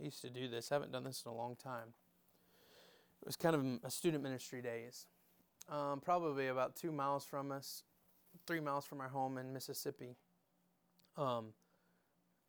I 0.00 0.04
used 0.04 0.22
to 0.22 0.30
do 0.30 0.48
this. 0.48 0.72
I 0.72 0.76
haven't 0.76 0.92
done 0.92 1.04
this 1.04 1.22
in 1.26 1.30
a 1.30 1.34
long 1.34 1.56
time. 1.56 1.92
It 3.20 3.26
was 3.26 3.36
kind 3.36 3.54
of 3.54 3.66
a 3.84 3.90
student 3.90 4.22
ministry 4.22 4.62
days. 4.62 5.04
Um, 5.68 6.00
probably 6.00 6.46
about 6.46 6.74
two 6.74 6.90
miles 6.90 7.26
from 7.26 7.52
us, 7.52 7.82
three 8.46 8.60
miles 8.60 8.86
from 8.86 9.02
our 9.02 9.08
home 9.08 9.36
in 9.36 9.52
Mississippi. 9.52 10.16
Um, 11.18 11.48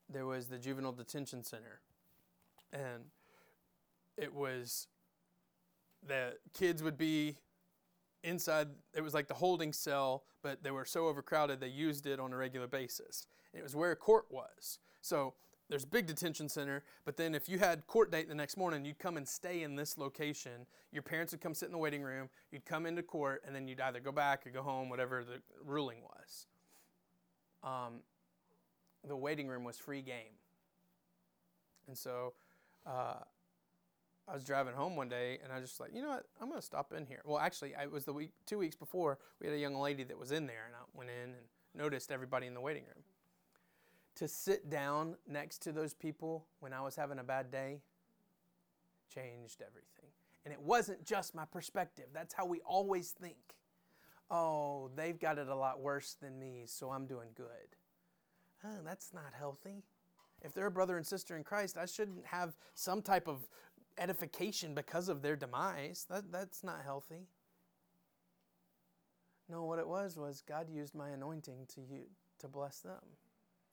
there 0.10 0.26
was 0.26 0.48
the 0.48 0.58
juvenile 0.58 0.94
detention 0.94 1.44
center, 1.44 1.82
and 2.72 3.04
it 4.18 4.34
was 4.34 4.88
the 6.06 6.34
kids 6.54 6.82
would 6.82 6.98
be 6.98 7.38
inside 8.24 8.68
it 8.94 9.02
was 9.02 9.14
like 9.14 9.28
the 9.28 9.34
holding 9.34 9.74
cell 9.74 10.24
but 10.44 10.64
they 10.64 10.72
were 10.72 10.86
so 10.86 11.08
overcrowded 11.08 11.60
they 11.60 11.68
used 11.68 12.06
it 12.06 12.20
on 12.20 12.34
a 12.34 12.38
regular 12.38 12.68
basis. 12.68 13.28
And 13.54 13.60
it 13.60 13.64
was 13.64 13.76
where 13.76 13.96
court 13.96 14.26
was. 14.30 14.80
So 15.02 15.34
there's 15.70 15.84
a 15.84 15.88
big 15.88 16.06
detention 16.06 16.50
center 16.50 16.84
but 17.06 17.18
then 17.18 17.34
if 17.34 17.50
you 17.50 17.60
had 17.60 17.88
court 17.88 18.12
date 18.12 18.28
the 18.28 18.36
next 18.36 18.58
morning 18.58 18.86
you'd 18.86 19.00
come 19.00 19.18
and 19.18 19.28
stay 19.28 19.64
in 19.64 19.76
this 19.76 19.98
location. 19.98 20.66
Your 20.92 21.04
parents 21.04 21.32
would 21.32 21.42
come 21.42 21.54
sit 21.54 21.68
in 21.68 21.72
the 21.72 21.78
waiting 21.78 22.04
room 22.04 22.30
you'd 22.52 22.66
come 22.66 22.86
into 22.86 23.04
court 23.04 23.44
and 23.46 23.56
then 23.56 23.68
you'd 23.68 23.82
either 23.82 24.00
go 24.00 24.12
back 24.12 24.46
or 24.46 24.52
go 24.52 24.62
home 24.62 24.90
whatever 24.90 25.24
the 25.24 25.42
ruling 25.64 26.00
was. 26.04 26.48
Um, 27.64 28.02
the 29.08 29.16
waiting 29.16 29.48
room 29.48 29.64
was 29.64 29.78
free 29.78 30.02
game. 30.02 30.34
And 31.88 31.98
so 31.98 32.34
uh, 32.86 33.20
I 34.28 34.34
was 34.34 34.44
driving 34.44 34.74
home 34.74 34.96
one 34.96 35.10
day 35.10 35.40
and 35.44 35.52
I 35.52 35.60
was 35.60 35.70
just 35.70 35.80
like, 35.80 35.92
you 35.94 36.02
know 36.02 36.10
what, 36.10 36.26
I'm 36.42 36.48
going 36.48 36.60
to 36.60 36.66
stop 36.66 36.94
in 36.94 37.06
here. 37.06 37.22
Well, 37.26 37.40
actually, 37.40 37.74
it 37.82 37.92
was 37.92 38.06
the 38.06 38.14
week, 38.14 38.32
two 38.46 38.58
weeks 38.58 38.76
before, 38.76 39.18
we 39.40 39.48
had 39.48 39.56
a 39.56 39.60
young 39.60 39.76
lady 39.76 40.04
that 40.04 40.18
was 40.18 40.32
in 40.32 40.48
there 40.48 40.64
and 40.68 40.76
I 40.76 40.80
went 40.94 41.10
in 41.10 41.32
and 41.32 41.46
noticed 41.76 42.12
everybody 42.12 42.48
in 42.48 42.54
the 42.54 42.62
waiting 42.62 42.84
room. 42.84 43.04
To 44.16 44.28
sit 44.28 44.70
down 44.70 45.16
next 45.28 45.60
to 45.64 45.72
those 45.72 45.94
people 45.94 46.46
when 46.60 46.74
I 46.74 46.82
was 46.82 46.96
having 46.96 47.20
a 47.20 47.24
bad 47.24 47.52
day 47.52 47.82
changed 49.14 49.62
everything. 49.62 50.12
And 50.46 50.54
it 50.54 50.62
wasn't 50.62 51.06
just 51.06 51.36
my 51.36 51.46
perspective. 51.46 52.06
That's 52.14 52.34
how 52.34 52.46
we 52.46 52.62
always 52.62 53.12
think. 53.12 53.36
Oh, 54.30 54.90
they've 54.96 55.20
got 55.20 55.38
it 55.38 55.48
a 55.48 55.56
lot 55.56 55.82
worse 55.82 56.16
than 56.22 56.40
me, 56.40 56.64
so 56.66 56.90
I'm 56.90 57.06
doing 57.06 57.30
good. 57.36 57.76
Oh, 58.64 58.80
that's 58.86 59.14
not 59.14 59.34
healthy. 59.38 59.84
If 60.42 60.54
they're 60.54 60.68
a 60.68 60.72
brother 60.72 60.98
and 60.98 61.06
sister 61.06 61.38
in 61.38 61.44
Christ, 61.44 61.78
I 61.78 61.86
shouldn't 61.86 62.26
have 62.26 62.56
some 62.74 63.02
type 63.02 63.28
of 63.28 63.48
edification 63.98 64.74
because 64.74 65.10
of 65.10 65.22
their 65.22 65.36
demise. 65.36 66.06
That, 66.10 66.32
that's 66.32 66.64
not 66.64 66.82
healthy. 66.84 67.28
No, 69.50 69.64
what 69.64 69.80
it 69.80 69.88
was 69.88 70.18
was 70.18 70.42
God 70.48 70.70
used 70.70 70.96
my 70.96 71.10
anointing 71.10 71.68
to 71.76 71.82
you 71.82 72.04
to 72.40 72.48
bless 72.48 72.80
them, 72.80 73.02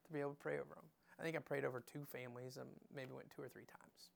to 0.06 0.12
be 0.12 0.20
able 0.20 0.32
to 0.32 0.36
pray 0.36 0.54
over 0.54 0.74
them. 0.74 0.84
I 1.18 1.22
think 1.22 1.36
I 1.36 1.40
prayed 1.40 1.64
over 1.64 1.80
two 1.80 2.04
families 2.04 2.56
and 2.56 2.68
maybe 2.94 3.12
went 3.12 3.30
two 3.34 3.42
or 3.42 3.48
three 3.48 3.64
times. 3.64 4.10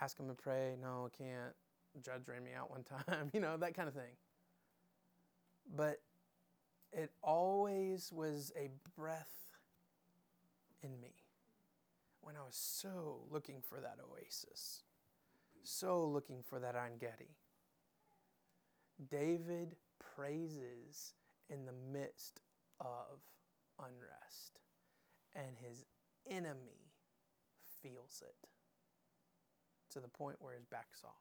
Ask 0.00 0.16
them 0.16 0.28
to 0.28 0.34
pray. 0.34 0.76
No, 0.80 1.08
I 1.12 1.16
can't. 1.16 1.54
Judge 2.04 2.28
ran 2.28 2.42
me 2.42 2.50
out 2.58 2.70
one 2.70 2.84
time. 3.08 3.30
you 3.32 3.40
know 3.40 3.56
that 3.56 3.74
kind 3.74 3.88
of 3.88 3.94
thing. 3.94 4.16
But 5.76 6.00
it 6.92 7.10
always 7.22 8.12
was 8.12 8.52
a 8.56 8.68
breath 8.96 9.48
in 10.82 11.00
me 11.00 11.23
when 12.24 12.36
I 12.36 12.40
was 12.40 12.56
so 12.56 13.20
looking 13.30 13.60
for 13.60 13.80
that 13.80 13.98
oasis, 14.10 14.82
so 15.62 16.04
looking 16.06 16.42
for 16.42 16.58
that 16.58 16.74
En 16.74 16.98
Gedi. 16.98 17.36
David 19.10 19.76
praises 20.16 21.12
in 21.50 21.66
the 21.66 21.72
midst 21.92 22.40
of 22.80 23.20
unrest, 23.78 24.60
and 25.34 25.56
his 25.60 25.84
enemy 26.30 26.92
feels 27.82 28.22
it 28.26 28.48
to 29.92 30.00
the 30.00 30.08
point 30.08 30.36
where 30.40 30.54
his 30.54 30.64
back's 30.64 31.04
off. 31.04 31.12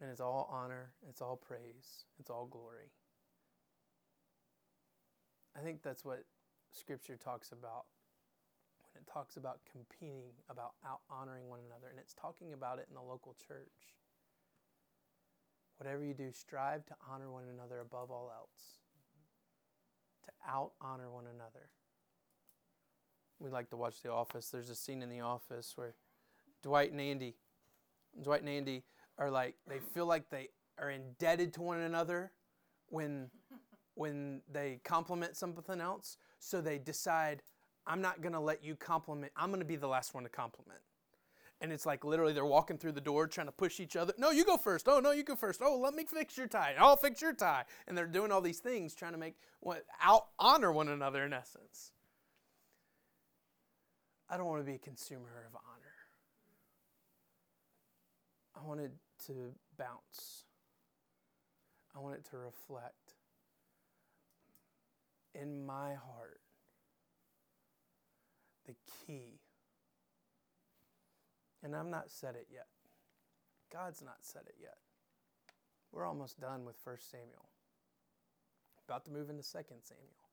And 0.00 0.10
it's 0.10 0.20
all 0.20 0.48
honor, 0.50 0.92
it's 1.08 1.20
all 1.20 1.36
praise, 1.36 2.06
it's 2.18 2.30
all 2.30 2.46
glory. 2.46 2.90
I 5.54 5.60
think 5.60 5.82
that's 5.82 6.04
what 6.04 6.24
Scripture 6.72 7.16
talks 7.16 7.52
about 7.52 7.84
when 8.92 9.02
it 9.02 9.10
talks 9.10 9.36
about 9.36 9.60
competing, 9.70 10.32
about 10.48 10.72
out 10.86 11.00
honoring 11.10 11.48
one 11.48 11.60
another, 11.66 11.88
and 11.90 11.98
it's 11.98 12.14
talking 12.14 12.52
about 12.52 12.78
it 12.78 12.86
in 12.88 12.94
the 12.94 13.02
local 13.02 13.34
church. 13.46 13.96
Whatever 15.78 16.04
you 16.04 16.14
do, 16.14 16.30
strive 16.32 16.84
to 16.86 16.94
honor 17.10 17.30
one 17.30 17.44
another 17.52 17.80
above 17.80 18.10
all 18.10 18.30
else, 18.36 18.80
to 20.24 20.30
out 20.48 20.72
honor 20.80 21.10
one 21.10 21.24
another. 21.24 21.70
We 23.38 23.48
like 23.48 23.70
to 23.70 23.76
watch 23.76 24.02
The 24.02 24.12
Office. 24.12 24.50
There's 24.50 24.68
a 24.68 24.74
scene 24.74 25.02
in 25.02 25.08
The 25.08 25.20
Office 25.20 25.72
where 25.76 25.94
Dwight 26.62 26.92
and 26.92 27.00
Andy, 27.00 27.36
Dwight 28.22 28.40
and 28.40 28.50
Andy 28.50 28.84
are 29.16 29.30
like 29.30 29.56
they 29.66 29.78
feel 29.78 30.06
like 30.06 30.28
they 30.28 30.48
are 30.78 30.90
indebted 30.90 31.54
to 31.54 31.62
one 31.62 31.80
another 31.80 32.32
when 32.88 33.30
when 34.00 34.40
they 34.50 34.80
compliment 34.82 35.36
something 35.36 35.78
else. 35.78 36.16
So 36.38 36.62
they 36.62 36.78
decide, 36.78 37.42
I'm 37.86 38.00
not 38.00 38.22
gonna 38.22 38.40
let 38.40 38.64
you 38.64 38.74
compliment. 38.74 39.30
I'm 39.36 39.50
gonna 39.50 39.66
be 39.66 39.76
the 39.76 39.88
last 39.88 40.14
one 40.14 40.22
to 40.22 40.30
compliment. 40.30 40.80
And 41.60 41.70
it's 41.70 41.84
like 41.84 42.02
literally 42.02 42.32
they're 42.32 42.46
walking 42.46 42.78
through 42.78 42.92
the 42.92 43.02
door 43.02 43.26
trying 43.26 43.48
to 43.48 43.52
push 43.52 43.78
each 43.78 43.96
other. 43.96 44.14
No, 44.16 44.30
you 44.30 44.46
go 44.46 44.56
first. 44.56 44.88
Oh, 44.88 45.00
no, 45.00 45.10
you 45.10 45.22
go 45.22 45.36
first. 45.36 45.60
Oh, 45.62 45.76
let 45.76 45.92
me 45.92 46.06
fix 46.06 46.38
your 46.38 46.46
tie. 46.46 46.74
I'll 46.78 46.96
fix 46.96 47.20
your 47.20 47.34
tie. 47.34 47.64
And 47.86 47.98
they're 47.98 48.06
doing 48.06 48.32
all 48.32 48.40
these 48.40 48.60
things 48.60 48.94
trying 48.94 49.12
to 49.12 49.18
make 49.18 49.34
out 50.00 50.28
honor 50.38 50.72
one 50.72 50.88
another 50.88 51.22
in 51.26 51.34
essence. 51.34 51.92
I 54.30 54.38
don't 54.38 54.46
want 54.46 54.62
to 54.62 54.66
be 54.66 54.76
a 54.76 54.78
consumer 54.78 55.44
of 55.46 55.54
honor. 55.56 55.92
I 58.56 58.66
wanted 58.66 58.92
to 59.26 59.52
bounce. 59.76 60.44
I 61.94 61.98
want 61.98 62.14
it 62.14 62.24
to 62.30 62.38
reflect 62.38 63.19
in 65.34 65.64
my 65.64 65.94
heart 65.94 66.40
the 68.66 68.74
key. 69.06 69.40
And 71.62 71.74
I'm 71.74 71.90
not 71.90 72.10
said 72.10 72.34
it 72.36 72.46
yet. 72.52 72.66
God's 73.72 74.02
not 74.02 74.18
said 74.20 74.42
it 74.46 74.56
yet. 74.60 74.78
We're 75.92 76.06
almost 76.06 76.40
done 76.40 76.64
with 76.64 76.76
1 76.82 76.96
Samuel. 77.00 77.48
About 78.88 79.04
to 79.04 79.10
move 79.10 79.30
into 79.30 79.42
2 79.42 79.58
Samuel. 79.82 80.28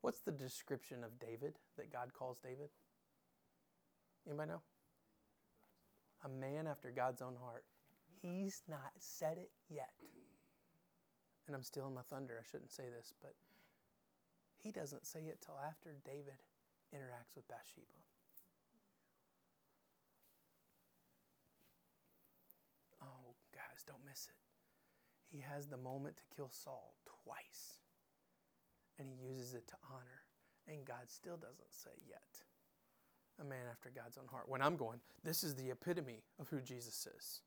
What's 0.00 0.20
the 0.20 0.32
description 0.32 1.04
of 1.04 1.18
David 1.18 1.58
that 1.76 1.92
God 1.92 2.12
calls 2.12 2.38
David? 2.38 2.70
Anybody 4.26 4.50
know? 4.50 4.62
A 6.24 6.28
man 6.28 6.66
after 6.66 6.90
God's 6.90 7.22
own 7.22 7.36
heart. 7.42 7.64
He's 8.22 8.62
not 8.68 8.92
said 8.98 9.38
it 9.38 9.50
yet. 9.68 9.90
And 11.46 11.56
I'm 11.56 11.62
stealing 11.62 11.94
my 11.94 12.02
thunder. 12.02 12.38
I 12.38 12.46
shouldn't 12.48 12.70
say 12.70 12.84
this, 12.94 13.12
but 13.20 13.34
he 14.62 14.70
doesn't 14.70 15.06
say 15.06 15.20
it 15.20 15.40
till 15.44 15.58
after 15.66 15.96
David 16.04 16.42
interacts 16.94 17.34
with 17.36 17.48
Bathsheba. 17.48 17.86
Oh, 23.02 23.34
guys, 23.54 23.82
don't 23.86 24.04
miss 24.06 24.28
it. 24.28 24.34
He 25.34 25.40
has 25.40 25.68
the 25.68 25.76
moment 25.76 26.16
to 26.16 26.36
kill 26.36 26.50
Saul 26.50 26.94
twice, 27.24 27.78
and 28.98 29.08
he 29.08 29.28
uses 29.28 29.54
it 29.54 29.68
to 29.68 29.74
honor, 29.90 30.22
and 30.68 30.84
God 30.84 31.08
still 31.08 31.36
doesn't 31.36 31.72
say 31.72 31.90
yet. 32.08 32.44
A 33.40 33.44
man 33.44 33.64
after 33.70 33.90
God's 33.94 34.18
own 34.18 34.26
heart. 34.26 34.48
When 34.48 34.60
I'm 34.60 34.76
going, 34.76 35.00
this 35.24 35.42
is 35.42 35.54
the 35.54 35.70
epitome 35.70 36.24
of 36.38 36.48
who 36.48 36.60
Jesus 36.60 37.06
is. 37.16 37.40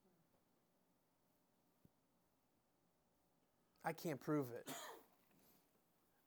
I 3.85 3.93
can't 3.93 4.19
prove 4.19 4.47
it. 4.57 4.67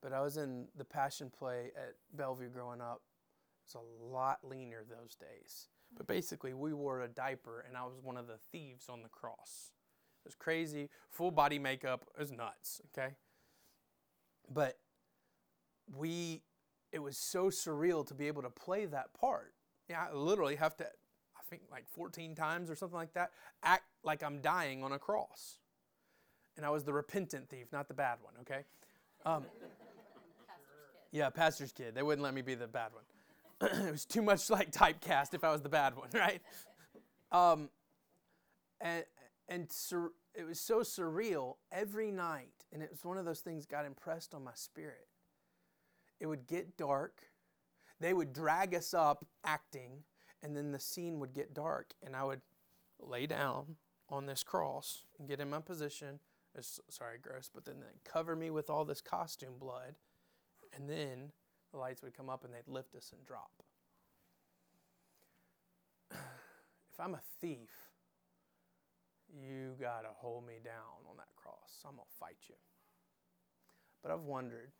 But 0.02 0.12
I 0.12 0.20
was 0.20 0.36
in 0.36 0.66
the 0.76 0.84
Passion 0.84 1.30
Play 1.36 1.70
at 1.76 1.94
Bellevue 2.14 2.48
growing 2.48 2.80
up. 2.80 3.02
It 3.64 3.76
was 3.76 3.82
a 3.82 4.04
lot 4.04 4.38
leaner 4.44 4.84
those 4.88 5.16
days. 5.16 5.68
But 5.96 6.06
basically, 6.06 6.52
we 6.52 6.72
wore 6.72 7.02
a 7.02 7.08
diaper, 7.08 7.64
and 7.66 7.76
I 7.76 7.84
was 7.84 7.94
one 8.02 8.16
of 8.16 8.26
the 8.26 8.38
thieves 8.52 8.88
on 8.88 9.02
the 9.02 9.08
cross. 9.08 9.72
It 10.24 10.28
was 10.28 10.34
crazy. 10.34 10.90
Full 11.10 11.30
body 11.30 11.58
makeup. 11.58 12.04
It 12.16 12.20
was 12.20 12.32
nuts, 12.32 12.80
okay? 12.90 13.14
But 14.52 14.78
we, 15.96 16.42
it 16.92 16.98
was 16.98 17.16
so 17.16 17.46
surreal 17.46 18.06
to 18.06 18.14
be 18.14 18.26
able 18.26 18.42
to 18.42 18.50
play 18.50 18.86
that 18.86 19.14
part. 19.14 19.54
Yeah, 19.88 20.06
I 20.10 20.14
literally 20.14 20.56
have 20.56 20.76
to, 20.78 20.84
I 20.84 21.40
think 21.48 21.62
like 21.70 21.86
14 21.88 22.34
times 22.34 22.70
or 22.70 22.74
something 22.74 22.96
like 22.96 23.14
that, 23.14 23.30
act 23.62 23.84
like 24.02 24.22
I'm 24.22 24.40
dying 24.40 24.82
on 24.82 24.92
a 24.92 24.98
cross 24.98 25.58
and 26.56 26.64
I 26.64 26.70
was 26.70 26.84
the 26.84 26.92
repentant 26.92 27.48
thief, 27.48 27.66
not 27.72 27.88
the 27.88 27.94
bad 27.94 28.18
one, 28.22 28.34
okay? 28.40 28.64
Um, 29.24 29.44
yeah, 31.16 31.30
pastor's 31.30 31.72
kid. 31.72 31.94
They 31.94 32.02
wouldn't 32.02 32.22
let 32.22 32.34
me 32.34 32.42
be 32.42 32.54
the 32.54 32.66
bad 32.66 32.90
one. 32.92 33.70
it 33.88 33.90
was 33.90 34.04
too 34.04 34.20
much 34.20 34.50
like 34.50 34.70
typecast 34.70 35.32
if 35.32 35.44
I 35.44 35.50
was 35.50 35.62
the 35.62 35.70
bad 35.70 35.96
one, 35.96 36.08
right? 36.14 36.42
Um, 37.32 37.70
and 38.80 39.04
and 39.48 39.72
sur- 39.72 40.12
it 40.34 40.44
was 40.46 40.60
so 40.60 40.80
surreal 40.80 41.56
every 41.72 42.10
night, 42.10 42.66
and 42.70 42.82
it 42.82 42.90
was 42.90 43.02
one 43.04 43.16
of 43.16 43.24
those 43.24 43.40
things 43.40 43.64
God 43.64 43.86
impressed 43.86 44.34
on 44.34 44.44
my 44.44 44.52
spirit. 44.54 45.08
It 46.20 46.26
would 46.26 46.46
get 46.46 46.76
dark. 46.76 47.22
They 47.98 48.12
would 48.12 48.34
drag 48.34 48.74
us 48.74 48.92
up 48.92 49.24
acting, 49.42 50.02
and 50.42 50.54
then 50.54 50.72
the 50.72 50.78
scene 50.78 51.18
would 51.20 51.32
get 51.32 51.54
dark, 51.54 51.94
and 52.04 52.14
I 52.14 52.24
would 52.24 52.42
lay 53.00 53.26
down 53.26 53.76
on 54.10 54.26
this 54.26 54.42
cross 54.42 55.04
and 55.18 55.26
get 55.26 55.40
in 55.40 55.48
my 55.48 55.60
position 55.60 56.20
it's, 56.56 56.80
sorry, 56.88 57.18
gross, 57.20 57.50
but 57.52 57.64
then 57.64 57.80
they 57.80 58.10
cover 58.10 58.34
me 58.34 58.50
with 58.50 58.70
all 58.70 58.84
this 58.84 59.00
costume 59.00 59.58
blood, 59.58 59.96
and 60.76 60.88
then 60.88 61.32
the 61.72 61.78
lights 61.78 62.02
would 62.02 62.16
come 62.16 62.28
up 62.28 62.44
and 62.44 62.52
they'd 62.52 62.68
lift 62.68 62.94
us 62.94 63.12
and 63.16 63.26
drop. 63.26 63.50
If 66.92 67.00
I'm 67.00 67.14
a 67.14 67.20
thief, 67.42 67.68
you 69.28 69.74
got 69.78 70.02
to 70.02 70.08
hold 70.16 70.46
me 70.46 70.54
down 70.64 71.04
on 71.10 71.18
that 71.18 71.28
cross. 71.36 71.84
I'm 71.84 71.96
going 71.96 72.08
to 72.08 72.16
fight 72.18 72.38
you. 72.48 72.54
But 74.02 74.12
I've 74.12 74.22
wondered, 74.22 74.72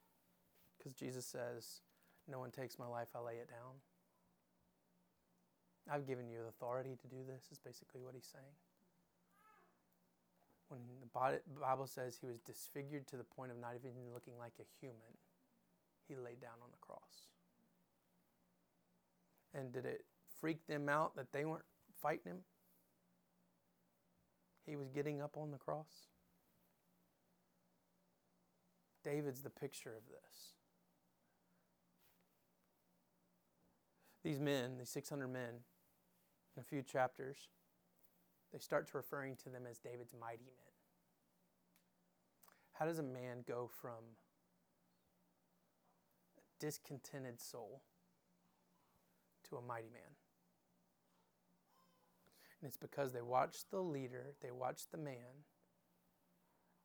because 0.78 0.94
Jesus 0.94 1.26
says, 1.26 1.82
No 2.26 2.38
one 2.38 2.51
takes 2.51 2.78
my 2.78 2.86
life, 2.86 3.09
I 3.14 3.18
lay 3.18 3.34
it 3.34 3.51
down. 3.51 3.84
I've 5.92 6.07
given 6.07 6.26
you 6.26 6.38
authority 6.49 6.97
to 7.03 7.07
do 7.07 7.18
this, 7.26 7.44
is 7.53 7.59
basically 7.59 8.01
what 8.01 8.14
he's 8.14 8.28
saying 8.32 8.55
when 10.68 10.80
the 11.01 11.40
Bible 11.61 11.86
says 11.86 12.18
he 12.20 12.26
was 12.26 12.40
disfigured 12.40 13.07
to 13.09 13.16
the 13.16 13.24
point 13.24 13.53
of 13.53 13.59
not 13.59 13.74
even 13.78 13.92
looking 14.12 14.34
like 14.38 14.55
a 14.59 14.66
human, 14.80 15.14
he 16.09 16.14
laid 16.14 16.40
down 16.40 16.59
on 16.62 16.68
the 16.70 16.78
cross. 16.80 17.28
And 19.54 19.72
did 19.72 19.86
it 19.86 20.04
freak 20.40 20.66
them 20.66 20.88
out 20.88 21.16
that 21.16 21.32
they 21.32 21.44
weren't 21.44 21.64
fighting 22.00 22.32
him? 22.32 22.38
He 24.66 24.76
was 24.76 24.90
getting 24.90 25.20
up 25.20 25.36
on 25.36 25.50
the 25.50 25.59
cross. 25.59 26.09
David's 29.04 29.42
the 29.42 29.50
picture 29.50 29.94
of 29.96 30.02
this. 30.09 30.54
These 34.24 34.40
men, 34.40 34.78
these 34.78 34.90
600 34.90 35.28
men, 35.28 35.61
in 36.57 36.61
a 36.61 36.64
few 36.64 36.82
chapters, 36.82 37.36
they 38.52 38.59
start 38.59 38.88
to 38.88 38.96
referring 38.96 39.36
to 39.36 39.48
them 39.48 39.62
as 39.70 39.78
David's 39.78 40.14
mighty 40.20 40.46
men. 40.46 40.72
How 42.72 42.86
does 42.86 42.98
a 42.98 43.04
man 43.04 43.44
go 43.46 43.70
from 43.80 44.16
discontented 46.59 47.40
soul 47.40 47.82
to 49.48 49.57
a 49.57 49.62
mighty 49.62 49.90
man? 49.92 50.16
And 52.61 52.68
it's 52.68 52.78
because 52.78 53.12
they 53.12 53.22
watched 53.22 53.70
the 53.70 53.80
leader, 53.80 54.34
they 54.42 54.50
watched 54.50 54.90
the 54.90 54.98
man 54.98 55.44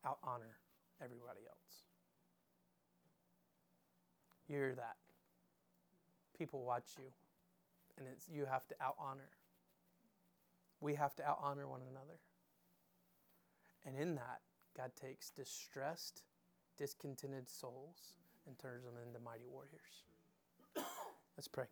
out 0.05 0.17
honor 0.24 0.57
everybody 1.01 1.41
else. 1.47 1.86
You're 4.47 4.76
that. 4.76 4.97
People 6.38 6.63
watch 6.65 6.95
you, 6.97 7.05
and 7.97 8.07
it's 8.11 8.28
you 8.28 8.45
have 8.45 8.67
to 8.67 8.76
out 8.82 8.95
honor. 8.99 9.30
We 10.82 10.95
have 10.95 11.15
to 11.15 11.24
out 11.24 11.39
honor 11.41 11.67
one 11.67 11.82
another. 11.89 12.19
And 13.86 13.95
in 13.95 14.15
that, 14.15 14.41
God 14.76 14.91
takes 14.99 15.30
distressed, 15.30 16.24
discontented 16.78 17.49
souls 17.49 18.20
and 18.48 18.58
turns 18.60 18.84
them 18.84 18.94
into 19.06 19.20
mighty 19.20 19.46
warriors. 19.50 20.04
Let's 21.38 21.48
pray. 21.48 21.66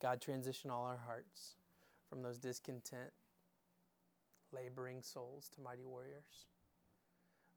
God, 0.00 0.20
transition 0.20 0.70
all 0.70 0.84
our 0.84 1.00
hearts 1.04 1.56
from 2.08 2.22
those 2.22 2.38
discontent, 2.38 3.10
laboring 4.52 5.02
souls 5.02 5.50
to 5.54 5.60
mighty 5.60 5.84
warriors. 5.84 6.46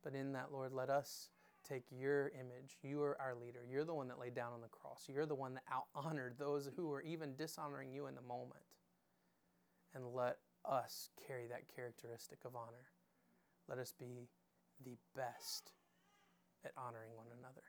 But 0.03 0.15
in 0.15 0.33
that, 0.33 0.51
Lord, 0.51 0.73
let 0.73 0.89
us 0.89 1.29
take 1.67 1.83
your 1.91 2.29
image. 2.29 2.77
You 2.81 3.03
are 3.03 3.17
our 3.21 3.35
leader. 3.35 3.59
You're 3.69 3.85
the 3.85 3.93
one 3.93 4.07
that 4.07 4.19
laid 4.19 4.33
down 4.33 4.53
on 4.53 4.61
the 4.61 4.67
cross. 4.67 5.05
You're 5.07 5.27
the 5.27 5.35
one 5.35 5.53
that 5.53 5.63
out 5.71 5.85
honored 5.93 6.35
those 6.37 6.69
who 6.75 6.87
were 6.87 7.01
even 7.03 7.35
dishonoring 7.35 7.91
you 7.91 8.07
in 8.07 8.15
the 8.15 8.21
moment. 8.21 8.63
And 9.93 10.13
let 10.13 10.37
us 10.65 11.09
carry 11.27 11.47
that 11.47 11.73
characteristic 11.75 12.39
of 12.45 12.55
honor. 12.55 12.89
Let 13.67 13.77
us 13.77 13.93
be 13.97 14.27
the 14.83 14.97
best 15.15 15.73
at 16.65 16.71
honoring 16.77 17.11
one 17.15 17.27
another. 17.39 17.61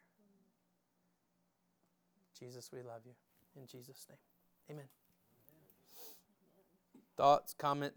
Jesus, 2.39 2.71
we 2.73 2.83
love 2.83 3.03
you. 3.05 3.13
In 3.57 3.67
Jesus' 3.67 4.07
name, 4.09 4.19
amen. 4.71 4.89
Thoughts, 7.17 7.55
comments? 7.57 7.91